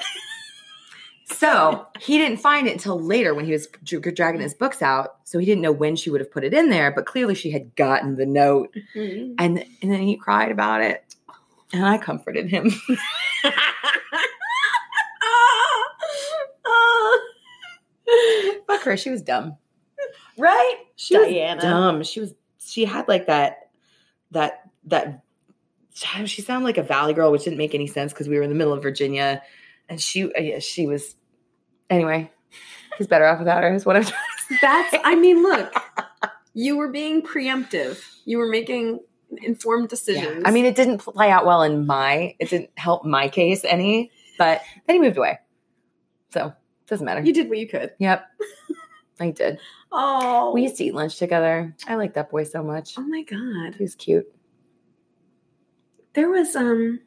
So 1.26 1.86
he 1.98 2.18
didn't 2.18 2.38
find 2.38 2.68
it 2.68 2.72
until 2.72 3.00
later 3.00 3.34
when 3.34 3.44
he 3.46 3.52
was 3.52 3.66
dragging 3.84 4.40
his 4.40 4.54
books 4.54 4.82
out. 4.82 5.16
So 5.24 5.38
he 5.38 5.46
didn't 5.46 5.62
know 5.62 5.72
when 5.72 5.96
she 5.96 6.10
would 6.10 6.20
have 6.20 6.30
put 6.30 6.44
it 6.44 6.52
in 6.52 6.68
there, 6.68 6.92
but 6.92 7.06
clearly 7.06 7.34
she 7.34 7.50
had 7.50 7.74
gotten 7.74 8.16
the 8.16 8.26
note. 8.26 8.76
Mm. 8.94 9.34
And, 9.38 9.64
and 9.80 9.90
then 9.90 10.02
he 10.02 10.16
cried 10.16 10.52
about 10.52 10.82
it. 10.82 11.02
And 11.72 11.84
I 11.86 11.96
comforted 11.98 12.48
him. 12.50 12.70
Fuck 18.66 18.82
her. 18.82 18.96
She 18.96 19.10
was 19.10 19.22
dumb. 19.22 19.56
right? 20.38 20.76
She 20.96 21.14
Diana. 21.16 21.56
was 21.56 21.64
dumb. 21.64 22.02
She 22.02 22.20
was, 22.20 22.34
she 22.58 22.84
had 22.84 23.08
like 23.08 23.26
that, 23.26 23.61
that, 24.32 24.68
that, 24.86 25.22
she 25.94 26.42
sounded 26.42 26.64
like 26.64 26.78
a 26.78 26.82
valley 26.82 27.14
girl, 27.14 27.30
which 27.30 27.44
didn't 27.44 27.58
make 27.58 27.74
any 27.74 27.86
sense 27.86 28.12
because 28.12 28.28
we 28.28 28.36
were 28.36 28.42
in 28.42 28.48
the 28.48 28.56
middle 28.56 28.72
of 28.72 28.82
Virginia. 28.82 29.42
And 29.88 30.00
she, 30.00 30.24
uh, 30.24 30.40
yeah, 30.40 30.58
she 30.58 30.86
was, 30.86 31.14
anyway, 31.90 32.30
he's 32.98 33.06
better 33.06 33.26
off 33.26 33.38
without 33.38 33.62
her, 33.62 33.74
is 33.74 33.84
what 33.84 33.96
I'm 33.96 34.04
trying 34.04 34.14
to 34.14 34.54
say. 34.54 34.58
That's, 34.62 34.96
I 35.04 35.14
mean, 35.14 35.42
look, 35.42 35.72
you 36.54 36.76
were 36.76 36.88
being 36.88 37.22
preemptive. 37.22 38.02
You 38.24 38.38
were 38.38 38.48
making 38.48 39.00
informed 39.42 39.88
decisions. 39.88 40.38
Yeah. 40.40 40.48
I 40.48 40.50
mean, 40.50 40.64
it 40.64 40.76
didn't 40.76 40.98
play 40.98 41.30
out 41.30 41.46
well 41.46 41.62
in 41.62 41.86
my, 41.86 42.34
it 42.38 42.50
didn't 42.50 42.70
help 42.76 43.04
my 43.04 43.28
case 43.28 43.64
any, 43.64 44.10
but 44.38 44.62
then 44.86 44.96
he 44.96 45.02
moved 45.02 45.16
away. 45.16 45.38
So 46.30 46.46
it 46.46 46.54
doesn't 46.86 47.04
matter. 47.04 47.20
you 47.20 47.32
did 47.32 47.48
what 47.48 47.58
you 47.58 47.68
could. 47.68 47.92
Yep. 47.98 48.26
I 49.20 49.30
did. 49.30 49.58
Oh, 49.92 50.52
We 50.54 50.62
used 50.62 50.76
to 50.76 50.84
eat 50.84 50.94
lunch 50.94 51.18
together. 51.18 51.74
I 51.86 51.94
liked 51.96 52.14
that 52.14 52.30
boy 52.30 52.44
so 52.44 52.62
much. 52.62 52.94
oh 52.98 53.02
my 53.02 53.22
god, 53.22 53.74
He 53.76 53.84
was 53.84 53.94
cute. 53.94 54.26
there 56.14 56.30
was 56.30 56.56
um, 56.56 57.00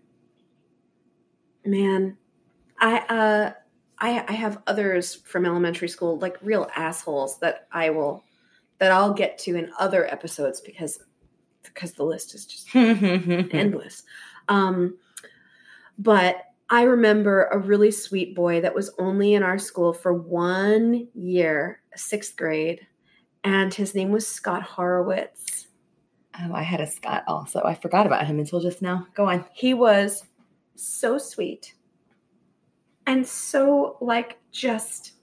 man, 1.66 2.18
I 2.80 2.97
uh, 2.99 3.51
I 3.99 4.26
I 4.28 4.32
have 4.34 4.62
others 4.68 5.16
from 5.16 5.45
elementary 5.45 5.88
school, 5.89 6.18
like 6.20 6.38
real 6.41 6.70
assholes 6.76 7.39
that 7.39 7.68
I 7.72 7.89
will, 7.89 8.24
that 8.80 8.91
I'll 8.91 9.14
get 9.14 9.38
to 9.39 9.56
in 9.56 9.72
other 9.80 10.06
episodes 10.12 10.62
because 10.62 10.99
because 11.64 11.93
the 11.93 12.03
list 12.03 12.36
is 12.36 12.45
just 12.45 12.76
endless. 12.76 14.03
Um, 14.47 14.97
but 15.97 16.38
I 16.70 16.84
remember 16.84 17.45
a 17.45 17.59
really 17.59 17.91
sweet 17.91 18.36
boy 18.36 18.61
that 18.61 18.74
was 18.74 18.91
only 18.97 19.34
in 19.34 19.43
our 19.43 19.59
school 19.59 19.93
for 19.93 20.13
one 20.13 21.07
year, 21.13 21.82
sixth 21.95 22.36
grade, 22.36 22.88
and 23.43 23.74
his 23.74 23.93
name 23.93 24.11
was 24.11 24.28
Scott 24.28 24.63
Horowitz. 24.63 25.68
Oh, 26.39 26.53
I 26.53 26.63
had 26.63 26.82
a 26.82 26.88
Scott 26.88 27.24
also. 27.28 27.61
I 27.63 27.76
forgot 27.76 28.07
about 28.07 28.26
him 28.26 28.39
until 28.39 28.59
just 28.59 28.82
now. 28.82 29.07
Go 29.13 29.26
on. 29.26 29.45
He 29.53 29.74
was 29.74 30.24
so 30.76 31.18
sweet 31.18 31.76
and 33.07 33.26
so 33.26 33.97
like 34.01 34.38
just 34.51 35.13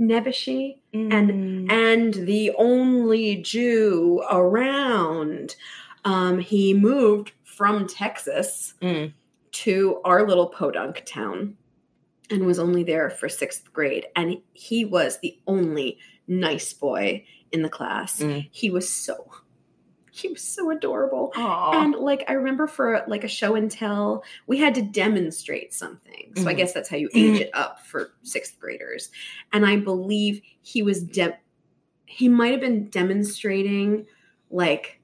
nebbishy 0.00 0.78
And 0.92 1.70
and 1.70 2.14
the 2.14 2.52
only 2.58 3.36
Jew 3.36 4.22
around. 4.30 5.56
Um, 6.04 6.38
he 6.38 6.74
moved 6.74 7.32
from 7.44 7.86
Texas 7.86 8.74
Mm. 8.80 9.12
To 9.52 10.00
our 10.04 10.26
little 10.26 10.48
podunk 10.48 11.02
town 11.06 11.56
and 12.30 12.44
was 12.44 12.58
only 12.58 12.84
there 12.84 13.10
for 13.10 13.28
sixth 13.28 13.72
grade. 13.72 14.06
And 14.14 14.38
he 14.52 14.84
was 14.84 15.18
the 15.20 15.38
only 15.46 15.98
nice 16.26 16.72
boy 16.72 17.24
in 17.52 17.62
the 17.62 17.68
class. 17.70 18.20
Mm. 18.20 18.48
He 18.50 18.70
was 18.70 18.86
so, 18.88 19.30
he 20.10 20.28
was 20.28 20.42
so 20.42 20.70
adorable. 20.70 21.32
Aw. 21.36 21.82
And 21.82 21.94
like 21.94 22.24
I 22.28 22.34
remember 22.34 22.66
for 22.66 23.02
like 23.08 23.24
a 23.24 23.28
show 23.28 23.54
and 23.54 23.70
tell, 23.70 24.24
we 24.46 24.58
had 24.58 24.74
to 24.74 24.82
demonstrate 24.82 25.72
something. 25.72 26.32
So 26.36 26.46
I 26.48 26.52
Mhm. 26.52 26.56
guess 26.58 26.72
that's 26.74 26.88
how 26.90 26.98
you 26.98 27.08
age 27.14 27.40
it 27.40 27.50
up 27.54 27.80
for 27.86 28.12
sixth 28.22 28.58
graders. 28.60 29.10
And 29.52 29.64
I 29.64 29.76
believe 29.76 30.42
he 30.60 30.82
was 30.82 31.02
de- 31.02 31.38
he 32.04 32.28
might 32.28 32.52
have 32.52 32.60
been 32.60 32.88
demonstrating 32.90 34.06
like 34.50 35.00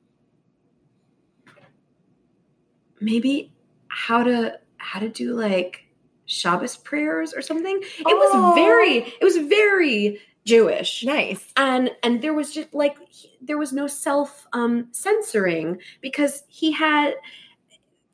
maybe 3.00 3.53
how 3.94 4.22
to 4.24 4.58
how 4.78 5.00
to 5.00 5.08
do 5.08 5.34
like 5.34 5.84
Shabbos 6.26 6.76
prayers 6.76 7.32
or 7.34 7.40
something. 7.42 7.78
It 7.82 8.06
Aw. 8.06 8.10
was 8.12 8.54
very 8.54 8.98
it 8.98 9.22
was 9.24 9.36
very 9.36 10.20
Jewish 10.44 11.04
nice. 11.04 11.52
and 11.56 11.90
and 12.02 12.20
there 12.20 12.34
was 12.34 12.52
just 12.52 12.74
like 12.74 12.96
he- 13.08 13.32
there 13.40 13.56
was 13.58 13.72
no 13.72 13.86
self 13.86 14.46
um 14.52 14.88
censoring 14.92 15.78
because 16.00 16.42
he 16.48 16.72
had 16.72 17.14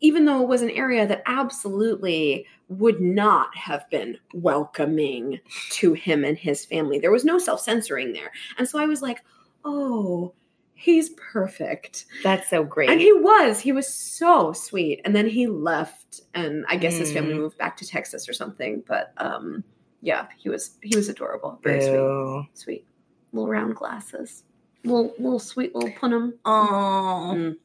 even 0.01 0.25
though 0.25 0.41
it 0.43 0.49
was 0.49 0.63
an 0.63 0.71
area 0.71 1.07
that 1.07 1.23
absolutely 1.27 2.47
would 2.69 3.01
not 3.01 3.55
have 3.57 3.89
been 3.91 4.17
welcoming 4.33 5.41
to 5.71 5.93
him 5.93 6.25
and 6.25 6.39
his 6.39 6.65
family 6.65 6.99
there 7.01 7.11
was 7.11 7.25
no 7.25 7.37
self 7.39 7.61
censoring 7.61 8.13
there 8.13 8.31
and 8.59 8.69
so 8.69 8.79
i 8.79 8.87
was 8.87 9.03
like 9.03 9.19
oh 9.65 10.33
he's 10.81 11.11
perfect 11.33 12.07
That's 12.23 12.49
so 12.49 12.65
great. 12.65 12.89
and 12.91 13.01
he 13.01 13.13
was 13.13 13.61
he 13.61 13.71
was 13.73 13.87
so 13.93 14.53
sweet 14.53 15.03
and 15.05 15.15
then 15.15 15.29
he 15.29 15.47
left 15.47 16.21
and 16.35 16.65
i 16.69 16.77
guess 16.77 16.97
his 16.99 17.13
family 17.13 17.35
Mm. 17.35 17.39
moved 17.39 17.59
back 17.59 17.77
to 17.77 17.87
texas 17.87 18.29
or 18.29 18.33
something 18.33 18.83
but 18.89 19.13
um 19.19 19.63
yeah 20.01 20.27
he 20.39 20.49
was 20.49 20.77
he 20.83 20.97
was 20.97 21.09
adorable 21.11 21.59
very 21.63 21.81
sweet 21.83 22.49
sweet 22.55 22.87
little 23.33 23.49
round 23.49 23.77
glasses 23.77 24.45
little 24.85 25.13
little 25.19 25.39
sweet 25.39 25.75
little 25.75 25.91
punim 26.01 26.33
Oh, 26.47 27.33
Mm. 27.37 27.57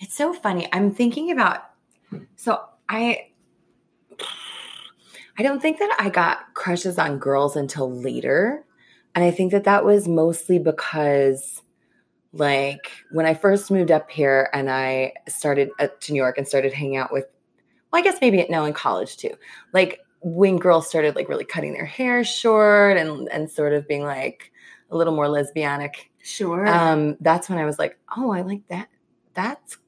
it's 0.00 0.16
so 0.16 0.32
funny. 0.34 0.68
I'm 0.72 0.92
thinking 0.92 1.30
about 1.30 1.60
so 2.36 2.60
I 2.88 3.28
I 5.38 5.42
don't 5.42 5.62
think 5.62 5.78
that 5.78 5.96
I 5.98 6.10
got 6.10 6.52
crushes 6.54 6.98
on 6.98 7.18
girls 7.18 7.56
until 7.56 7.90
later. 7.90 8.64
And 9.14 9.24
I 9.24 9.30
think 9.30 9.52
that 9.52 9.64
that 9.64 9.84
was 9.84 10.08
mostly 10.08 10.58
because 10.58 11.62
like 12.32 12.90
when 13.10 13.26
I 13.26 13.34
first 13.34 13.70
moved 13.70 13.90
up 13.90 14.10
here 14.10 14.48
and 14.52 14.70
I 14.70 15.12
started 15.28 15.70
uh, 15.78 15.88
to 16.00 16.12
New 16.12 16.18
York 16.18 16.38
and 16.38 16.48
started 16.48 16.72
hanging 16.72 16.96
out 16.96 17.12
with 17.12 17.26
well, 17.92 18.00
I 18.00 18.02
guess 18.02 18.18
maybe 18.20 18.44
now 18.48 18.64
in 18.64 18.72
college 18.72 19.18
too. 19.18 19.34
Like 19.74 20.00
when 20.22 20.58
girls 20.58 20.88
started 20.88 21.14
like 21.14 21.28
really 21.28 21.44
cutting 21.44 21.72
their 21.72 21.84
hair 21.84 22.24
short 22.24 22.96
and 22.96 23.28
and 23.30 23.50
sort 23.50 23.72
of 23.72 23.86
being 23.86 24.02
like 24.02 24.52
a 24.90 24.96
little 24.96 25.14
more 25.14 25.26
lesbianic 25.26 25.94
sure. 26.22 26.66
um 26.66 27.16
that's 27.20 27.48
when 27.48 27.58
i 27.58 27.64
was 27.64 27.78
like 27.78 27.98
oh 28.16 28.30
i 28.30 28.42
like 28.42 28.66
that. 28.68 28.88
That's 29.34 29.78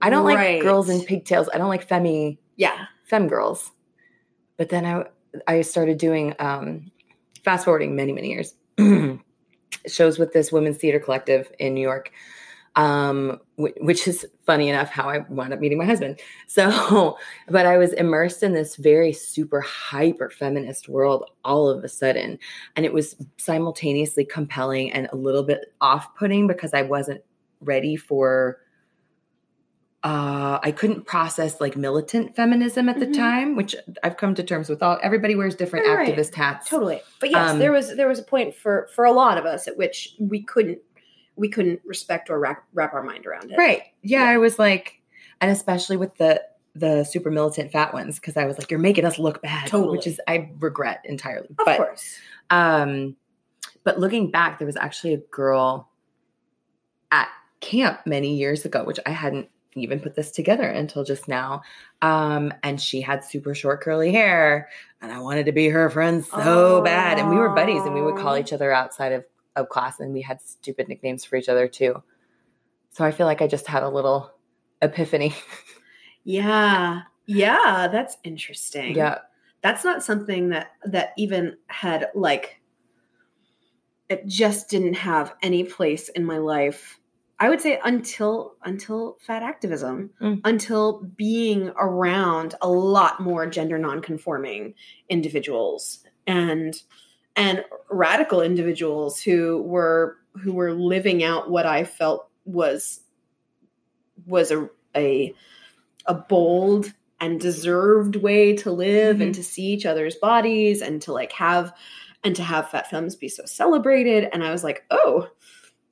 i 0.00 0.10
don't 0.10 0.24
like 0.24 0.62
girls 0.62 0.88
in 0.88 1.02
pigtails. 1.02 1.48
I 1.52 1.58
don't 1.58 1.68
like 1.68 1.88
femi 1.88 2.38
yeah. 2.56 2.86
fem 3.04 3.28
girls. 3.28 3.70
But 4.56 4.70
then 4.70 4.86
i 4.86 5.04
i 5.46 5.60
started 5.60 5.98
doing 5.98 6.34
um 6.38 6.90
fast 7.44 7.64
forwarding 7.64 7.94
many 7.94 8.12
many 8.12 8.30
years 8.30 8.54
shows 9.86 10.18
with 10.18 10.32
this 10.32 10.52
women's 10.52 10.78
theater 10.78 11.00
collective 11.00 11.50
in 11.58 11.74
new 11.74 11.80
york 11.80 12.12
um 12.76 13.40
wh- 13.56 13.76
which 13.80 14.06
is 14.06 14.26
funny 14.44 14.68
enough 14.68 14.88
how 14.90 15.08
i 15.08 15.18
wound 15.30 15.52
up 15.52 15.60
meeting 15.60 15.78
my 15.78 15.84
husband. 15.84 16.20
So 16.46 17.16
but 17.48 17.66
i 17.66 17.76
was 17.76 17.92
immersed 17.94 18.42
in 18.42 18.52
this 18.52 18.76
very 18.76 19.12
super 19.12 19.60
hyper 19.60 20.30
feminist 20.30 20.88
world 20.88 21.30
all 21.44 21.68
of 21.68 21.82
a 21.84 21.88
sudden. 21.88 22.38
And 22.76 22.84
it 22.86 22.92
was 22.92 23.16
simultaneously 23.38 24.24
compelling 24.24 24.92
and 24.92 25.08
a 25.12 25.16
little 25.16 25.42
bit 25.42 25.72
off-putting 25.80 26.46
because 26.46 26.74
i 26.74 26.82
wasn't 26.82 27.22
ready 27.60 27.96
for 27.96 28.58
uh, 30.06 30.60
I 30.62 30.70
couldn't 30.70 31.04
process 31.04 31.60
like 31.60 31.76
militant 31.76 32.36
feminism 32.36 32.88
at 32.88 33.00
the 33.00 33.06
Mhm. 33.06 33.16
time, 33.16 33.56
which 33.56 33.74
I've 34.04 34.16
come 34.16 34.34
to 34.36 34.42
terms 34.44 34.68
with. 34.68 34.80
All 34.82 34.98
everybody 35.02 35.34
wears 35.34 35.56
different 35.56 35.86
Right. 35.86 36.14
activist 36.14 36.34
hats. 36.34 36.68
totally 36.70 37.00
but 37.20 37.30
yes 37.30 37.50
Um, 37.50 37.58
there 37.58 37.72
was 37.72 37.96
there 37.96 38.06
was 38.08 38.18
a 38.20 38.22
point 38.22 38.54
for 38.54 38.88
for 38.94 39.04
a 39.04 39.12
lot 39.12 39.36
of 39.36 39.44
us 39.44 39.66
at 39.66 39.76
which 39.76 40.14
we 40.20 40.42
couldn't 40.42 40.78
we 41.34 41.48
couldn't 41.50 41.80
respect 41.84 42.30
or 42.30 42.38
wrap, 42.38 42.62
wrap 42.72 42.94
our 42.94 43.02
mind 43.02 43.26
around 43.26 43.50
it 43.50 43.58
Right. 43.58 43.82
Yeah, 44.02 44.22
Yeah. 44.24 44.30
I 44.30 44.36
was 44.38 44.58
like, 44.58 45.02
and 45.40 45.50
especially 45.50 45.96
with 45.96 46.14
the 46.16 46.40
the 46.74 47.04
super 47.04 47.30
militant 47.30 47.72
fat 47.72 47.92
ones, 47.94 48.20
because 48.20 48.36
I 48.36 48.44
was 48.44 48.58
like, 48.58 48.70
you're 48.70 48.78
making 48.80 49.04
us 49.06 49.18
look 49.18 49.40
bad. 49.42 49.66
Totally. 49.66 49.96
Which 49.96 50.06
is 50.06 50.20
I 50.28 50.50
regret 50.60 51.00
entirely. 51.04 51.48
of 51.50 51.56
but 51.64 51.76
course 51.78 52.16
um 52.50 53.16
but 53.82 53.98
looking 53.98 54.30
back, 54.30 54.58
there 54.58 54.66
was 54.66 54.76
actually 54.76 55.14
a 55.14 55.22
girl 55.30 55.88
at 57.10 57.28
camp 57.60 58.00
many 58.06 58.34
years 58.36 58.64
ago, 58.64 58.84
which 58.84 58.98
I 59.06 59.10
hadn't 59.10 59.48
even 59.82 60.00
put 60.00 60.14
this 60.14 60.30
together 60.30 60.68
until 60.68 61.04
just 61.04 61.28
now. 61.28 61.62
Um, 62.02 62.52
and 62.62 62.80
she 62.80 63.00
had 63.00 63.24
super 63.24 63.54
short 63.54 63.80
curly 63.80 64.12
hair, 64.12 64.68
and 65.00 65.12
I 65.12 65.18
wanted 65.20 65.46
to 65.46 65.52
be 65.52 65.68
her 65.68 65.90
friend 65.90 66.24
so 66.24 66.82
bad. 66.82 67.18
And 67.18 67.30
we 67.30 67.36
were 67.36 67.50
buddies, 67.50 67.82
and 67.82 67.94
we 67.94 68.02
would 68.02 68.16
call 68.16 68.36
each 68.36 68.52
other 68.52 68.72
outside 68.72 69.12
of, 69.12 69.24
of 69.56 69.68
class, 69.68 70.00
and 70.00 70.12
we 70.12 70.22
had 70.22 70.40
stupid 70.40 70.88
nicknames 70.88 71.24
for 71.24 71.36
each 71.36 71.48
other 71.48 71.68
too. 71.68 72.02
So 72.90 73.04
I 73.04 73.10
feel 73.10 73.26
like 73.26 73.42
I 73.42 73.46
just 73.46 73.66
had 73.66 73.82
a 73.82 73.88
little 73.88 74.32
epiphany. 74.82 75.34
Yeah. 76.24 77.02
Yeah, 77.26 77.88
that's 77.90 78.16
interesting. 78.24 78.96
yeah. 78.96 79.18
That's 79.62 79.84
not 79.84 80.02
something 80.02 80.48
that 80.50 80.72
that 80.84 81.12
even 81.16 81.56
had 81.68 82.08
like 82.14 82.60
it 84.08 84.26
just 84.26 84.68
didn't 84.68 84.94
have 84.94 85.34
any 85.42 85.64
place 85.64 86.08
in 86.10 86.24
my 86.24 86.38
life. 86.38 87.00
I 87.38 87.48
would 87.50 87.60
say 87.60 87.78
until 87.84 88.54
until 88.64 89.18
fat 89.20 89.42
activism, 89.42 90.10
Mm. 90.20 90.40
until 90.44 91.02
being 91.16 91.70
around 91.78 92.54
a 92.62 92.68
lot 92.68 93.20
more 93.20 93.46
gender 93.46 93.78
nonconforming 93.78 94.74
individuals 95.08 96.02
and 96.26 96.74
and 97.34 97.64
radical 97.90 98.40
individuals 98.40 99.20
who 99.20 99.60
were 99.62 100.16
who 100.42 100.52
were 100.54 100.72
living 100.72 101.22
out 101.22 101.50
what 101.50 101.66
I 101.66 101.84
felt 101.84 102.28
was 102.44 103.00
was 104.26 104.50
a 104.50 104.68
a 104.96 105.34
a 106.06 106.14
bold 106.14 106.92
and 107.20 107.40
deserved 107.40 108.16
way 108.16 108.54
to 108.56 108.70
live 108.70 109.20
and 109.20 109.32
Mhm. 109.32 109.36
to 109.36 109.42
see 109.44 109.64
each 109.66 109.86
other's 109.86 110.14
bodies 110.16 110.80
and 110.82 111.00
to 111.02 111.12
like 111.12 111.32
have 111.32 111.72
and 112.24 112.34
to 112.36 112.42
have 112.42 112.70
fat 112.70 112.88
femmes 112.90 113.14
be 113.16 113.28
so 113.28 113.44
celebrated 113.44 114.28
and 114.32 114.42
i 114.42 114.50
was 114.50 114.64
like 114.64 114.84
oh 114.90 115.28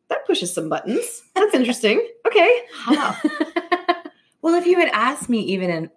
that 0.09 0.27
pushes 0.27 0.53
some 0.53 0.69
buttons 0.69 1.23
that's 1.35 1.55
interesting 1.55 2.07
okay 2.27 2.61
How? 2.75 3.17
well, 4.43 4.55
if 4.55 4.67
you 4.67 4.79
had 4.79 4.91
asked 4.93 5.29
me 5.29 5.41
even 5.41 5.71
in 5.71 5.91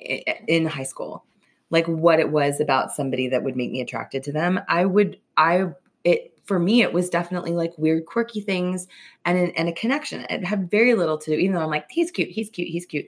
in 0.48 0.66
high 0.66 0.84
school, 0.84 1.26
like 1.70 1.86
what 1.88 2.20
it 2.20 2.32
was 2.32 2.60
about 2.62 2.92
somebody 2.94 3.28
that 3.30 3.44
would 3.44 3.56
make 3.58 3.72
me 3.72 3.82
attracted 3.82 4.24
to 4.24 4.32
them, 4.32 4.60
I 4.70 4.86
would 4.86 5.20
I 5.36 5.66
it 6.06 6.34
for 6.46 6.58
me 6.60 6.82
it 6.82 6.94
was 6.94 7.10
definitely 7.10 7.52
like 7.52 7.78
weird 7.78 8.06
quirky 8.06 8.40
things 8.40 8.88
and 9.26 9.38
an, 9.38 9.52
and 9.58 9.68
a 9.68 9.74
connection. 9.74 10.26
It 10.30 10.46
had 10.46 10.72
very 10.72 10.94
little 10.94 11.18
to 11.18 11.32
do 11.32 11.38
even 11.38 11.56
though 11.56 11.62
I'm 11.64 11.70
like 11.70 11.88
he's 11.90 12.10
cute, 12.12 12.30
he's 12.30 12.50
cute, 12.50 12.70
he's 12.70 12.86
cute. 12.86 13.06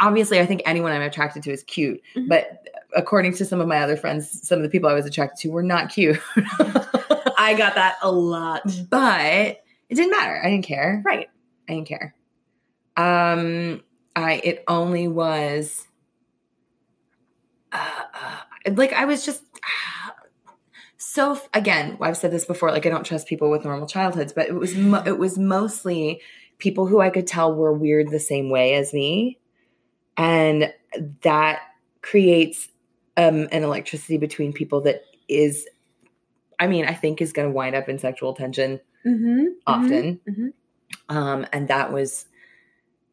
Obviously, 0.00 0.40
I 0.40 0.46
think 0.46 0.62
anyone 0.64 0.90
I'm 0.92 1.02
attracted 1.02 1.42
to 1.42 1.52
is 1.52 1.64
cute, 1.64 2.00
Mhm. 2.16 2.28
but 2.28 2.66
according 2.96 3.34
to 3.34 3.44
some 3.44 3.60
of 3.60 3.68
my 3.68 3.78
other 3.82 3.96
friends, 3.96 4.46
some 4.46 4.58
of 4.58 4.62
the 4.62 4.70
people 4.70 4.88
I 4.88 4.94
was 4.94 5.04
attracted 5.04 5.42
to 5.42 5.50
were 5.50 5.62
not 5.62 5.90
cute. 5.90 6.18
i 7.38 7.54
got 7.58 7.74
that 7.74 7.96
a 8.02 8.10
lot 8.10 8.62
but 8.88 9.58
it 9.92 9.96
didn't 9.96 10.12
matter. 10.12 10.40
I 10.42 10.48
didn't 10.48 10.64
care. 10.64 11.02
right 11.04 11.28
I 11.68 11.74
didn't 11.74 11.86
care. 11.86 12.14
Um, 12.96 13.82
I 14.16 14.40
it 14.42 14.64
only 14.66 15.06
was 15.06 15.86
uh, 17.72 18.02
uh, 18.14 18.70
like 18.72 18.94
I 18.94 19.04
was 19.04 19.22
just 19.26 19.42
so 20.96 21.38
again. 21.52 21.98
I've 22.00 22.16
said 22.16 22.30
this 22.30 22.46
before. 22.46 22.70
Like 22.70 22.86
I 22.86 22.88
don't 22.88 23.04
trust 23.04 23.26
people 23.26 23.50
with 23.50 23.64
normal 23.64 23.86
childhoods, 23.86 24.32
but 24.32 24.48
it 24.48 24.54
was 24.54 24.74
mo- 24.74 25.02
it 25.04 25.18
was 25.18 25.36
mostly 25.36 26.22
people 26.56 26.86
who 26.86 27.02
I 27.02 27.10
could 27.10 27.26
tell 27.26 27.54
were 27.54 27.74
weird 27.74 28.10
the 28.10 28.18
same 28.18 28.48
way 28.48 28.76
as 28.76 28.94
me, 28.94 29.38
and 30.16 30.72
that 31.20 31.60
creates 32.00 32.68
um, 33.18 33.46
an 33.52 33.62
electricity 33.62 34.16
between 34.16 34.54
people 34.54 34.80
that 34.82 35.02
is. 35.28 35.68
I 36.58 36.66
mean, 36.66 36.86
I 36.86 36.94
think 36.94 37.20
is 37.20 37.34
going 37.34 37.48
to 37.48 37.54
wind 37.54 37.74
up 37.74 37.90
in 37.90 37.98
sexual 37.98 38.32
tension 38.32 38.80
mm-hmm. 39.06 39.44
often. 39.66 40.20
mhm. 40.28 40.52
Um, 41.08 41.46
and 41.52 41.68
that 41.68 41.92
was, 41.92 42.26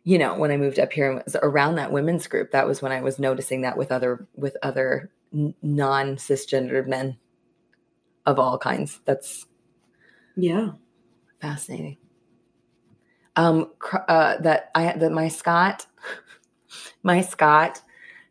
you 0.03 0.17
know, 0.17 0.37
when 0.37 0.51
I 0.51 0.57
moved 0.57 0.79
up 0.79 0.93
here 0.93 1.11
and 1.11 1.21
was 1.23 1.35
around 1.41 1.75
that 1.75 1.91
women's 1.91 2.27
group, 2.27 2.51
that 2.51 2.67
was 2.67 2.81
when 2.81 2.91
I 2.91 3.01
was 3.01 3.19
noticing 3.19 3.61
that 3.61 3.77
with 3.77 3.91
other 3.91 4.27
with 4.35 4.57
other 4.61 5.11
non 5.31 6.15
cisgendered 6.15 6.87
men 6.87 7.17
of 8.25 8.39
all 8.39 8.57
kinds. 8.57 8.99
That's 9.05 9.45
yeah 10.35 10.71
fascinating. 11.41 11.97
Um, 13.35 13.71
uh, 14.07 14.37
that 14.37 14.71
I 14.75 14.93
that 14.97 15.11
my 15.11 15.27
Scott, 15.29 15.87
my 17.03 17.21
Scott 17.21 17.81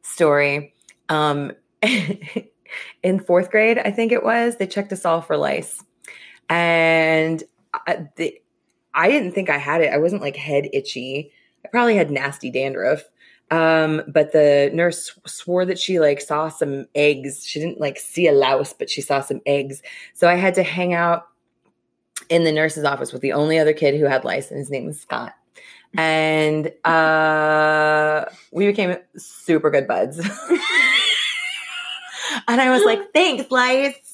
story. 0.02 0.74
Um, 1.08 1.52
in 3.02 3.20
fourth 3.20 3.50
grade, 3.50 3.78
I 3.78 3.90
think 3.90 4.12
it 4.12 4.22
was, 4.22 4.56
they 4.56 4.66
checked 4.66 4.92
us 4.92 5.04
all 5.04 5.20
for 5.20 5.36
lice, 5.36 5.82
and 6.48 7.42
I, 7.86 8.08
the, 8.16 8.40
I 8.94 9.08
didn't 9.08 9.32
think 9.32 9.50
I 9.50 9.58
had 9.58 9.80
it. 9.80 9.92
I 9.92 9.98
wasn't 9.98 10.22
like 10.22 10.36
head 10.36 10.68
itchy. 10.72 11.32
I 11.64 11.68
probably 11.68 11.96
had 11.96 12.10
nasty 12.10 12.50
dandruff. 12.50 13.04
Um, 13.50 14.02
but 14.06 14.32
the 14.32 14.70
nurse 14.74 15.18
swore 15.26 15.64
that 15.64 15.78
she 15.78 16.00
like 16.00 16.20
saw 16.20 16.48
some 16.48 16.86
eggs. 16.94 17.46
She 17.46 17.60
didn't 17.60 17.80
like 17.80 17.98
see 17.98 18.26
a 18.26 18.32
louse, 18.32 18.72
but 18.72 18.90
she 18.90 19.00
saw 19.00 19.20
some 19.20 19.40
eggs. 19.46 19.82
So 20.12 20.28
I 20.28 20.34
had 20.34 20.54
to 20.54 20.62
hang 20.62 20.92
out 20.92 21.28
in 22.28 22.44
the 22.44 22.52
nurse's 22.52 22.84
office 22.84 23.12
with 23.12 23.22
the 23.22 23.32
only 23.32 23.58
other 23.58 23.72
kid 23.72 23.98
who 23.98 24.04
had 24.04 24.24
lice, 24.24 24.50
and 24.50 24.58
his 24.58 24.70
name 24.70 24.86
was 24.86 25.00
Scott. 25.00 25.34
And 25.96 26.70
uh, 26.84 28.26
we 28.52 28.66
became 28.66 28.98
super 29.16 29.70
good 29.70 29.86
buds. 29.86 30.18
and 32.48 32.60
I 32.60 32.70
was 32.70 32.84
like, 32.84 33.12
thanks, 33.14 33.50
lice. 33.50 34.07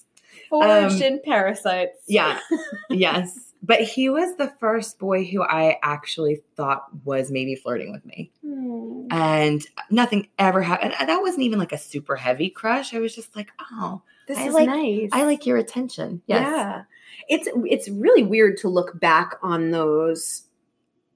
Forged 0.62 0.96
Um, 0.96 1.02
in 1.02 1.20
parasites 1.24 1.98
Yeah. 2.06 2.38
yes. 2.90 3.38
But 3.62 3.80
he 3.80 4.10
was 4.10 4.36
the 4.36 4.52
first 4.60 4.98
boy 4.98 5.24
who 5.24 5.42
I 5.42 5.78
actually 5.82 6.42
thought 6.54 6.84
was 7.04 7.30
maybe 7.30 7.54
flirting 7.54 7.92
with 7.92 8.04
me. 8.04 8.30
Hmm. 8.44 9.06
And 9.10 9.66
nothing 9.90 10.28
ever 10.38 10.60
happened. 10.60 10.92
And 11.00 11.08
that 11.08 11.22
wasn't 11.22 11.44
even 11.44 11.58
like 11.58 11.72
a 11.72 11.78
super 11.78 12.14
heavy 12.16 12.50
crush. 12.50 12.92
I 12.92 12.98
was 12.98 13.14
just 13.14 13.34
like, 13.34 13.50
oh, 13.72 14.02
this 14.28 14.36
I 14.38 14.48
is 14.48 14.54
like- 14.54 14.66
nice 14.68 15.08
I 15.12 15.24
like 15.24 15.46
your 15.46 15.56
attention. 15.56 16.20
Yes. 16.26 16.42
Yeah. 16.42 16.82
It's 17.28 17.48
it's 17.64 17.88
really 17.88 18.22
weird 18.22 18.58
to 18.58 18.68
look 18.68 19.00
back 19.00 19.38
on 19.42 19.70
those 19.70 20.42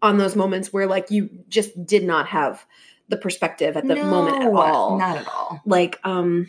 on 0.00 0.16
those 0.16 0.34
moments 0.36 0.72
where 0.72 0.86
like 0.86 1.10
you 1.10 1.28
just 1.48 1.84
did 1.84 2.04
not 2.04 2.28
have 2.28 2.64
the 3.10 3.16
perspective 3.18 3.76
at 3.76 3.86
the 3.86 3.96
moment 3.96 4.42
at 4.42 4.48
all. 4.52 4.98
Not 4.98 5.18
at 5.18 5.28
all. 5.28 5.60
Like 5.66 5.98
um 6.04 6.48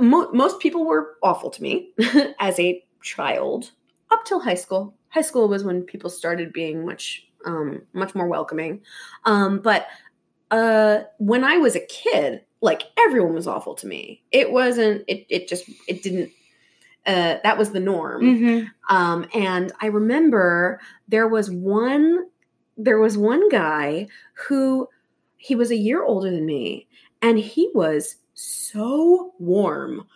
mo- 0.00 0.30
most 0.32 0.60
people 0.60 0.84
were 0.84 1.16
awful 1.22 1.50
to 1.50 1.62
me 1.62 1.92
as 2.40 2.58
a 2.58 2.82
child 3.02 3.70
up 4.10 4.24
till 4.24 4.40
high 4.40 4.54
school. 4.54 4.94
High 5.10 5.22
school 5.22 5.48
was 5.48 5.64
when 5.64 5.82
people 5.82 6.10
started 6.10 6.52
being 6.52 6.84
much 6.84 7.26
um 7.44 7.82
much 7.92 8.14
more 8.14 8.28
welcoming. 8.28 8.82
Um 9.24 9.60
but 9.60 9.86
uh 10.50 11.00
when 11.18 11.44
I 11.44 11.58
was 11.58 11.76
a 11.76 11.86
kid, 11.86 12.42
like 12.60 12.82
everyone 12.98 13.34
was 13.34 13.46
awful 13.46 13.74
to 13.76 13.86
me. 13.86 14.22
It 14.30 14.50
wasn't 14.50 15.04
it 15.06 15.26
it 15.28 15.48
just 15.48 15.64
it 15.86 16.02
didn't 16.02 16.30
uh 17.06 17.38
that 17.42 17.58
was 17.58 17.70
the 17.70 17.80
norm. 17.80 18.22
Mm-hmm. 18.22 18.94
Um, 18.94 19.26
and 19.34 19.72
I 19.80 19.86
remember 19.86 20.80
there 21.06 21.28
was 21.28 21.50
one 21.50 22.26
there 22.76 22.98
was 22.98 23.18
one 23.18 23.48
guy 23.48 24.06
who 24.46 24.88
he 25.36 25.54
was 25.54 25.70
a 25.70 25.76
year 25.76 26.02
older 26.04 26.30
than 26.30 26.46
me, 26.46 26.86
and 27.22 27.38
he 27.38 27.70
was 27.74 28.16
so 28.38 29.34
warm. 29.38 30.06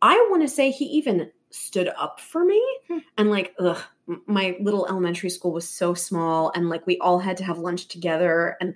I 0.00 0.14
want 0.30 0.42
to 0.42 0.48
say 0.48 0.70
he 0.70 0.84
even 0.86 1.30
stood 1.50 1.88
up 1.98 2.18
for 2.20 2.44
me, 2.44 2.62
Hmm. 2.88 2.98
and 3.18 3.30
like, 3.30 3.54
ugh, 3.58 3.82
my 4.26 4.56
little 4.60 4.86
elementary 4.86 5.30
school 5.30 5.52
was 5.52 5.68
so 5.68 5.92
small, 5.94 6.50
and 6.54 6.68
like 6.68 6.86
we 6.86 6.98
all 6.98 7.18
had 7.18 7.36
to 7.38 7.44
have 7.44 7.58
lunch 7.58 7.88
together, 7.88 8.56
and 8.60 8.74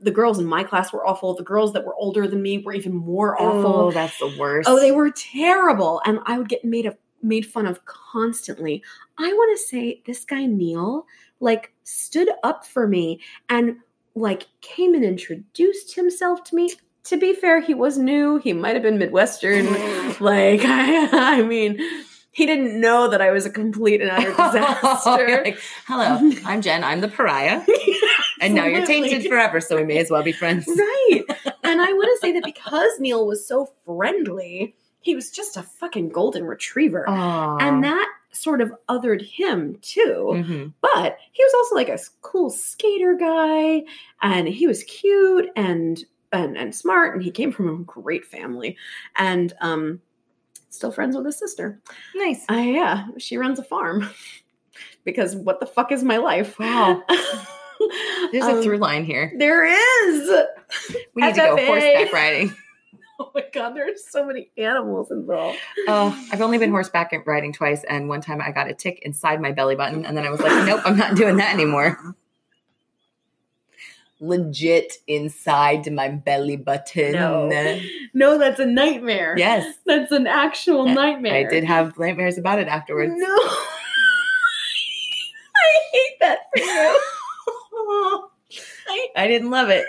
the 0.00 0.10
girls 0.10 0.38
in 0.38 0.44
my 0.46 0.64
class 0.64 0.92
were 0.92 1.06
awful. 1.06 1.34
The 1.34 1.42
girls 1.44 1.72
that 1.72 1.84
were 1.84 1.94
older 1.94 2.26
than 2.26 2.42
me 2.42 2.58
were 2.58 2.72
even 2.74 2.94
more 2.94 3.40
awful. 3.40 3.74
Oh, 3.74 3.90
that's 3.90 4.18
the 4.18 4.34
worst. 4.38 4.68
Oh, 4.68 4.78
they 4.80 4.92
were 4.92 5.10
terrible, 5.10 6.00
and 6.04 6.20
I 6.26 6.38
would 6.38 6.48
get 6.48 6.64
made 6.64 6.86
of 6.86 6.96
made 7.22 7.46
fun 7.46 7.66
of 7.66 7.84
constantly. 7.84 8.82
I 9.18 9.32
want 9.32 9.56
to 9.58 9.64
say 9.64 10.02
this 10.06 10.24
guy 10.24 10.44
Neil 10.46 11.06
like 11.40 11.72
stood 11.84 12.28
up 12.42 12.64
for 12.66 12.86
me 12.88 13.20
and 13.48 13.76
like 14.14 14.46
came 14.60 14.94
and 14.94 15.04
introduced 15.04 15.94
himself 15.94 16.42
to 16.44 16.56
me. 16.56 16.72
To 17.04 17.16
be 17.16 17.34
fair, 17.34 17.60
he 17.60 17.74
was 17.74 17.98
new. 17.98 18.38
He 18.38 18.52
might 18.52 18.74
have 18.74 18.82
been 18.82 18.98
Midwestern. 18.98 19.66
like 20.20 20.60
I, 20.64 21.08
I 21.38 21.42
mean, 21.42 21.78
he 22.30 22.46
didn't 22.46 22.80
know 22.80 23.08
that 23.08 23.20
I 23.20 23.30
was 23.30 23.44
a 23.44 23.50
complete 23.50 24.00
and 24.00 24.10
utter 24.10 24.30
disaster. 24.30 25.42
Like, 25.44 25.58
Hello, 25.86 26.30
I'm 26.46 26.62
Jen. 26.62 26.84
I'm 26.84 27.00
the 27.00 27.08
pariah. 27.08 27.62
And 28.40 28.54
now 28.54 28.66
you're 28.66 28.86
tainted 28.86 29.26
forever, 29.28 29.60
so 29.60 29.76
we 29.76 29.84
may 29.84 29.98
as 29.98 30.10
well 30.10 30.22
be 30.22 30.32
friends. 30.32 30.66
Right. 30.66 31.22
and 31.64 31.80
I 31.80 31.92
want 31.92 32.08
to 32.12 32.18
say 32.20 32.32
that 32.32 32.44
because 32.44 32.98
Neil 32.98 33.26
was 33.26 33.46
so 33.46 33.70
friendly, 33.84 34.74
he 35.00 35.14
was 35.14 35.30
just 35.30 35.56
a 35.56 35.62
fucking 35.62 36.10
golden 36.10 36.44
retriever. 36.44 37.04
Aww. 37.08 37.60
And 37.60 37.84
that 37.84 38.08
sort 38.32 38.60
of 38.62 38.72
othered 38.88 39.20
him 39.22 39.76
too. 39.82 40.30
Mhm. 40.32 40.72
But 40.80 41.18
he 41.32 41.44
was 41.44 41.52
also 41.54 41.74
like 41.74 41.88
a 41.90 41.98
cool 42.22 42.48
skater 42.48 43.14
guy 43.14 43.82
and 44.22 44.48
he 44.48 44.66
was 44.66 44.84
cute 44.84 45.50
and 45.54 46.02
and 46.32 46.56
and 46.56 46.74
smart 46.74 47.14
and 47.14 47.22
he 47.22 47.30
came 47.30 47.52
from 47.52 47.68
a 47.68 47.84
great 47.84 48.24
family. 48.24 48.76
And 49.16 49.52
um 49.60 50.00
Still 50.72 50.90
friends 50.90 51.14
with 51.14 51.26
his 51.26 51.38
sister. 51.38 51.82
Nice. 52.14 52.46
Uh, 52.50 52.54
yeah, 52.54 53.06
she 53.18 53.36
runs 53.36 53.58
a 53.58 53.62
farm. 53.62 54.08
because 55.04 55.36
what 55.36 55.60
the 55.60 55.66
fuck 55.66 55.92
is 55.92 56.02
my 56.02 56.16
life? 56.16 56.58
Wow. 56.58 57.02
There's 58.32 58.46
a 58.46 58.52
Um, 58.56 58.62
through 58.62 58.78
line 58.78 59.04
here. 59.04 59.32
There 59.36 59.66
is. 59.66 60.30
We 61.14 61.22
need 61.22 61.34
to 61.34 61.40
go 61.40 61.56
horseback 61.66 62.12
riding. 62.12 62.54
Oh 63.20 63.30
my 63.36 63.44
god, 63.52 63.76
there's 63.76 64.10
so 64.10 64.26
many 64.26 64.50
animals 64.56 65.12
involved. 65.12 65.56
Oh, 65.86 66.18
I've 66.32 66.40
only 66.40 66.58
been 66.58 66.70
horseback 66.70 67.12
riding 67.24 67.52
twice, 67.52 67.84
and 67.84 68.08
one 68.08 68.20
time 68.20 68.40
I 68.40 68.50
got 68.50 68.68
a 68.68 68.74
tick 68.74 68.98
inside 69.02 69.40
my 69.40 69.52
belly 69.52 69.76
button, 69.76 70.04
and 70.04 70.16
then 70.16 70.26
I 70.26 70.30
was 70.30 70.40
like, 70.40 70.66
nope, 70.66 70.80
I'm 70.84 70.96
not 70.96 71.14
doing 71.14 71.36
that 71.36 71.54
anymore. 71.54 72.16
Legit 74.22 74.94
inside 75.08 75.92
my 75.92 76.08
belly 76.08 76.56
button. 76.56 77.12
No. 77.12 77.80
No, 78.14 78.36
that's 78.38 78.60
a 78.60 78.66
nightmare. 78.66 79.34
Yes, 79.38 79.74
That's 79.86 80.12
an 80.12 80.26
actual 80.26 80.86
Yeah, 80.86 80.92
nightmare. 80.94 81.34
I 81.34 81.44
did 81.50 81.64
have 81.64 81.98
nightmares 81.98 82.36
about 82.36 82.58
it 82.58 82.68
afterwards. 82.68 83.14
No. 83.16 83.26
I 83.26 83.68
hate 85.92 86.20
that 86.20 86.40
for 86.54 86.62
you. 86.62 87.00
I, 88.88 89.08
I 89.16 89.26
didn't 89.26 89.50
love 89.50 89.70
it. 89.70 89.86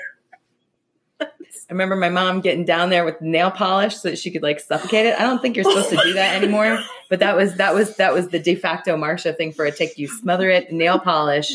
I 1.22 1.28
remember 1.70 1.98
my 1.98 2.10
mom 2.10 2.40
getting 2.40 2.64
down 2.64 2.90
there 2.90 3.04
with 3.04 3.20
nail 3.22 3.52
polish 3.52 3.98
so 3.98 4.10
that 4.10 4.18
she 4.18 4.32
could 4.32 4.42
like 4.42 4.60
suffocate 4.62 5.06
it. 5.06 5.20
I 5.20 5.24
don't 5.24 5.42
think 5.42 5.58
you're 5.58 5.66
supposed 5.66 5.90
to 5.90 6.00
do 6.04 6.14
that 6.14 6.42
anymore, 6.42 6.80
but 7.10 7.20
that 7.20 7.36
was 7.36 7.56
that 7.56 7.74
was 7.74 7.98
that 7.98 8.14
was 8.14 8.30
the 8.30 8.40
de 8.40 8.56
facto 8.56 8.96
Marsha 8.96 9.36
thing 9.36 9.52
for 9.52 9.66
a 9.66 9.72
tick. 9.72 9.98
You 9.98 10.08
smother 10.08 10.50
it, 10.50 10.72
nail 10.72 10.98
polish, 11.00 11.52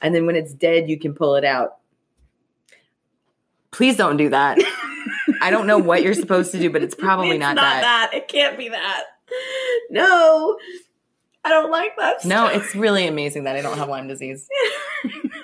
and 0.00 0.14
then 0.14 0.26
when 0.26 0.36
it's 0.36 0.52
dead, 0.52 0.88
you 0.88 0.98
can 0.98 1.12
pull 1.14 1.34
it 1.34 1.44
out. 1.44 1.78
Please 3.74 3.96
don't 3.96 4.16
do 4.16 4.28
that. 4.28 4.56
I 5.40 5.50
don't 5.50 5.66
know 5.66 5.78
what 5.78 6.04
you're 6.04 6.14
supposed 6.14 6.52
to 6.52 6.60
do, 6.60 6.70
but 6.70 6.84
it's 6.84 6.94
probably 6.94 7.36
not 7.38 7.56
that. 7.56 7.78
It's 7.78 7.84
not, 7.84 8.10
that. 8.12 8.14
It 8.14 8.28
can't 8.28 8.56
be 8.56 8.68
that. 8.68 9.02
No. 9.90 10.56
I 11.44 11.48
don't 11.48 11.72
like 11.72 11.96
that. 11.98 12.20
Stuff. 12.20 12.28
No, 12.28 12.46
it's 12.46 12.76
really 12.76 13.08
amazing 13.08 13.44
that 13.44 13.56
I 13.56 13.62
don't 13.62 13.76
have 13.76 13.88
Lyme 13.88 14.06
disease. 14.06 14.48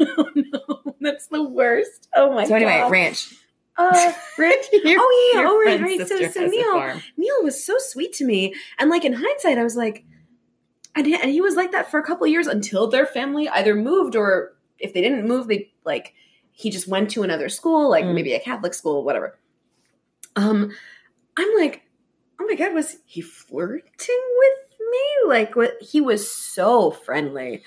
no, 0.01 0.29
no, 0.37 0.95
that's 1.01 1.27
the 1.27 1.43
worst. 1.43 2.09
Oh 2.15 2.31
my 2.33 2.43
God. 2.43 2.49
So 2.49 2.55
anyway, 2.55 2.79
god. 2.79 2.93
ranch. 2.93 3.35
Uh, 3.77 4.13
Rich. 4.39 4.67
Your- 4.73 5.01
oh 5.01 5.33
yeah. 5.35 5.45
Oh 5.49 5.59
right, 5.59 5.81
right. 5.81 6.09
So, 6.09 6.31
so 6.31 6.47
Neil. 6.47 7.01
Neil 7.17 7.43
was 7.43 7.63
so 7.65 7.75
sweet 7.79 8.13
to 8.15 8.25
me, 8.25 8.55
and 8.79 8.91
like 8.91 9.05
in 9.05 9.13
hindsight, 9.13 9.59
I 9.59 9.65
was 9.65 9.77
like, 9.77 10.05
and 10.95 11.05
he, 11.05 11.15
and 11.15 11.31
he 11.31 11.41
was 11.41 11.57
like 11.57 11.73
that 11.73 11.91
for 11.91 11.99
a 11.99 12.05
couple 12.05 12.25
of 12.25 12.31
years 12.31 12.47
until 12.47 12.87
their 12.87 13.07
family 13.07 13.49
either 13.49 13.75
moved 13.75 14.15
or 14.15 14.53
if 14.79 14.95
they 14.95 15.01
didn't 15.01 15.27
move, 15.27 15.49
they 15.49 15.73
like 15.85 16.15
he 16.61 16.71
just 16.71 16.87
went 16.89 17.11
to 17.11 17.23
another 17.23 17.49
school, 17.49 17.89
like 17.89 18.05
Mm. 18.05 18.15
maybe 18.15 18.33
a 18.35 18.41
Catholic 18.41 18.75
school, 18.75 19.03
whatever. 19.05 19.39
Um, 20.37 20.73
I'm 21.37 21.49
like, 21.59 21.83
oh 22.41 22.47
my 22.47 22.55
god, 22.55 22.75
was 22.75 22.97
he 23.07 23.21
flirting 23.21 23.83
with 24.39 24.79
me? 24.79 25.29
Like, 25.29 25.57
what? 25.57 25.81
He 25.81 26.01
was 26.01 26.31
so 26.31 26.91
friendly. 26.91 27.63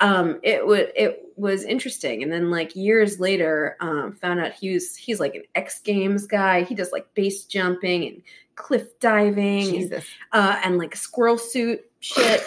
Um, 0.00 0.38
it 0.44 0.64
would 0.64 0.92
it 0.94 1.22
was 1.36 1.64
interesting, 1.64 2.22
and 2.22 2.30
then 2.32 2.50
like 2.52 2.76
years 2.76 3.18
later, 3.18 3.76
um, 3.80 4.12
found 4.12 4.38
out 4.38 4.52
he 4.52 4.72
was 4.74 4.94
he's 4.94 5.18
like 5.18 5.34
an 5.34 5.42
X 5.56 5.80
Games 5.80 6.26
guy. 6.26 6.62
He 6.62 6.76
does 6.76 6.92
like 6.92 7.12
base 7.14 7.44
jumping 7.44 8.04
and 8.06 8.22
cliff 8.54 8.86
diving, 9.00 9.76
and, 9.92 10.02
uh, 10.32 10.60
and 10.64 10.78
like 10.78 10.94
squirrel 10.94 11.36
suit 11.38 11.80
shit. 11.98 12.42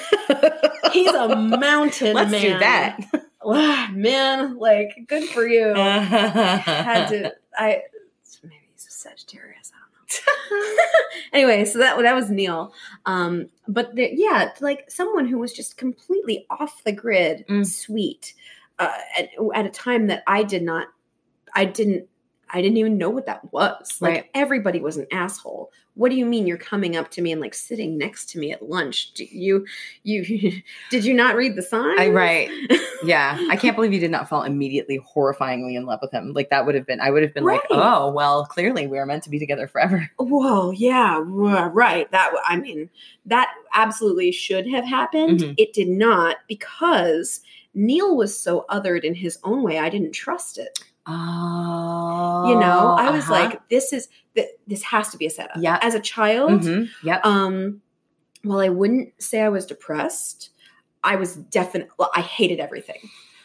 He's 0.93 1.11
a 1.13 1.35
mountain 1.59 2.13
Let's 2.15 2.31
man. 2.31 2.41
do 2.41 2.59
that. 2.59 2.99
Wow, 3.43 3.87
man, 3.91 4.57
like 4.57 5.05
good 5.07 5.27
for 5.29 5.47
you. 5.47 5.73
Had 5.73 7.07
to 7.07 7.33
I 7.57 7.81
maybe 8.43 8.55
he's 8.73 8.87
a 8.87 8.91
Sagittarius. 8.91 9.71
I 9.73 9.77
don't 9.79 10.61
know. 10.67 10.77
anyway, 11.33 11.65
so 11.65 11.79
that 11.79 11.97
that 12.01 12.15
was 12.15 12.29
Neil. 12.29 12.73
Um, 13.05 13.49
but 13.67 13.95
the, 13.95 14.09
yeah, 14.13 14.51
like 14.59 14.89
someone 14.91 15.27
who 15.27 15.37
was 15.37 15.53
just 15.53 15.77
completely 15.77 16.45
off 16.49 16.83
the 16.83 16.91
grid, 16.91 17.45
Mm. 17.49 17.65
sweet, 17.65 18.33
uh, 18.79 18.91
at, 19.17 19.29
at 19.55 19.65
a 19.65 19.69
time 19.69 20.07
that 20.07 20.23
I 20.27 20.43
did 20.43 20.63
not, 20.63 20.87
I 21.55 21.65
didn't, 21.65 22.07
I 22.53 22.61
didn't 22.61 22.77
even 22.77 22.97
know 22.97 23.09
what 23.09 23.25
that 23.25 23.51
was. 23.53 23.97
Like 24.01 24.11
Right. 24.13 24.29
everybody 24.33 24.79
was 24.79 24.97
an 24.97 25.07
asshole. 25.11 25.71
What 25.95 26.09
do 26.09 26.15
you 26.15 26.25
mean 26.25 26.47
you're 26.47 26.57
coming 26.57 26.95
up 26.95 27.11
to 27.11 27.21
me 27.21 27.33
and 27.33 27.41
like 27.41 27.53
sitting 27.53 27.97
next 27.97 28.29
to 28.29 28.39
me 28.39 28.51
at 28.53 28.69
lunch? 28.69 29.13
Do 29.13 29.25
you, 29.25 29.65
you, 30.03 30.61
did 30.89 31.03
you 31.03 31.13
not 31.13 31.35
read 31.35 31.55
the 31.55 31.61
sign? 31.61 31.99
I 31.99 32.07
right. 32.09 32.49
Yeah. 33.03 33.35
I 33.49 33.55
can't 33.55 33.75
believe 33.75 33.93
you 33.93 33.99
did 33.99 34.11
not 34.11 34.29
fall 34.29 34.43
immediately 34.43 34.99
horrifyingly 34.99 35.75
in 35.75 35.85
love 35.87 35.99
with 36.03 36.11
him. 36.11 36.33
Like 36.33 36.51
that 36.51 36.67
would 36.67 36.75
have 36.75 36.85
been 36.85 37.01
I 37.01 37.09
would 37.09 37.23
have 37.23 37.33
been 37.33 37.43
like, 37.45 37.63
"Oh, 37.71 38.11
well, 38.11 38.45
clearly 38.45 38.85
we 38.85 38.99
are 38.99 39.07
meant 39.07 39.23
to 39.23 39.31
be 39.31 39.39
together 39.39 39.67
forever." 39.67 40.07
Whoa, 40.19 40.69
yeah, 40.69 41.19
right. 41.25 42.09
That 42.11 42.31
I 42.45 42.57
mean, 42.57 42.91
that 43.25 43.51
absolutely 43.73 44.31
should 44.31 44.67
have 44.67 44.85
happened. 44.85 45.39
Mhm. 45.39 45.55
It 45.57 45.73
did 45.73 45.87
not 45.87 46.37
because 46.47 47.41
Neil 47.73 48.15
was 48.15 48.37
so 48.37 48.65
othered 48.69 49.03
in 49.03 49.15
his 49.15 49.39
own 49.43 49.63
way. 49.63 49.79
I 49.79 49.89
didn't 49.89 50.11
trust 50.11 50.59
it. 50.59 50.77
Oh. 51.11 52.49
You 52.49 52.59
know, 52.59 52.95
I 52.97 53.09
was 53.11 53.23
uh-huh. 53.25 53.33
like, 53.33 53.69
this 53.69 53.93
is 53.93 54.07
this 54.67 54.83
has 54.83 55.09
to 55.09 55.17
be 55.17 55.25
a 55.25 55.29
setup. 55.29 55.57
Yeah. 55.59 55.77
As 55.81 55.93
a 55.93 55.99
child, 55.99 56.61
Mhm. 56.61 56.89
Yep. 57.03 57.25
um, 57.25 57.81
well, 58.43 58.59
I 58.59 58.69
wouldn't 58.69 59.13
say 59.21 59.41
I 59.41 59.49
was 59.49 59.65
depressed. 59.65 60.49
I 61.03 61.15
was 61.17 61.35
definitely. 61.35 61.91
Well, 61.99 62.11
I 62.15 62.21
hated 62.21 62.59
everything. 62.59 62.97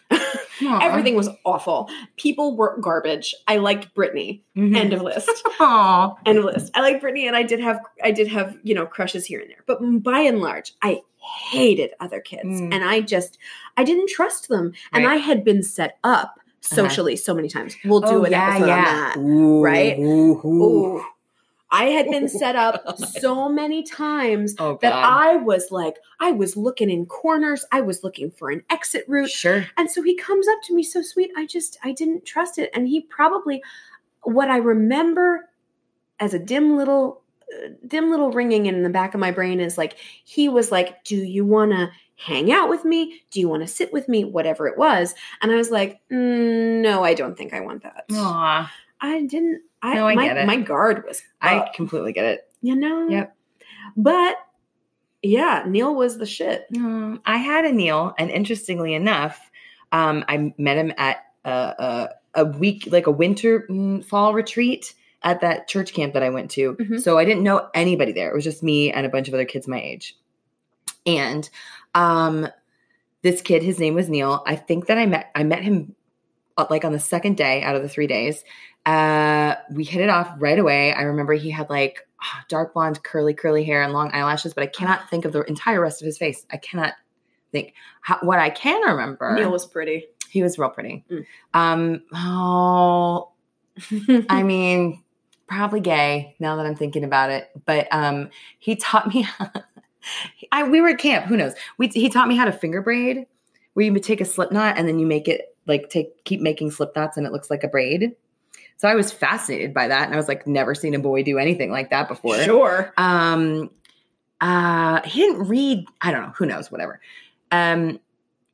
Everything 0.63 1.17
was 1.17 1.29
awful. 1.45 1.91
People 2.17 2.57
were 2.57 2.79
garbage. 2.81 3.35
I 3.49 3.57
liked 3.59 3.95
Britney. 3.95 4.41
Mhm. 4.57 4.77
End 4.77 4.93
of 4.93 5.03
list. 5.03 5.29
Aw. 5.61 6.15
end 6.25 6.39
of 6.39 6.45
list. 6.45 6.71
I 6.75 6.81
like 6.81 7.03
Britney, 7.03 7.27
and 7.27 7.37
I 7.37 7.43
did 7.43 7.61
have 7.61 7.81
I 8.03 8.11
did 8.13 8.29
have 8.29 8.57
you 8.63 8.75
know 8.75 8.87
crushes 8.87 9.27
here 9.27 9.41
and 9.41 9.51
there, 9.51 9.65
but 9.67 9.79
by 10.03 10.21
and 10.21 10.39
large, 10.41 10.73
I 10.83 11.03
hated 11.51 11.91
other 12.01 12.21
kids, 12.21 12.61
Mm. 12.61 12.73
and 12.73 12.85
I 12.85 13.01
just 13.01 13.37
I 13.77 13.83
didn't 13.85 14.09
trust 14.09 14.49
them, 14.49 14.73
and 14.93 15.07
I 15.07 15.17
had 15.17 15.45
been 15.45 15.63
set 15.63 15.99
up 16.05 16.39
socially 16.61 17.17
so 17.17 17.35
many 17.35 17.49
times. 17.49 17.77
We'll 17.85 18.01
do 18.01 18.07
Oh, 18.09 18.25
an 18.25 18.33
yeah, 18.33 18.49
episode 18.51 18.67
yeah. 18.67 18.77
on 18.77 18.85
that. 18.85 19.17
Ooh, 19.19 19.61
right? 19.63 19.99
ooh, 19.99 20.41
ooh. 20.45 20.63
Ooh. 20.99 21.05
I 21.71 21.87
had 21.87 22.07
been 22.09 22.29
set 22.29 22.55
up 22.55 22.97
so 23.21 23.49
many 23.49 23.83
times 23.83 24.55
Oh 24.59 24.79
that. 24.83 24.93
I 24.93 25.37
was 25.37 25.71
like, 25.73 25.97
I 26.21 26.31
was 26.31 26.57
looking 26.57 26.89
in 26.91 27.07
corners, 27.07 27.65
I 27.73 27.81
was 27.81 28.05
looking 28.05 28.31
for 28.31 28.51
an 28.51 28.63
exit 28.71 29.05
route, 29.09 29.31
Sure. 29.31 29.67
and 29.77 29.91
so 29.91 30.01
he 30.03 30.17
comes 30.17 30.47
up 30.47 30.59
to 30.65 30.75
me 30.75 30.83
so 30.85 31.03
sweet. 31.03 31.31
I 31.37 31.45
just, 31.45 31.77
I 31.83 31.91
didn't 31.93 32.25
trust 32.25 32.59
it. 32.59 32.71
And 32.73 32.87
he 32.87 33.01
probably, 33.01 33.63
what 34.23 34.49
I 34.49 34.59
remember 34.59 35.49
as 36.21 36.35
a 36.35 36.39
dim 36.39 36.77
little, 36.77 37.21
uh, 37.53 37.71
dim 37.87 38.11
little 38.11 38.31
ringing 38.31 38.67
in 38.67 38.83
the 38.85 38.89
back 38.89 39.13
of 39.15 39.21
my 39.21 39.33
brain 39.33 39.59
is 39.61 39.77
like, 39.77 39.97
he 40.25 40.49
was 40.49 40.71
like, 40.71 41.03
Do 41.05 41.17
you 41.17 41.45
want 41.45 41.73
to 41.73 41.91
hang 42.17 42.51
out 42.51 42.69
with 42.69 42.85
me? 42.85 43.21
Do 43.31 43.41
you 43.41 43.49
want 43.49 43.63
to 43.63 43.67
sit 43.69 43.93
with 43.93 44.09
me? 44.09 44.25
Whatever 44.25 44.67
it 44.67 44.79
was. 44.79 45.15
And 45.43 45.53
I 45.53 45.57
was 45.57 45.71
like, 45.71 46.01
"Mm, 46.11 46.81
No, 46.83 47.05
I 47.05 47.15
don't 47.15 47.37
think 47.37 47.53
I 47.55 47.61
want 47.61 47.83
that. 47.83 48.05
Aw. 48.13 48.73
I 49.01 49.23
didn't, 49.25 49.63
I, 49.83 49.95
No, 49.95 50.09
I 50.09 50.15
my, 50.15 50.27
get 50.27 50.37
it. 50.39 50.47
my 50.47 50.57
guard 50.57 51.05
was 51.07 51.23
I 51.43 51.69
completely 51.75 52.13
get 52.13 52.25
it. 52.25 52.51
you 52.63 52.75
know? 52.75 53.09
Yep. 53.09 53.37
But 53.97 54.37
yeah, 55.23 55.65
Neil 55.67 55.95
was 55.95 56.19
the 56.19 56.27
shit. 56.27 56.67
Mm, 56.73 57.21
I 57.27 57.37
had 57.37 57.65
a 57.65 57.73
Neil, 57.73 58.15
and 58.19 58.31
interestingly 58.31 58.95
enough, 58.95 59.39
um, 59.93 60.25
I 60.29 60.55
met 60.57 60.77
him 60.79 60.93
at 60.97 61.19
a, 61.45 61.51
a, 61.51 62.09
a 62.35 62.45
week, 62.45 62.89
like 62.91 63.07
a 63.07 63.11
winter 63.11 63.67
mm, 63.69 64.05
fall 64.05 64.33
retreat 64.35 64.95
at 65.23 65.41
that 65.41 65.69
church 65.69 65.93
camp 65.93 66.13
that 66.15 66.23
I 66.23 66.31
went 66.31 66.51
to. 66.53 66.75
Mhm. 66.75 67.01
So 67.01 67.19
I 67.19 67.25
didn't 67.25 67.43
know 67.43 67.69
anybody 67.75 68.13
there. 68.13 68.31
It 68.31 68.35
was 68.35 68.45
just 68.45 68.63
me 68.63 68.93
and 68.93 69.05
a 69.05 69.09
bunch 69.09 69.29
of 69.29 69.35
other 69.35 69.45
kids 69.45 69.67
my 69.69 69.81
age. 69.81 70.17
And 71.05 71.49
um, 71.97 72.47
this 73.23 73.41
kid, 73.41 73.63
his 73.63 73.81
name 73.81 73.95
was 73.95 74.09
Neil. 74.09 74.43
I 74.47 74.55
think 74.55 74.87
that 74.87 74.99
I 74.99 75.07
met 75.07 75.31
I 75.35 75.43
met 75.43 75.63
him 75.63 75.97
uh, 76.57 76.67
like 76.71 76.85
on 76.85 76.93
the 76.93 77.01
second 77.01 77.37
day 77.37 77.63
out 77.63 77.75
of 77.75 77.83
the 77.83 77.89
three 77.89 78.07
days. 78.07 78.45
Uh, 78.85 79.57
we 79.73 79.83
hit 79.83 80.03
it 80.03 80.11
off 80.11 80.31
right 80.39 80.59
away. 80.59 80.93
I 80.93 81.03
remember 81.03 81.33
he 81.33 81.51
had 81.51 81.69
like 81.69 82.07
ah, 82.23 82.45
dark 82.49 82.75
blonde, 82.75 83.03
curly, 83.03 83.35
curly 83.35 83.65
hair 83.65 83.83
and 83.83 83.93
long 83.93 84.13
eyelashes, 84.13 84.55
but 84.55 84.63
I 84.63 84.69
cannot 84.69 85.11
think 85.11 85.25
of 85.25 85.33
the 85.33 85.43
entire 85.43 85.81
rest 85.81 86.03
of 86.03 86.07
his 86.07 86.19
face. 86.19 86.47
I 86.53 86.59
cannot 86.59 86.93
think. 87.51 87.75
How, 88.03 88.19
what 88.21 88.39
I 88.39 88.51
can 88.51 88.81
remember, 88.83 89.35
Neil 89.35 89.51
was 89.51 89.67
pretty. 89.67 90.07
he 90.29 90.43
was 90.43 90.59
real 90.59 90.71
pretty. 90.71 91.05
Mm. 91.11 91.27
Um, 91.55 92.03
oh, 92.15 93.31
I 94.29 94.43
mean, 94.43 95.03
probably 95.49 95.81
gay 95.81 96.37
now 96.39 96.57
that 96.57 96.67
I'm 96.67 96.77
thinking 96.77 97.05
about 97.05 97.31
it. 97.31 97.51
But 97.65 97.89
um, 97.91 98.29
he 98.59 98.77
taught 98.77 99.13
me. 99.13 99.27
I 100.53 100.63
we 100.65 100.81
were 100.81 100.89
at 100.89 100.99
camp. 100.99 101.27
Who 101.27 101.37
knows? 101.37 101.53
We 101.79 101.89
he 101.89 102.09
taught 102.09 102.29
me 102.29 102.37
how 102.37 102.45
to 102.45 102.53
finger 102.53 102.83
braid, 102.83 103.27
where 103.75 103.87
you 103.87 103.93
would 103.93 104.03
take 104.03 104.21
a 104.21 104.25
slip 104.25 104.53
knot 104.53 104.79
and 104.79 104.87
then 104.89 104.99
you 104.99 105.07
make 105.07 105.29
it 105.29 105.55
like 105.67 105.89
take 105.91 106.25
keep 106.25 106.41
making 106.41 106.71
slip 106.71 106.95
knots 106.97 107.17
and 107.17 107.27
it 107.27 107.33
looks 107.33 107.51
like 107.51 107.65
a 107.65 107.69
braid. 107.69 108.15
So 108.79 108.89
I 108.89 108.95
was 108.95 109.11
fascinated 109.11 109.73
by 109.73 109.89
that, 109.89 110.05
and 110.05 110.13
I 110.13 110.17
was 110.19 110.29
like, 110.29 110.47
never 110.47 110.75
seen 110.75 110.95
a 110.95 110.99
boy 110.99 111.23
do 111.23 111.39
anything 111.39 111.71
like 111.71 111.89
that 111.91 112.09
before. 112.09 112.37
sure. 112.43 112.93
Um, 112.99 113.71
uh, 114.41 115.01
he 115.03 115.21
didn't 115.23 115.49
read. 115.49 115.87
I 116.03 116.11
don't 116.11 116.23
know. 116.23 116.33
Who 116.37 116.45
knows? 116.45 116.71
Whatever. 116.71 117.01
Um, 117.51 117.99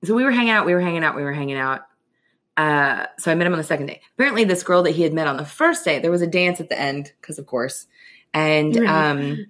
so 0.04 0.14
we 0.14 0.22
were 0.22 0.30
hanging 0.30 0.50
out. 0.52 0.64
We 0.64 0.74
were 0.74 0.80
hanging 0.80 1.02
out. 1.02 1.16
We 1.16 1.22
were 1.24 1.32
hanging 1.32 1.56
out. 1.56 1.80
Uh, 2.56 3.06
so 3.18 3.32
I 3.32 3.34
met 3.34 3.46
him 3.46 3.52
on 3.52 3.58
the 3.58 3.64
second 3.64 3.86
day. 3.86 4.00
Apparently, 4.14 4.44
this 4.44 4.62
girl 4.62 4.82
that 4.84 4.92
he 4.92 5.02
had 5.02 5.12
met 5.12 5.26
on 5.26 5.36
the 5.38 5.44
first 5.44 5.84
day, 5.84 5.98
there 5.98 6.10
was 6.10 6.22
a 6.22 6.26
dance 6.26 6.60
at 6.60 6.68
the 6.68 6.78
end 6.78 7.12
because, 7.20 7.38
of 7.38 7.46
course, 7.46 7.86
and 8.32 8.76
Right. 8.78 8.88
um, 9.10 9.46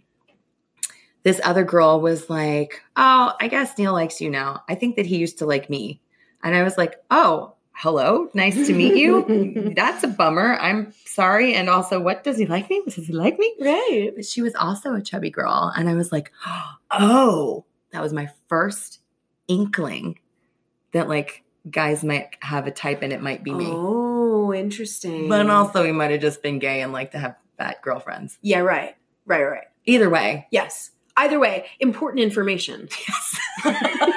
this 1.25 1.41
other 1.45 1.65
girl 1.65 2.01
was 2.01 2.29
like, 2.31 2.81
"Oh, 2.97 3.33
I 3.41 3.49
guess 3.49 3.77
Neil 3.79 3.93
likes 3.93 4.21
you 4.21 4.31
now. 4.31 4.63
I 4.69 4.75
think 4.75 4.97
that 4.97 5.07
he 5.07 5.17
used 5.19 5.39
to 5.39 5.47
like 5.47 5.69
me." 5.71 6.01
And 6.43 6.55
I 6.55 6.63
was 6.63 6.77
like, 6.77 6.97
"Oh, 7.11 7.55
hello, 7.75 8.29
nice 8.35 8.67
to 8.67 8.73
meet 8.75 8.97
you. 8.97 9.73
That's 9.77 10.03
a 10.05 10.09
bummer. 10.09 10.55
I'm 10.61 10.93
sorry. 11.07 11.55
And 11.55 11.69
also, 11.71 12.01
what 12.01 12.25
does 12.25 12.37
he 12.39 12.47
like 12.47 12.69
me? 12.71 12.83
Does 12.85 13.07
he 13.07 13.13
like 13.13 13.39
me?" 13.39 13.55
Right. 13.61 14.11
But 14.15 14.25
she 14.25 14.43
was 14.43 14.55
also 14.55 14.95
a 14.95 15.03
chubby 15.03 15.31
girl, 15.31 15.73
and 15.77 15.89
I 15.89 15.95
was 15.95 16.11
like, 16.13 16.33
"Oh, 16.91 17.65
that 17.93 18.03
was 18.03 18.13
my 18.13 18.29
first 18.49 19.01
inkling 19.49 20.19
that 20.93 21.09
like 21.09 21.43
guys 21.71 22.03
might 22.03 22.37
have 22.41 22.67
a 22.67 22.71
type, 22.71 23.03
and 23.03 23.13
it 23.13 23.23
might 23.23 23.45
be 23.45 23.53
me." 23.55 23.67
Oh, 23.69 24.53
interesting. 24.53 25.29
But 25.29 25.49
also, 25.49 25.85
he 25.85 25.93
might 25.93 26.11
have 26.11 26.21
just 26.21 26.43
been 26.43 26.59
gay 26.59 26.81
and 26.83 26.93
like 26.93 27.13
to 27.13 27.19
have 27.19 27.37
fat 27.59 27.81
girlfriends. 27.83 28.39
yeah, 28.43 28.59
right. 28.61 28.97
Right, 29.25 29.43
right. 29.45 29.67
Either 29.85 30.09
way, 30.11 30.47
Yes. 30.51 30.91
Either 31.17 31.39
way, 31.39 31.67
important 31.81 32.23
information. 32.23 32.89
Yes. 33.65 34.17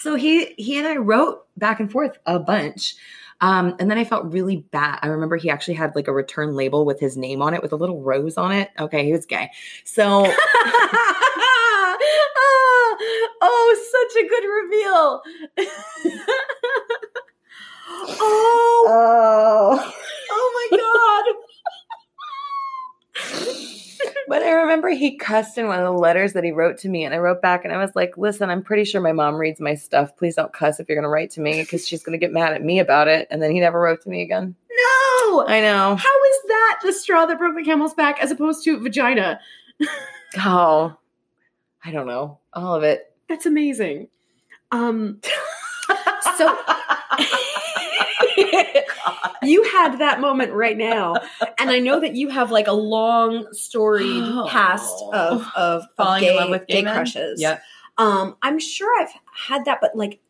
so 0.00 0.14
he 0.14 0.54
he 0.58 0.78
and 0.78 0.86
I 0.86 0.96
wrote 0.96 1.46
back 1.56 1.80
and 1.80 1.90
forth 1.90 2.18
a 2.26 2.38
bunch. 2.38 2.94
Um, 3.40 3.74
and 3.78 3.88
then 3.90 3.98
I 3.98 4.04
felt 4.04 4.32
really 4.32 4.56
bad. 4.72 4.98
I 5.02 5.06
remember 5.08 5.36
he 5.36 5.48
actually 5.48 5.74
had 5.74 5.94
like 5.94 6.08
a 6.08 6.12
return 6.12 6.54
label 6.56 6.84
with 6.84 6.98
his 7.00 7.16
name 7.16 7.40
on 7.40 7.54
it 7.54 7.62
with 7.62 7.72
a 7.72 7.76
little 7.76 8.02
rose 8.02 8.36
on 8.36 8.50
it. 8.52 8.70
Okay, 8.80 9.04
he 9.04 9.12
was 9.12 9.26
gay. 9.26 9.48
So 9.84 10.24
oh, 10.26 11.96
oh, 13.42 13.76
such 13.92 14.24
a 14.24 14.28
good 14.28 14.44
reveal. 14.44 15.22
oh, 18.20 18.86
Oh. 18.90 19.92
oh 20.30 20.68
my 20.70 20.78
god. 20.78 21.24
But 24.28 24.42
I 24.42 24.50
remember 24.50 24.90
he 24.90 25.16
cussed 25.16 25.56
in 25.56 25.66
one 25.66 25.78
of 25.78 25.84
the 25.84 25.92
letters 25.92 26.34
that 26.34 26.44
he 26.44 26.52
wrote 26.52 26.78
to 26.78 26.88
me, 26.88 27.04
and 27.04 27.14
I 27.14 27.18
wrote 27.18 27.40
back 27.40 27.64
and 27.64 27.72
I 27.72 27.78
was 27.78 27.94
like, 27.96 28.16
"Listen, 28.18 28.50
I'm 28.50 28.62
pretty 28.62 28.84
sure 28.84 29.00
my 29.00 29.12
mom 29.12 29.36
reads 29.36 29.60
my 29.60 29.74
stuff. 29.74 30.16
Please 30.16 30.36
don't 30.36 30.52
cuss 30.52 30.78
if 30.78 30.88
you're 30.88 30.96
going 30.96 31.04
to 31.04 31.08
write 31.08 31.30
to 31.32 31.40
me 31.40 31.60
because 31.60 31.86
she's 31.86 32.02
going 32.02 32.18
to 32.18 32.24
get 32.24 32.32
mad 32.32 32.52
at 32.52 32.62
me 32.62 32.78
about 32.78 33.08
it." 33.08 33.26
And 33.30 33.42
then 33.42 33.50
he 33.50 33.60
never 33.60 33.80
wrote 33.80 34.02
to 34.02 34.10
me 34.10 34.22
again. 34.22 34.54
No. 34.70 35.46
I 35.46 35.60
know. 35.60 35.96
How 35.96 36.24
is 36.24 36.38
that 36.48 36.80
the 36.84 36.92
straw 36.92 37.26
that 37.26 37.38
broke 37.38 37.56
the 37.56 37.64
camel's 37.64 37.94
back 37.94 38.20
as 38.22 38.30
opposed 38.30 38.64
to 38.64 38.78
vagina? 38.78 39.40
Oh, 40.44 40.94
I 41.82 41.90
don't 41.90 42.06
know. 42.06 42.38
All 42.52 42.74
of 42.74 42.82
it. 42.82 43.14
That's 43.30 43.46
amazing. 43.46 44.08
Um 44.70 45.22
so 46.36 46.54
you 49.42 49.62
had 49.64 49.98
that 49.98 50.20
moment 50.20 50.52
right 50.52 50.76
now 50.76 51.14
and 51.58 51.70
i 51.70 51.78
know 51.78 52.00
that 52.00 52.14
you 52.14 52.28
have 52.28 52.50
like 52.50 52.66
a 52.66 52.72
long 52.72 53.46
storied 53.52 54.24
past 54.48 54.94
of 55.12 55.42
of, 55.42 55.46
of 55.56 55.82
Falling 55.96 56.22
gay, 56.22 56.30
in 56.30 56.36
love 56.36 56.50
with 56.50 56.66
gay 56.66 56.82
gay 56.82 56.90
crushes 56.92 57.40
Yeah. 57.40 57.58
um 57.98 58.36
i'm 58.42 58.58
sure 58.58 58.90
i've 59.00 59.12
had 59.34 59.64
that 59.66 59.78
but 59.80 59.96
like 59.96 60.20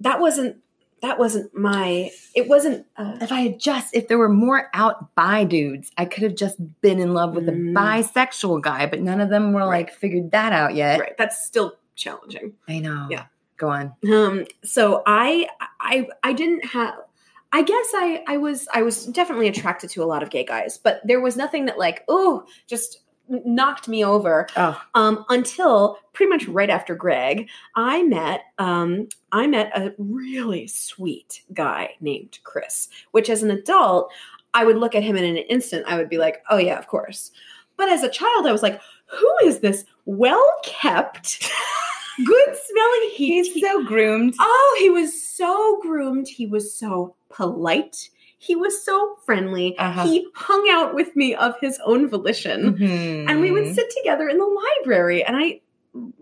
that 0.00 0.20
wasn't 0.20 0.56
that 1.00 1.18
wasn't 1.18 1.54
my 1.56 2.10
it 2.34 2.48
wasn't 2.48 2.84
uh, 2.96 3.18
If 3.20 3.30
I 3.30 3.40
had 3.42 3.60
just, 3.60 3.94
if 3.94 4.08
there 4.08 4.18
were 4.18 4.28
more 4.28 4.68
out 4.74 5.14
bi 5.14 5.44
dudes, 5.44 5.92
I 5.96 6.04
could 6.04 6.24
have 6.24 6.34
just 6.34 6.56
been 6.80 6.98
in 6.98 7.14
love 7.14 7.36
with 7.36 7.48
a 7.48 7.52
Mm. 7.52 7.72
bisexual 7.72 8.62
guy, 8.62 8.86
but 8.86 9.00
none 9.00 9.20
of 9.20 9.28
them 9.28 9.52
were 9.52 9.60
Right. 9.60 9.86
like 9.86 9.92
figured 9.94 10.32
that 10.32 10.52
out 10.52 10.74
yet. 10.74 10.98
right 10.98 11.16
that's 11.16 11.46
still 11.46 11.74
challenging 11.94 12.54
I 12.68 12.80
know. 12.80 13.06
Yeah. 13.10 13.26
Go 13.58 13.68
on. 13.68 13.94
Um, 14.12 14.44
so 14.64 15.04
I, 15.06 15.46
I, 15.80 16.08
I 16.24 16.32
didn't 16.32 16.64
have. 16.64 16.94
I 17.52 17.62
guess 17.62 17.86
I, 17.94 18.22
I 18.26 18.36
was, 18.36 18.68
I 18.74 18.82
was 18.82 19.06
definitely 19.06 19.48
attracted 19.48 19.90
to 19.90 20.02
a 20.02 20.06
lot 20.06 20.22
of 20.22 20.30
gay 20.30 20.44
guys, 20.44 20.76
but 20.76 21.00
there 21.04 21.20
was 21.20 21.36
nothing 21.36 21.64
that 21.66 21.78
like, 21.78 22.04
oh, 22.08 22.44
just 22.66 23.00
knocked 23.28 23.88
me 23.88 24.04
over. 24.04 24.46
Oh. 24.56 24.80
Um, 24.94 25.24
until 25.28 25.98
pretty 26.12 26.30
much 26.30 26.46
right 26.46 26.70
after 26.70 26.94
Greg, 26.94 27.48
I 27.74 28.02
met, 28.02 28.42
um, 28.58 29.08
I 29.32 29.46
met 29.46 29.76
a 29.76 29.94
really 29.98 30.66
sweet 30.66 31.42
guy 31.52 31.90
named 32.00 32.38
Chris. 32.42 32.88
Which, 33.12 33.30
as 33.30 33.42
an 33.42 33.50
adult, 33.50 34.10
I 34.54 34.64
would 34.64 34.78
look 34.78 34.94
at 34.94 35.02
him 35.02 35.16
in 35.16 35.24
an 35.24 35.36
instant. 35.36 35.86
I 35.86 35.96
would 35.96 36.08
be 36.08 36.18
like, 36.18 36.42
oh 36.50 36.58
yeah, 36.58 36.78
of 36.78 36.86
course. 36.86 37.30
But 37.76 37.88
as 37.88 38.02
a 38.02 38.10
child, 38.10 38.46
I 38.46 38.52
was 38.52 38.62
like, 38.62 38.80
who 39.06 39.36
is 39.44 39.60
this 39.60 39.84
well 40.04 40.52
kept, 40.64 41.48
good 42.24 42.56
smelling? 42.66 43.10
He's 43.12 43.60
so 43.60 43.84
groomed. 43.84 44.34
Oh, 44.40 44.76
he 44.80 44.90
was 44.90 45.22
so 45.22 45.80
groomed. 45.80 46.28
He 46.28 46.46
was 46.46 46.74
so 46.74 47.14
polite. 47.30 48.10
He 48.38 48.54
was 48.54 48.84
so 48.84 49.16
friendly. 49.26 49.76
Uh-huh. 49.78 50.04
He 50.06 50.28
hung 50.34 50.68
out 50.70 50.94
with 50.94 51.16
me 51.16 51.34
of 51.34 51.54
his 51.60 51.78
own 51.84 52.08
volition. 52.08 52.80
And 53.28 53.40
we 53.40 53.48
Mm-hmm. 53.48 53.52
would 53.52 53.74
sit 53.74 53.90
together 53.96 54.28
in 54.28 54.38
the 54.38 54.44
library. 54.78 55.24
And 55.24 55.36
I, 55.36 55.60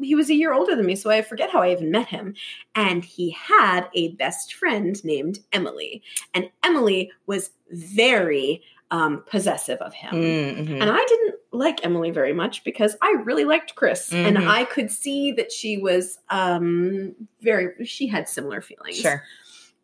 he 0.00 0.14
was 0.14 0.30
a 0.30 0.34
year 0.34 0.54
older 0.54 0.74
than 0.74 0.86
me, 0.86 0.96
so 0.96 1.10
I 1.10 1.20
forget 1.20 1.50
how 1.50 1.60
I 1.62 1.72
even 1.72 1.90
met 1.90 2.06
him. 2.08 2.34
And 2.74 3.04
he 3.04 3.30
had 3.32 3.88
a 3.94 4.12
best 4.12 4.54
friend 4.54 5.02
named 5.04 5.40
Emily. 5.52 6.02
And 6.32 6.50
Emily 6.64 7.10
was 7.26 7.50
very 7.70 8.62
um, 8.92 9.24
possessive 9.28 9.78
of 9.80 9.92
him. 9.92 10.12
Mhm. 10.14 10.80
And 10.80 10.84
I 10.84 11.04
didn't 11.08 11.34
like 11.50 11.84
Emily 11.84 12.12
very 12.12 12.32
much 12.32 12.62
because 12.62 12.96
I 13.02 13.16
really 13.24 13.44
liked 13.44 13.74
Chris. 13.74 14.12
And 14.12 14.36
Mhm. 14.36 14.46
I 14.48 14.64
could 14.64 14.92
see 14.92 15.32
that 15.32 15.50
she 15.50 15.76
was 15.76 16.18
um 16.30 17.14
very 17.40 17.84
she 17.84 18.06
had 18.06 18.28
similar 18.28 18.60
feelings. 18.60 18.98
Sure. 19.00 19.24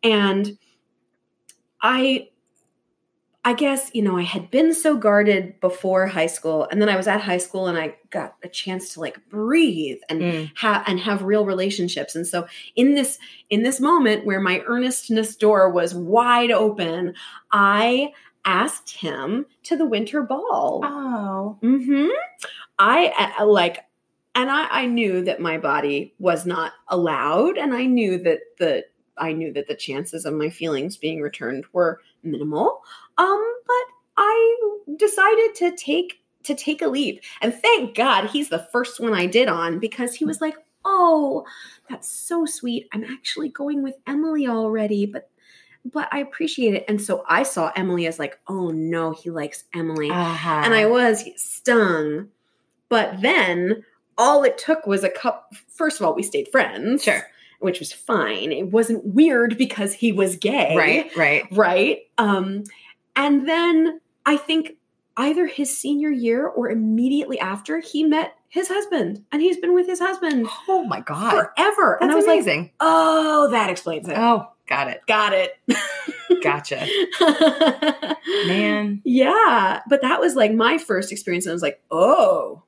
And 0.03 0.57
I 1.83 2.29
I 3.45 3.51
guess, 3.51 3.91
you 3.93 4.01
know, 4.01 4.17
I 4.17 4.21
had 4.21 4.49
been 4.51 4.73
so 4.73 4.95
guarded 4.95 5.59
before 5.59 6.07
high 6.07 6.27
school 6.27 6.65
and 6.71 6.81
then 6.81 6.87
I 6.87 6.95
was 6.95 7.09
at 7.09 7.19
high 7.19 7.39
school 7.39 7.67
and 7.67 7.77
I 7.77 7.97
got 8.09 8.37
a 8.41 8.47
chance 8.47 8.93
to 8.93 9.01
like 9.01 9.17
breathe 9.27 9.97
and 10.07 10.21
Mm. 10.21 10.51
have 10.55 10.83
and 10.87 10.97
have 11.01 11.23
real 11.23 11.45
relationships. 11.45 12.15
And 12.15 12.25
so 12.25 12.47
in 12.77 12.95
this 12.95 13.19
in 13.49 13.63
this 13.63 13.81
moment 13.81 14.25
where 14.25 14.39
my 14.39 14.63
earnestness 14.65 15.35
door 15.35 15.69
was 15.69 15.93
wide 15.93 16.51
open, 16.51 17.15
I 17.51 18.13
asked 18.45 18.91
him 18.91 19.45
to 19.63 19.75
the 19.75 19.85
winter 19.85 20.21
ball. 20.21 20.81
Oh. 20.85 21.57
Mm-hmm. 21.61 22.07
I 22.79 23.33
uh, 23.39 23.45
like, 23.45 23.79
and 24.35 24.49
I, 24.49 24.67
I 24.69 24.85
knew 24.85 25.21
that 25.25 25.41
my 25.41 25.57
body 25.57 26.13
was 26.17 26.45
not 26.45 26.71
allowed, 26.87 27.57
and 27.57 27.73
I 27.73 27.85
knew 27.85 28.17
that 28.19 28.39
the 28.57 28.85
I 29.17 29.33
knew 29.33 29.53
that 29.53 29.67
the 29.67 29.75
chances 29.75 30.25
of 30.25 30.33
my 30.33 30.49
feelings 30.49 30.97
being 30.97 31.21
returned 31.21 31.65
were 31.73 31.99
minimal. 32.23 32.81
Um, 33.17 33.53
but 33.67 33.85
I 34.17 34.69
decided 34.97 35.55
to 35.55 35.75
take 35.75 36.19
to 36.43 36.55
take 36.55 36.81
a 36.81 36.87
leap, 36.87 37.21
and 37.41 37.53
thank 37.53 37.95
God 37.95 38.29
he's 38.29 38.49
the 38.49 38.67
first 38.73 38.99
one 38.99 39.13
I 39.13 39.27
did 39.27 39.47
on 39.47 39.79
because 39.79 40.13
he 40.13 40.25
was 40.25 40.41
like, 40.41 40.55
"Oh, 40.83 41.45
that's 41.89 42.09
so 42.09 42.45
sweet. 42.45 42.89
I'm 42.91 43.05
actually 43.05 43.47
going 43.49 43.81
with 43.83 43.95
Emily 44.07 44.47
already, 44.47 45.05
but." 45.05 45.29
But 45.85 46.07
I 46.13 46.19
appreciate 46.19 46.75
it. 46.75 46.85
And 46.87 47.01
so 47.01 47.25
I 47.27 47.43
saw 47.43 47.69
Emily 47.75 48.07
as 48.07 48.17
like, 48.17 48.39
oh 48.47 48.69
no, 48.69 49.11
he 49.11 49.29
likes 49.29 49.65
Emily 49.73 50.09
Uh-huh. 50.09 50.61
and 50.63 50.73
I 50.73 50.85
was 50.85 51.25
stung. 51.35 52.29
But 52.87 53.21
then 53.21 53.83
all 54.17 54.45
it 54.45 54.57
took 54.57 54.87
was 54.87 55.03
a 55.03 55.09
cup. 55.09 55.53
First 55.67 55.99
of 55.99 56.05
all, 56.07 56.15
we 56.15 56.23
stayed 56.23 56.47
friends, 56.47 57.03
Sure. 57.03 57.27
Which 57.63 57.79
was 57.79 57.91
fine. 57.93 58.51
It 58.51 58.71
wasn't 58.71 59.05
weird 59.05 59.57
because 59.57 59.93
he 59.93 60.11
was 60.11 60.35
gay, 60.35 60.75
Right, 60.75 61.15
right. 61.15 61.43
Right. 61.51 61.99
Um, 62.17 62.63
and 63.15 63.47
then 63.47 63.99
I 64.25 64.37
think 64.37 64.73
either 65.17 65.45
his 65.45 65.75
senior 65.77 66.09
year 66.09 66.47
or 66.47 66.69
immediately 66.69 67.39
after, 67.39 67.79
he 67.79 68.03
met 68.03 68.33
his 68.49 68.67
husband, 68.67 69.23
and 69.31 69.41
he's 69.41 69.57
been 69.57 69.73
with 69.73 69.87
his 69.87 69.99
husband 69.99 70.47
Oh 70.67 70.83
my 70.85 70.99
God. 71.01 71.31
forever. 71.31 71.97
and 72.01 72.11
I 72.11 72.15
was 72.15 72.25
like, 72.25 72.35
amazing. 72.35 72.71
oh, 72.79 73.49
that 73.51 73.69
explains 73.69 74.07
it. 74.07 74.15
oh, 74.17 74.47
got 74.67 74.87
it. 74.89 75.01
Got 75.07 75.33
it. 75.33 75.57
Gotcha. 76.43 76.85
Man. 78.47 79.01
Yeah, 79.03 79.81
but 79.89 80.01
that 80.01 80.19
was 80.19 80.35
like 80.35 80.53
my 80.53 80.77
first 80.77 81.11
experience, 81.11 81.45
and 81.45 81.51
I 81.51 81.53
was 81.53 81.61
like, 81.61 81.81
oh, 81.91 82.63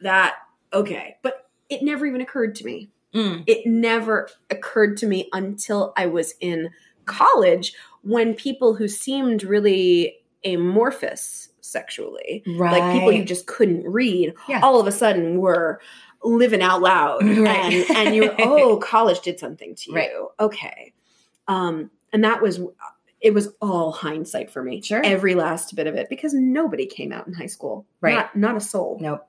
that 0.00 0.34
okay. 0.72 1.16
But 1.22 1.48
it 1.68 1.82
never 1.82 2.06
even 2.06 2.20
occurred 2.20 2.54
to 2.56 2.64
me. 2.64 2.90
Mm. 3.14 3.44
It 3.46 3.66
never 3.66 4.28
occurred 4.50 4.96
to 4.98 5.06
me 5.06 5.28
until 5.32 5.92
I 5.96 6.06
was 6.06 6.34
in 6.40 6.70
college 7.04 7.74
when 8.02 8.34
people 8.34 8.74
who 8.74 8.88
seemed 8.88 9.42
really 9.44 10.16
amorphous 10.44 11.48
sexually, 11.60 12.42
Right. 12.58 12.80
like 12.80 12.92
people 12.92 13.12
you 13.12 13.24
just 13.24 13.46
couldn't 13.46 13.84
read, 13.88 14.34
Yeah. 14.48 14.60
all 14.62 14.80
of 14.80 14.86
a 14.86 14.92
sudden 14.92 15.40
were 15.40 15.80
living 16.24 16.62
out 16.62 16.80
loud, 16.82 17.22
Right. 17.38 17.86
and 17.88 17.96
and 17.96 18.14
you're 18.14 18.34
oh, 18.40 18.76
college 18.78 19.20
did 19.20 19.38
something 19.38 19.74
to 19.74 19.90
you, 19.90 19.96
Right. 19.96 20.10
okay, 20.40 20.92
um, 21.48 21.90
and 22.12 22.24
that 22.24 22.42
was 22.42 22.60
it 23.20 23.32
was 23.34 23.50
all 23.60 23.92
hindsight 23.92 24.50
for 24.50 24.64
me. 24.64 24.82
Sure. 24.82 25.00
Every 25.04 25.36
last 25.36 25.76
bit 25.76 25.86
of 25.86 25.94
it 25.94 26.08
because 26.08 26.34
nobody 26.34 26.86
came 26.86 27.12
out 27.12 27.28
in 27.28 27.32
high 27.32 27.46
school. 27.46 27.86
Right. 28.00 28.16
Not, 28.16 28.34
not 28.34 28.56
a 28.56 28.60
soul. 28.60 28.98
Nope. 29.00 29.24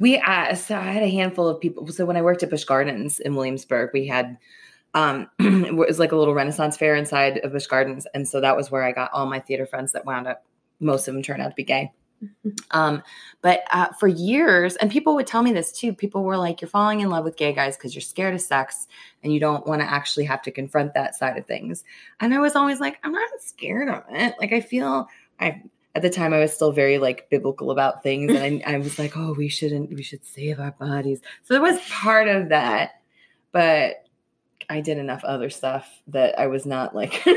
We 0.00 0.18
uh, 0.18 0.54
so 0.54 0.76
I 0.76 0.92
had 0.92 1.02
a 1.02 1.10
handful 1.10 1.48
of 1.48 1.60
people. 1.60 1.86
So 1.88 2.04
when 2.06 2.16
I 2.16 2.22
worked 2.22 2.42
at 2.42 2.50
Busch 2.50 2.64
Gardens 2.64 3.18
in 3.20 3.34
Williamsburg, 3.34 3.90
we 3.92 4.06
had 4.06 4.38
um 4.94 5.28
it 5.38 5.74
was 5.74 5.98
like 5.98 6.12
a 6.12 6.16
little 6.16 6.34
Renaissance 6.34 6.76
fair 6.76 6.94
inside 6.94 7.38
of 7.38 7.52
Busch 7.52 7.66
Gardens, 7.66 8.06
and 8.14 8.26
so 8.26 8.40
that 8.40 8.56
was 8.56 8.70
where 8.70 8.84
I 8.84 8.92
got 8.92 9.10
all 9.12 9.26
my 9.26 9.40
theater 9.40 9.66
friends 9.66 9.92
that 9.92 10.06
wound 10.06 10.26
up. 10.26 10.44
Most 10.80 11.08
of 11.08 11.14
them 11.14 11.22
turned 11.22 11.42
out 11.42 11.48
to 11.48 11.54
be 11.54 11.64
gay. 11.64 11.92
Um, 12.72 13.02
but 13.42 13.60
uh, 13.72 13.88
for 13.98 14.08
years, 14.08 14.76
and 14.76 14.90
people 14.90 15.14
would 15.14 15.26
tell 15.26 15.42
me 15.42 15.52
this 15.52 15.72
too. 15.72 15.92
People 15.92 16.24
were 16.24 16.36
like, 16.36 16.60
"You're 16.60 16.68
falling 16.68 17.00
in 17.00 17.10
love 17.10 17.24
with 17.24 17.36
gay 17.36 17.52
guys 17.52 17.76
because 17.76 17.94
you're 17.94 18.02
scared 18.02 18.34
of 18.34 18.40
sex, 18.40 18.86
and 19.22 19.32
you 19.32 19.40
don't 19.40 19.66
want 19.66 19.82
to 19.82 19.90
actually 19.90 20.24
have 20.24 20.42
to 20.42 20.50
confront 20.50 20.94
that 20.94 21.14
side 21.14 21.36
of 21.38 21.46
things." 21.46 21.84
And 22.20 22.34
I 22.34 22.38
was 22.40 22.56
always 22.56 22.80
like, 22.80 22.98
"I'm 23.04 23.12
not 23.12 23.28
scared 23.40 23.88
of 23.88 24.02
it. 24.10 24.34
Like, 24.40 24.52
I 24.52 24.60
feel 24.60 25.08
I." 25.40 25.62
At 25.94 26.02
the 26.02 26.10
time, 26.10 26.32
I 26.32 26.38
was 26.40 26.52
still 26.52 26.70
very 26.70 26.98
like 26.98 27.28
biblical 27.30 27.70
about 27.70 28.02
things, 28.02 28.32
and 28.32 28.62
I, 28.66 28.74
I 28.74 28.78
was 28.78 28.98
like, 28.98 29.16
"Oh, 29.16 29.32
we 29.32 29.48
shouldn't. 29.48 29.90
We 29.92 30.02
should 30.02 30.24
save 30.24 30.60
our 30.60 30.70
bodies." 30.72 31.20
So 31.44 31.54
there 31.54 31.62
was 31.62 31.78
part 31.88 32.28
of 32.28 32.50
that, 32.50 33.00
but 33.52 34.04
I 34.70 34.80
did 34.80 34.98
enough 34.98 35.24
other 35.24 35.50
stuff 35.50 35.88
that 36.08 36.38
I 36.38 36.46
was 36.46 36.66
not 36.66 36.94
like 36.94 37.22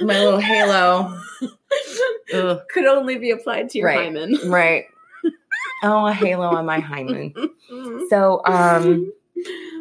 my 0.00 0.20
little 0.20 0.38
halo. 0.40 1.18
Ugh. 2.32 2.60
Could 2.70 2.86
only 2.86 3.18
be 3.18 3.30
applied 3.30 3.70
to 3.70 3.78
your 3.78 3.86
Right. 3.88 4.04
hymen. 4.04 4.38
Right. 4.46 4.84
Oh, 5.82 6.06
a 6.06 6.12
halo 6.12 6.48
on 6.48 6.66
my 6.66 6.80
hymen. 6.80 7.34
So 8.08 8.40
um 8.44 9.12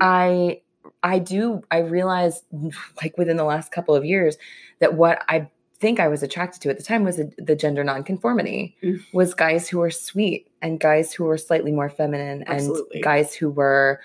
I 0.02 0.62
I 1.06 1.20
do 1.20 1.62
I 1.72 1.78
realized 1.80 2.44
like 3.02 3.18
within 3.18 3.38
the 3.38 3.44
last 3.46 3.72
couple 3.72 3.96
of 3.96 4.04
years 4.04 4.36
that 4.80 4.96
what 4.96 5.24
I 5.30 5.48
think 5.78 6.00
I 6.00 6.08
was 6.08 6.24
attracted 6.24 6.62
to 6.64 6.70
at 6.70 6.78
the 6.78 6.84
time 6.84 7.04
was 7.04 7.18
the, 7.18 7.32
the 7.38 7.56
gender 7.56 7.84
nonconformity 7.84 8.76
Mm. 8.82 9.02
was 9.14 9.34
guys 9.34 9.70
who 9.70 9.78
were 9.80 9.92
sweet 9.92 10.48
and 10.62 10.80
guys 10.80 11.14
who 11.14 11.26
were 11.26 11.38
slightly 11.38 11.72
more 11.72 11.90
feminine 11.90 12.44
Absolutely. 12.48 12.96
and 12.96 13.04
guys 13.04 13.34
who 13.36 13.50
were 13.52 14.00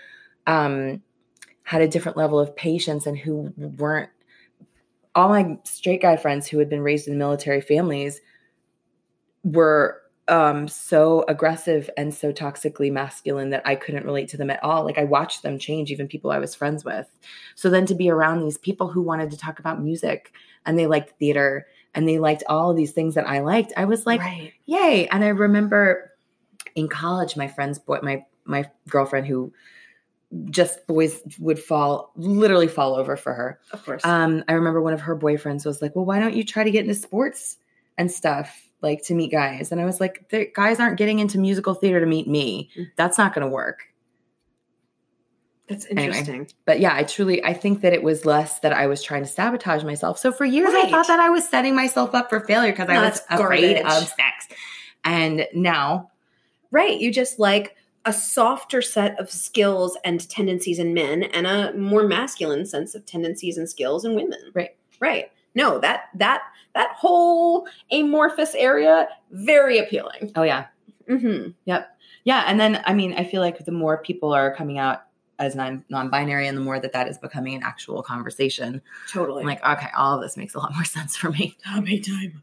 um 0.47 1.03
had 1.63 1.81
a 1.81 1.89
different 1.89 2.17
level 2.19 2.39
of 2.39 2.55
patience 2.55 3.07
and 3.07 3.17
who 3.17 3.53
weren't 3.79 4.11
all 5.15 5.29
my 5.29 5.59
straight 5.65 6.03
guy 6.03 6.17
friends 6.17 6.47
who 6.49 6.59
had 6.59 6.69
been 6.69 6.83
raised 6.83 7.09
in 7.09 7.17
military 7.19 7.61
families 7.61 8.21
were 9.43 10.03
um 10.29 10.69
so 10.69 11.25
aggressive 11.29 11.91
and 11.97 12.15
so 12.15 12.33
toxically 12.33 12.93
masculine 12.93 13.51
that 13.51 13.63
I 13.67 13.75
couldn't 13.75 14.05
relate 14.05 14.29
to 14.31 14.37
them 14.37 14.51
at 14.51 14.63
all. 14.63 14.85
Like 14.85 14.99
I 14.99 15.05
watched 15.05 15.43
them 15.43 15.59
change, 15.59 15.91
even 15.91 16.09
people 16.09 16.31
I 16.31 16.39
was 16.39 16.55
friends 16.55 16.85
with. 16.85 17.09
So 17.55 17.69
then 17.69 17.87
to 17.87 17.95
be 17.95 18.11
around 18.11 18.41
these 18.41 18.59
people 18.59 18.89
who 18.89 19.03
wanted 19.03 19.31
to 19.31 19.39
talk 19.39 19.59
about 19.59 19.83
music 19.83 20.33
and 20.67 20.79
they 20.79 20.87
liked 20.87 21.19
theater 21.19 21.67
and 21.95 22.09
they 22.09 22.19
liked 22.19 22.45
all 22.49 22.71
of 22.71 22.77
these 22.77 22.93
things 22.93 23.15
that 23.17 23.29
I 23.29 23.41
liked, 23.41 23.73
I 23.77 23.85
was 23.85 24.07
like, 24.07 24.21
right. 24.21 24.53
yay. 24.67 25.09
And 25.09 25.25
I 25.25 25.29
remember 25.29 26.13
in 26.75 26.89
college, 26.89 27.37
my 27.37 27.49
friend's 27.49 27.79
boy, 27.79 27.99
my 28.03 28.25
my 28.45 28.69
girlfriend 28.89 29.27
who 29.27 29.53
just 30.51 30.87
boys 30.87 31.21
would 31.39 31.59
fall 31.59 32.13
literally 32.17 32.69
fall 32.69 32.95
over 32.95 33.17
for 33.17 33.35
her. 33.35 33.59
Of 33.73 33.85
course. 33.85 34.05
Um, 34.05 34.45
I 34.49 34.53
remember 34.53 34.81
one 34.81 34.93
of 34.93 35.01
her 35.01 35.17
boyfriends 35.17 35.67
was 35.67 35.83
like, 35.83 35.97
"Well, 35.97 36.05
why 36.05 36.21
don't 36.21 36.35
you 36.35 36.45
try 36.45 36.63
to 36.63 36.71
get 36.71 36.83
into 36.83 36.95
sports 36.95 37.57
and 37.99 38.11
stuff, 38.11 38.70
like 38.83 39.03
to 39.05 39.15
meet 39.15 39.31
guys?" 39.31 39.73
And 39.73 39.81
I 39.81 39.85
was 39.85 40.01
like, 40.01 40.29
"The 40.31 40.51
guys 40.55 40.81
aren't 40.81 40.97
getting 40.99 41.19
into 41.19 41.39
musical 41.39 41.75
theater 41.75 42.01
to 42.01 42.07
meet 42.07 42.29
me. 42.29 42.71
Mm. 42.77 42.87
That's 42.97 43.19
not 43.19 43.35
going 43.35 43.47
to 43.47 43.51
work." 43.51 43.85
That's 45.69 45.87
anyway. 45.87 46.07
interesting. 46.07 46.49
But 46.65 46.81
yeah, 46.81 46.95
I 46.95 47.05
truly 47.05 47.45
I 47.45 47.55
think 47.55 47.81
that 47.83 47.93
it 47.93 48.03
was 48.03 48.25
less 48.25 48.59
that 48.61 48.73
I 48.73 48.87
was 48.87 49.03
trying 49.03 49.23
to 49.23 49.29
sabotage 49.29 49.85
myself. 49.85 50.19
So 50.19 50.33
for 50.33 50.45
years, 50.45 50.75
I 50.75 50.91
thought 50.91 51.07
that 51.07 51.21
I 51.21 51.31
was 51.31 51.49
setting 51.49 51.77
myself 51.77 52.15
up 52.15 52.29
for 52.29 52.41
failure 52.41 52.73
because 52.73 52.89
I 52.89 53.01
was 53.03 53.21
afraid 53.31 53.83
garbage. 53.83 54.03
of 54.03 54.09
sex. 54.09 54.49
And 55.05 55.47
now, 55.55 56.11
Right. 56.71 57.01
You 57.01 57.13
just 57.13 57.39
like 57.39 57.77
a 58.05 58.13
softer 58.13 58.81
set 58.81 59.19
of 59.21 59.31
skills 59.31 59.99
and 60.05 60.29
tendencies 60.31 60.79
in 60.79 60.95
men 60.95 61.25
and 61.25 61.47
a 61.47 61.73
more 61.75 62.05
masculine 62.05 62.65
sense 62.65 62.95
of 62.95 63.05
tendencies 63.05 63.59
and 63.59 63.69
skills 63.69 64.05
in 64.05 64.15
women. 64.15 64.39
Right. 64.55 64.77
Right. 65.01 65.31
No, 65.55 65.79
that 65.79 66.05
that 66.15 66.43
that 66.75 66.93
whole 66.97 67.67
amorphous 67.91 68.55
area 68.55 69.09
very 69.31 69.79
appealing. 69.79 70.33
oh 70.37 70.43
yeah, 70.43 70.67
Mm-hmm. 71.09 71.51
Yep 71.65 71.97
yeah. 72.25 72.45
And 72.47 72.61
then 72.61 72.83
I 72.87 72.95
mean, 72.95 73.15
I 73.15 73.25
feel 73.25 73.41
like 73.41 73.65
the 73.65 73.73
more 73.73 73.99
people 73.99 74.33
are 74.33 74.55
coming 74.55 74.79
out 74.79 75.03
as 75.39 75.55
non 75.55 75.85
non-binary, 75.89 76.47
and 76.47 76.57
the 76.57 76.61
more 76.63 76.79
that 76.79 76.93
that 76.93 77.09
is 77.09 77.19
becoming 77.19 77.55
an 77.55 77.63
actual 77.63 78.03
conversation, 78.03 78.83
Totally. 79.11 79.41
I'm 79.43 79.47
like, 79.49 79.65
okay, 79.65 79.89
all 79.97 80.15
of 80.17 80.23
this 80.23 80.37
makes 80.37 80.55
a 80.55 80.59
lot 80.59 80.75
more 80.75 80.85
sense 80.97 81.17
for 81.17 81.31
me. 81.31 81.57
big 81.85 82.05
time. 82.07 82.43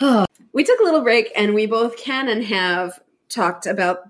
we 0.52 0.64
took 0.64 0.80
a 0.80 0.84
little 0.84 1.02
break 1.02 1.30
and 1.36 1.54
we 1.54 1.66
both 1.66 1.96
can 1.96 2.28
and 2.28 2.44
have 2.44 2.98
talked 3.28 3.66
about 3.66 4.08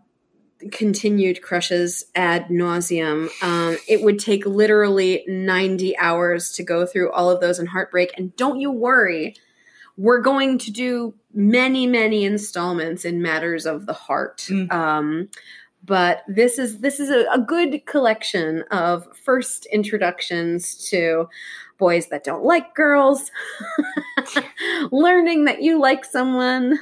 continued 0.72 1.42
crushes 1.42 2.04
ad 2.14 2.48
nauseum. 2.48 3.28
Um, 3.42 3.76
it 3.88 4.02
would 4.02 4.18
take 4.18 4.46
literally 4.46 5.24
90 5.26 5.96
hours 5.98 6.52
to 6.52 6.62
go 6.62 6.86
through 6.86 7.12
all 7.12 7.30
of 7.30 7.40
those 7.40 7.58
in 7.58 7.66
heartbreak. 7.66 8.12
And 8.16 8.34
don't 8.36 8.60
you 8.60 8.70
worry, 8.70 9.36
we're 9.96 10.20
going 10.20 10.58
to 10.58 10.70
do 10.70 11.14
many, 11.32 11.86
many 11.86 12.24
installments 12.24 13.04
in 13.04 13.22
matters 13.22 13.66
of 13.66 13.86
the 13.86 13.92
heart. 13.92 14.46
Mm. 14.48 14.72
Um, 14.72 15.28
but 15.84 16.22
this 16.26 16.58
is 16.58 16.78
this 16.78 16.98
is 16.98 17.10
a, 17.10 17.26
a 17.30 17.38
good 17.38 17.84
collection 17.84 18.62
of 18.70 19.06
first 19.16 19.66
introductions 19.66 20.88
to 20.88 21.28
boys 21.76 22.08
that 22.08 22.24
don't 22.24 22.44
like 22.44 22.74
girls, 22.74 23.30
learning 24.90 25.44
that 25.44 25.62
you 25.62 25.78
like 25.78 26.04
someone, 26.04 26.78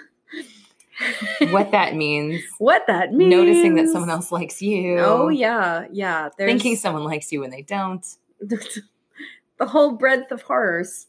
what 1.51 1.71
that 1.73 1.95
means, 1.97 2.43
what 2.59 2.87
that 2.87 3.13
means, 3.13 3.31
noticing 3.31 3.75
that 3.77 3.89
someone 3.89 4.11
else 4.11 4.31
likes 4.33 4.61
you. 4.63 4.99
Oh 4.99 5.29
yeah, 5.29 5.87
yeah. 5.93 6.29
There's 6.37 6.49
Thinking 6.51 6.77
someone 6.77 7.05
likes 7.05 7.33
you 7.33 7.41
when 7.41 7.51
they 7.51 7.63
don't. 7.63 8.07
the 8.41 9.67
whole 9.67 9.93
breadth 9.93 10.31
of 10.33 10.43
horrors. 10.43 11.07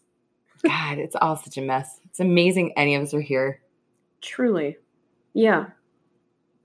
God, 0.64 0.98
it's 0.98 1.16
all 1.20 1.36
such 1.36 1.58
a 1.58 1.62
mess. 1.62 2.00
It's 2.06 2.20
amazing 2.20 2.74
any 2.78 2.96
of 2.96 3.04
us 3.04 3.14
are 3.14 3.22
here. 3.22 3.60
Truly, 4.22 4.78
yeah. 5.34 5.66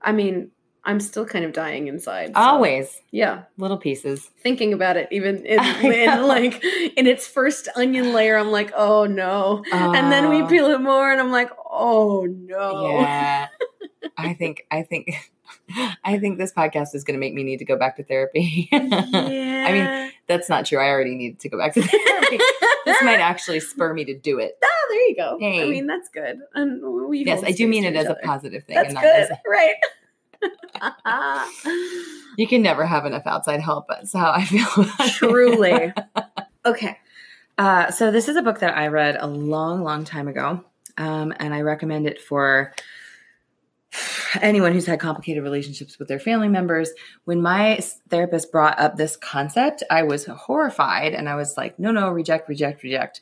I 0.01 0.13
mean, 0.13 0.51
I'm 0.85 1.01
still 1.01 1.25
kind 1.25 1.43
of 1.43 1.51
dying 1.51 1.87
inside. 1.89 2.27
so- 2.29 2.39
Always 2.39 3.01
yeah. 3.11 3.43
little 3.57 3.77
pieces. 3.77 4.23
Thinking 4.41 4.71
about 4.73 4.95
it, 4.95 5.09
even 5.11 5.45
in, 5.45 5.59
in 5.83 6.23
like 6.25 6.63
in 6.63 7.05
its 7.05 7.27
first 7.27 7.67
onion 7.75 8.13
layer, 8.13 8.37
I'm 8.37 8.51
like, 8.51 8.71
oh 8.75 9.05
no. 9.05 9.63
and 9.73 10.09
then 10.09 10.29
we 10.29 10.41
Oh, 10.43 10.47
peel 10.47 10.67
it 10.67 10.79
more, 10.79 11.11
and 11.11 11.19
I'm 11.19 11.31
like, 11.31 11.49
oh 11.69 12.25
no. 12.29 12.99
Yeah. 12.99 13.47
I 14.17 14.33
think 14.33 14.65
I 14.71 14.83
think 14.83 15.11
I 16.03 16.17
think 16.19 16.37
this 16.37 16.51
podcast 16.53 16.95
is 16.95 17.03
going 17.03 17.13
to 17.15 17.19
make 17.19 17.33
me 17.33 17.43
need 17.43 17.57
to 17.57 17.65
go 17.65 17.75
back 17.77 17.97
to 17.97 18.03
therapy. 18.03 18.67
yeah. 18.71 18.79
I 19.67 19.71
mean, 19.71 20.11
that's 20.27 20.49
not 20.49 20.65
true. 20.65 20.79
I 20.79 20.87
already 20.89 21.15
need 21.15 21.39
to 21.41 21.49
go 21.49 21.57
back 21.57 21.73
to 21.75 21.81
therapy. 21.85 22.39
this 22.85 23.01
might 23.03 23.19
actually 23.19 23.59
spur 23.59 23.93
me 23.93 24.05
to 24.05 24.17
do 24.17 24.39
it. 24.39 24.57
Oh, 24.63 24.87
there 24.89 25.07
you 25.09 25.15
go. 25.15 25.35
I 25.37 25.69
mean, 25.69 25.85
that's 25.87 26.09
good. 26.09 26.39
And 26.53 26.81
we 27.07 27.23
Yes, 27.25 27.43
I 27.43 27.51
do 27.51 27.67
mean 27.67 27.83
it 27.83 27.95
as 27.95 28.07
a 28.07 28.15
positive 28.23 28.63
thing. 28.63 28.75
That's 28.75 28.93
and 28.93 28.99
good, 28.99 29.29
a- 29.31 29.49
right? 29.49 29.75
you 32.37 32.47
can 32.47 32.61
never 32.61 32.85
have 32.85 33.05
enough 33.05 33.23
outside 33.25 33.59
help. 33.61 33.87
That's 33.89 34.13
how 34.13 34.31
I 34.31 34.45
feel. 34.45 34.85
Truly. 35.09 35.93
Okay. 36.65 36.97
Uh, 37.57 37.91
so 37.91 38.09
this 38.11 38.29
is 38.29 38.37
a 38.37 38.41
book 38.41 38.59
that 38.59 38.77
I 38.77 38.87
read 38.87 39.17
a 39.19 39.27
long, 39.27 39.83
long 39.83 40.05
time 40.05 40.27
ago, 40.29 40.63
um, 40.99 41.33
and 41.39 41.53
I 41.53 41.61
recommend 41.61 42.05
it 42.05 42.21
for 42.21 42.71
anyone 44.41 44.73
who's 44.73 44.85
had 44.85 44.99
complicated 44.99 45.41
relationships 45.41 45.97
with 45.97 46.07
their 46.07 46.19
family 46.19 46.47
members. 46.47 46.91
When 47.25 47.41
my 47.41 47.79
therapist 48.09 48.51
brought 48.51 48.79
up 48.79 48.95
this 48.97 49.17
concept, 49.17 49.81
I 49.89 50.03
was 50.03 50.25
horrified, 50.25 51.13
and 51.13 51.27
I 51.27 51.35
was 51.35 51.57
like, 51.57 51.79
"No, 51.79 51.91
no, 51.91 52.09
reject, 52.09 52.47
reject, 52.47 52.83
reject." 52.83 53.21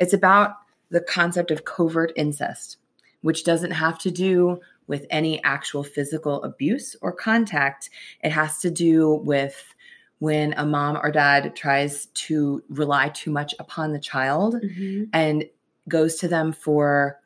It's 0.00 0.12
about 0.12 0.54
the 0.90 1.00
concept 1.00 1.52
of 1.52 1.64
covert 1.64 2.12
incest, 2.16 2.78
which 3.20 3.44
doesn't 3.44 3.70
have 3.70 3.98
to 4.00 4.10
do 4.10 4.60
with 4.88 5.06
any 5.10 5.40
actual 5.44 5.84
physical 5.84 6.42
abuse 6.42 6.96
or 7.00 7.12
contact. 7.12 7.90
It 8.24 8.32
has 8.32 8.58
to 8.58 8.70
do 8.72 9.14
with 9.22 9.74
when 10.18 10.52
a 10.54 10.66
mom 10.66 10.96
or 10.96 11.12
dad 11.12 11.54
tries 11.54 12.06
to 12.06 12.62
rely 12.68 13.08
too 13.10 13.30
much 13.30 13.54
upon 13.60 13.92
the 13.92 14.00
child 14.00 14.54
Mm-hmm. 14.56 15.04
and 15.12 15.44
goes 15.88 16.16
to 16.16 16.28
them 16.28 16.52
for 16.52 17.20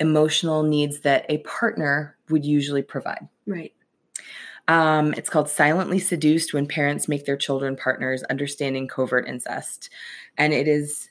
emotional 0.00 0.62
needs 0.62 1.00
that 1.00 1.24
a 1.28 1.38
partner 1.38 2.16
would 2.28 2.44
usually 2.44 2.82
provide. 2.82 3.28
Right. 3.46 3.72
Um, 4.68 5.12
it's 5.14 5.28
called 5.28 5.48
Silently 5.48 5.98
Seduced 5.98 6.54
When 6.54 6.66
Parents 6.66 7.08
Make 7.08 7.26
Their 7.26 7.36
Children 7.36 7.76
Partners 7.76 8.22
Understanding 8.24 8.88
Covert 8.88 9.28
Incest. 9.28 9.90
And 10.38 10.52
it 10.52 10.68
is 10.68 11.08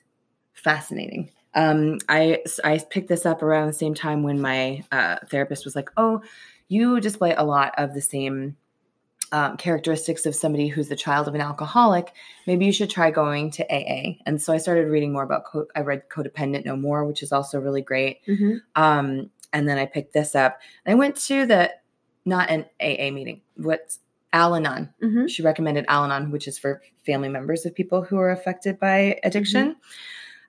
fascinating. 0.53 1.31
Um, 1.53 1.97
I, 2.07 2.43
I 2.63 2.77
picked 2.77 3.09
this 3.09 3.25
up 3.25 3.43
around 3.43 3.67
the 3.67 3.73
same 3.73 3.93
time 3.93 4.23
when 4.23 4.39
my 4.39 4.83
uh, 4.91 5.17
therapist 5.27 5.65
was 5.65 5.75
like, 5.75 5.89
Oh, 5.97 6.21
you 6.69 7.01
display 7.01 7.33
a 7.33 7.43
lot 7.43 7.73
of 7.77 7.93
the 7.93 8.01
same 8.01 8.55
um, 9.31 9.55
characteristics 9.57 10.25
of 10.25 10.35
somebody 10.35 10.67
who's 10.67 10.89
the 10.89 10.95
child 10.95 11.27
of 11.27 11.35
an 11.35 11.41
alcoholic. 11.41 12.11
Maybe 12.47 12.65
you 12.65 12.71
should 12.73 12.89
try 12.89 13.11
going 13.11 13.51
to 13.51 13.63
AA. 13.73 14.17
And 14.25 14.41
so 14.41 14.51
I 14.53 14.57
started 14.57 14.87
reading 14.89 15.13
more 15.13 15.23
about, 15.23 15.45
co- 15.45 15.67
I 15.75 15.81
read 15.81 16.09
Codependent 16.09 16.65
No 16.65 16.75
More, 16.75 17.05
which 17.05 17.23
is 17.23 17.31
also 17.31 17.59
really 17.59 17.81
great. 17.81 18.25
Mm-hmm. 18.27 18.57
Um, 18.81 19.29
and 19.53 19.67
then 19.69 19.77
I 19.77 19.85
picked 19.85 20.13
this 20.13 20.35
up. 20.35 20.59
I 20.85 20.95
went 20.95 21.15
to 21.27 21.45
the 21.45 21.71
not 22.25 22.49
an 22.49 22.65
AA 22.81 23.09
meeting. 23.11 23.41
What's 23.55 23.99
Al-Anon? 24.33 24.93
Mm-hmm. 25.01 25.27
She 25.27 25.41
recommended 25.43 25.85
Al-Anon, 25.87 26.31
which 26.31 26.47
is 26.47 26.57
for 26.57 26.81
family 27.05 27.29
members 27.29 27.65
of 27.65 27.73
people 27.73 28.01
who 28.01 28.17
are 28.17 28.31
affected 28.31 28.79
by 28.79 29.19
addiction. 29.23 29.75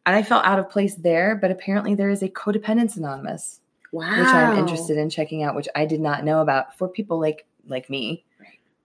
And 0.07 0.17
I 0.17 0.23
felt 0.23 0.45
out 0.45 0.59
of 0.59 0.69
place 0.69 0.97
there, 0.97 1.37
but 1.37 1.51
apparently 1.53 1.95
there 1.95 2.11
is 2.11 2.23
a 2.23 2.29
codependence 2.29 2.97
anonymous, 2.97 3.61
Wow. 3.93 4.09
which 4.19 4.29
I'm 4.29 4.59
interested 4.59 4.99
in 4.99 5.09
checking 5.11 5.43
out, 5.45 5.55
which 5.55 5.69
I 5.77 5.87
did 5.87 6.01
not 6.01 6.25
know 6.25 6.41
about 6.41 6.77
for 6.77 6.89
people 6.89 7.21
like 7.21 7.47
like 7.69 7.89
me. 7.89 8.25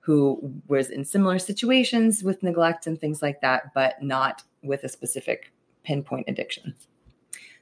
Who 0.07 0.39
was 0.69 0.89
in 0.89 1.03
similar 1.03 1.37
situations 1.37 2.23
with 2.23 2.41
neglect 2.41 2.87
and 2.87 2.97
things 2.97 3.21
like 3.21 3.41
that, 3.41 3.73
but 3.73 4.01
not 4.01 4.41
with 4.63 4.85
a 4.85 4.87
specific 4.87 5.51
pinpoint 5.83 6.29
addiction. 6.29 6.73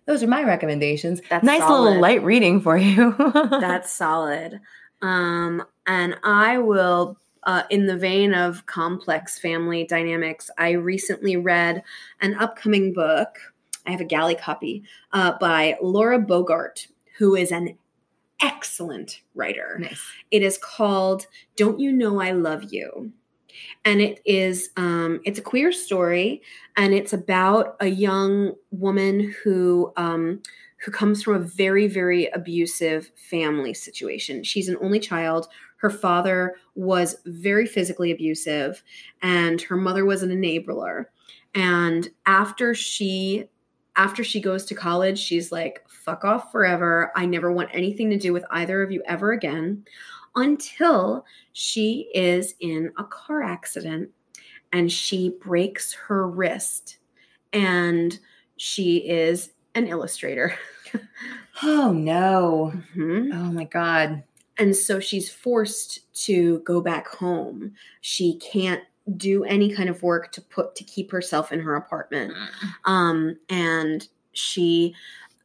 Those 0.05 0.21
are 0.21 0.27
my 0.27 0.43
recommendations. 0.43 1.23
That's 1.27 1.43
nice 1.43 1.61
solid. 1.61 1.81
little 1.81 1.99
light 1.99 2.23
reading 2.23 2.61
for 2.61 2.77
you. 2.77 3.15
That's 3.33 3.91
solid. 3.91 4.61
Um, 5.01 5.63
and 5.87 6.17
I 6.23 6.59
will, 6.59 7.17
uh, 7.45 7.63
in 7.71 7.87
the 7.87 7.97
vein 7.97 8.35
of 8.35 8.67
complex 8.67 9.39
family 9.39 9.83
dynamics, 9.83 10.51
I 10.55 10.73
recently 10.73 11.37
read 11.37 11.81
an 12.21 12.35
upcoming 12.35 12.93
book. 12.93 13.39
I 13.87 13.91
have 13.91 14.01
a 14.01 14.05
galley 14.05 14.35
copy 14.35 14.83
uh, 15.13 15.33
by 15.39 15.79
Laura 15.81 16.19
Bogart, 16.19 16.85
who 17.17 17.35
is 17.35 17.51
an 17.51 17.75
excellent 18.41 19.21
writer. 19.33 19.77
nice. 19.79 20.01
It 20.31 20.41
is 20.41 20.57
called 20.57 21.27
"Don't 21.55 21.79
You 21.79 21.91
Know 21.91 22.19
I 22.19 22.31
Love 22.31 22.73
You," 22.73 23.11
and 23.83 24.01
it 24.01 24.21
is 24.25 24.69
um, 24.77 25.21
it's 25.23 25.39
a 25.39 25.43
queer 25.43 25.71
story, 25.71 26.41
and 26.77 26.93
it's 26.93 27.13
about 27.13 27.75
a 27.79 27.87
young 27.87 28.53
woman 28.71 29.33
who 29.43 29.93
um, 29.97 30.41
who 30.77 30.91
comes 30.91 31.23
from 31.23 31.35
a 31.35 31.39
very 31.39 31.87
very 31.87 32.27
abusive 32.27 33.11
family 33.29 33.73
situation. 33.73 34.43
She's 34.43 34.69
an 34.69 34.77
only 34.81 34.99
child. 34.99 35.47
Her 35.77 35.89
father 35.89 36.55
was 36.73 37.17
very 37.25 37.67
physically 37.67 38.11
abusive, 38.11 38.83
and 39.21 39.61
her 39.61 39.77
mother 39.77 40.05
was 40.05 40.23
an 40.23 40.29
enabler. 40.29 41.05
And 41.53 42.09
after 42.25 42.73
she 42.73 43.45
after 43.95 44.23
she 44.23 44.41
goes 44.41 44.65
to 44.65 44.75
college, 44.75 45.17
she's 45.19 45.51
like, 45.51 45.84
fuck 46.05 46.23
off 46.23 46.51
forever. 46.51 47.11
I 47.15 47.25
never 47.25 47.51
want 47.51 47.69
anything 47.73 48.09
to 48.11 48.17
do 48.17 48.31
with 48.31 48.45
either 48.51 48.83
of 48.83 48.91
you 48.91 49.01
ever 49.05 49.31
again 49.31 49.83
until 50.35 51.25
she 51.53 52.09
is 52.13 52.55
in 52.59 52.91
a 52.97 53.03
car 53.03 53.41
accident 53.41 54.09
and 54.73 54.91
she 54.91 55.33
breaks 55.41 55.93
her 55.93 56.27
wrist 56.27 56.97
and 57.53 58.19
she 58.57 58.97
is 58.97 59.51
an 59.73 59.87
illustrator. 59.87 60.53
Oh 61.63 61.93
no. 61.93 62.73
Mhm. 62.95 63.33
Oh 63.33 63.51
my 63.51 63.63
god. 63.63 64.23
And 64.57 64.75
so 64.75 64.99
she's 64.99 65.29
forced 65.29 66.13
to 66.25 66.59
go 66.59 66.81
back 66.81 67.07
home. 67.07 67.73
She 68.01 68.37
can't 68.39 68.83
do 69.15 69.45
any 69.45 69.73
kind 69.73 69.87
of 69.87 70.03
work 70.03 70.31
to 70.33 70.41
put 70.41 70.75
to 70.75 70.83
keep 70.83 71.11
herself 71.11 71.53
in 71.53 71.61
her 71.61 71.75
apartment. 71.75 72.33
Um 72.83 73.37
and 73.49 74.05
she 74.33 74.93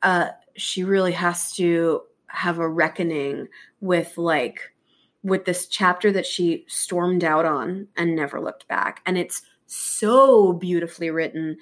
uh 0.02 0.30
she 0.56 0.84
really 0.84 1.12
has 1.12 1.52
to 1.56 2.02
have 2.26 2.58
a 2.58 2.68
reckoning 2.68 3.48
with 3.80 4.16
like 4.16 4.72
with 5.22 5.44
this 5.44 5.66
chapter 5.66 6.10
that 6.12 6.26
she 6.26 6.64
stormed 6.68 7.24
out 7.24 7.44
on 7.44 7.86
and 7.96 8.16
never 8.16 8.40
looked 8.40 8.66
back. 8.68 9.02
And 9.04 9.18
it's 9.18 9.42
so 9.66 10.52
beautifully 10.52 11.10
written. 11.10 11.56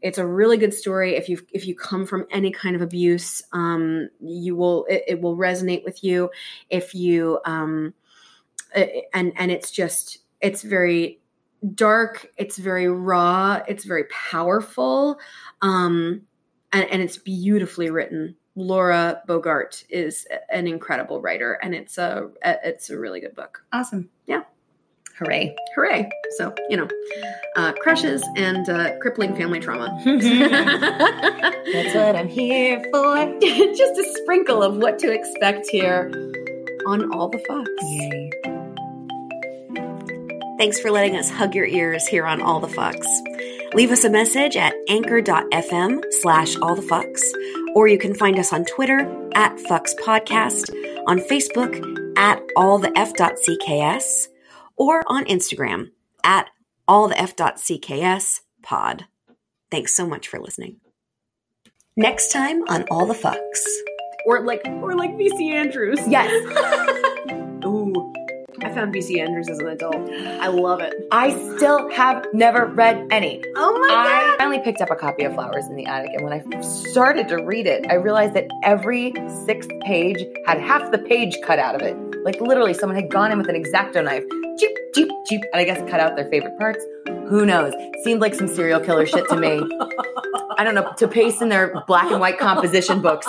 It's 0.00 0.18
a 0.18 0.26
really 0.26 0.58
good 0.58 0.74
story. 0.74 1.16
If 1.16 1.28
you 1.28 1.40
if 1.52 1.66
you 1.66 1.74
come 1.74 2.06
from 2.06 2.26
any 2.30 2.50
kind 2.50 2.76
of 2.76 2.82
abuse 2.82 3.42
um 3.52 4.08
you 4.20 4.54
will 4.54 4.84
it, 4.88 5.04
it 5.08 5.20
will 5.20 5.36
resonate 5.36 5.84
with 5.84 6.04
you. 6.04 6.30
If 6.70 6.94
you 6.94 7.40
um 7.44 7.94
and 9.12 9.32
and 9.36 9.50
it's 9.50 9.70
just 9.70 10.18
it's 10.40 10.62
very 10.62 11.20
dark. 11.74 12.30
It's 12.36 12.58
very 12.58 12.88
raw. 12.88 13.60
It's 13.66 13.84
very 13.84 14.04
powerful. 14.04 15.18
Um 15.62 16.22
and, 16.72 16.88
and 16.90 17.02
it's 17.02 17.16
beautifully 17.16 17.90
written 17.90 18.36
laura 18.54 19.22
bogart 19.26 19.84
is 19.88 20.26
an 20.50 20.66
incredible 20.66 21.20
writer 21.20 21.52
and 21.62 21.74
it's 21.74 21.96
a 21.98 22.28
it's 22.42 22.90
a 22.90 22.98
really 22.98 23.20
good 23.20 23.34
book 23.34 23.64
Awesome. 23.72 24.10
Yeah. 24.26 24.42
Hooray. 25.18 25.54
hooray 25.74 26.08
so 26.36 26.54
you 26.68 26.76
know 26.76 26.88
uh 27.56 27.72
crushes 27.80 28.24
and 28.36 28.68
uh 28.68 28.96
crippling 29.00 29.34
family 29.36 29.58
trauma 29.60 30.00
That's 30.04 31.94
what 31.94 32.16
I'm 32.16 32.28
here 32.28 32.82
for. 32.92 33.16
just 33.40 33.98
a 33.98 34.18
sprinkle 34.22 34.62
of 34.62 34.76
what 34.78 34.98
to 35.00 35.12
expect 35.12 35.68
here 35.68 36.10
on 36.86 37.12
all 37.12 37.28
the 37.28 37.38
Fucks. 37.38 37.66
Yay. 37.82 38.30
Thanks 40.56 40.80
for 40.80 40.90
letting 40.90 41.14
us 41.16 41.30
hug 41.30 41.54
your 41.54 41.66
ears 41.66 42.06
here 42.06 42.26
on 42.26 42.40
All 42.40 42.58
the 42.58 42.68
Fucks. 42.68 43.06
Leave 43.74 43.90
us 43.90 44.04
a 44.04 44.10
message 44.10 44.56
at 44.56 44.74
anchor.fm 44.88 46.04
slash 46.20 46.56
all 46.56 46.74
the 46.74 46.82
fucks, 46.82 47.22
or 47.74 47.86
you 47.86 47.98
can 47.98 48.14
find 48.14 48.38
us 48.38 48.52
on 48.52 48.64
Twitter 48.64 49.00
at 49.34 49.56
Fucks 49.56 49.94
Podcast, 50.02 50.70
on 51.06 51.18
Facebook 51.18 51.78
at 52.16 52.40
all 52.56 52.78
the 52.78 52.92
f.cks, 52.96 54.28
or 54.76 55.04
on 55.06 55.24
Instagram 55.26 55.90
at 56.24 56.48
all 56.86 57.08
the 57.08 57.18
f.cks 57.18 58.40
pod. 58.62 59.04
Thanks 59.70 59.94
so 59.94 60.06
much 60.06 60.28
for 60.28 60.40
listening. 60.40 60.80
Next 61.96 62.32
time 62.32 62.62
on 62.68 62.84
All 62.90 63.06
the 63.06 63.14
Fucks. 63.14 63.66
Or 64.26 64.44
like 64.44 64.62
or 64.66 64.94
like 64.94 65.10
VC 65.12 65.52
Andrews. 65.52 66.00
Yes. 66.06 66.30
I 68.64 68.70
found 68.74 68.94
VC 68.94 69.20
Andrews 69.20 69.48
as 69.48 69.58
an 69.58 69.68
adult. 69.68 69.96
I 70.10 70.48
love 70.48 70.80
it. 70.80 70.94
I 71.12 71.30
still 71.56 71.90
have 71.90 72.26
never 72.32 72.66
read 72.66 73.06
any. 73.10 73.42
Oh 73.56 73.78
my 73.78 73.88
god! 73.88 74.06
I 74.06 74.36
finally 74.38 74.60
picked 74.60 74.80
up 74.80 74.90
a 74.90 74.96
copy 74.96 75.24
of 75.24 75.34
Flowers 75.34 75.66
in 75.66 75.76
the 75.76 75.86
Attic, 75.86 76.10
and 76.14 76.24
when 76.24 76.32
I 76.32 76.60
started 76.60 77.28
to 77.28 77.36
read 77.36 77.66
it, 77.66 77.86
I 77.88 77.94
realized 77.94 78.34
that 78.34 78.48
every 78.64 79.12
sixth 79.46 79.70
page 79.82 80.24
had 80.46 80.60
half 80.60 80.90
the 80.90 80.98
page 80.98 81.36
cut 81.44 81.58
out 81.58 81.74
of 81.74 81.82
it. 81.82 81.96
Like 82.24 82.40
literally, 82.40 82.74
someone 82.74 82.96
had 82.96 83.10
gone 83.10 83.30
in 83.30 83.38
with 83.38 83.48
an 83.48 83.62
exacto 83.62 84.02
knife, 84.02 84.24
cheep, 84.58 84.76
cheep, 84.94 85.08
cheep, 85.26 85.42
and 85.52 85.60
I 85.60 85.64
guess 85.64 85.78
cut 85.90 86.00
out 86.00 86.16
their 86.16 86.28
favorite 86.28 86.58
parts. 86.58 86.84
Who 87.28 87.46
knows? 87.46 87.72
Seemed 88.04 88.20
like 88.20 88.34
some 88.34 88.48
serial 88.48 88.80
killer 88.80 89.06
shit 89.06 89.28
to 89.28 89.36
me. 89.36 89.62
I 90.58 90.64
don't 90.64 90.74
know, 90.74 90.92
to 90.98 91.06
paste 91.06 91.40
in 91.40 91.48
their 91.50 91.84
black 91.86 92.10
and 92.10 92.20
white 92.20 92.38
composition 92.38 93.00
books. 93.00 93.28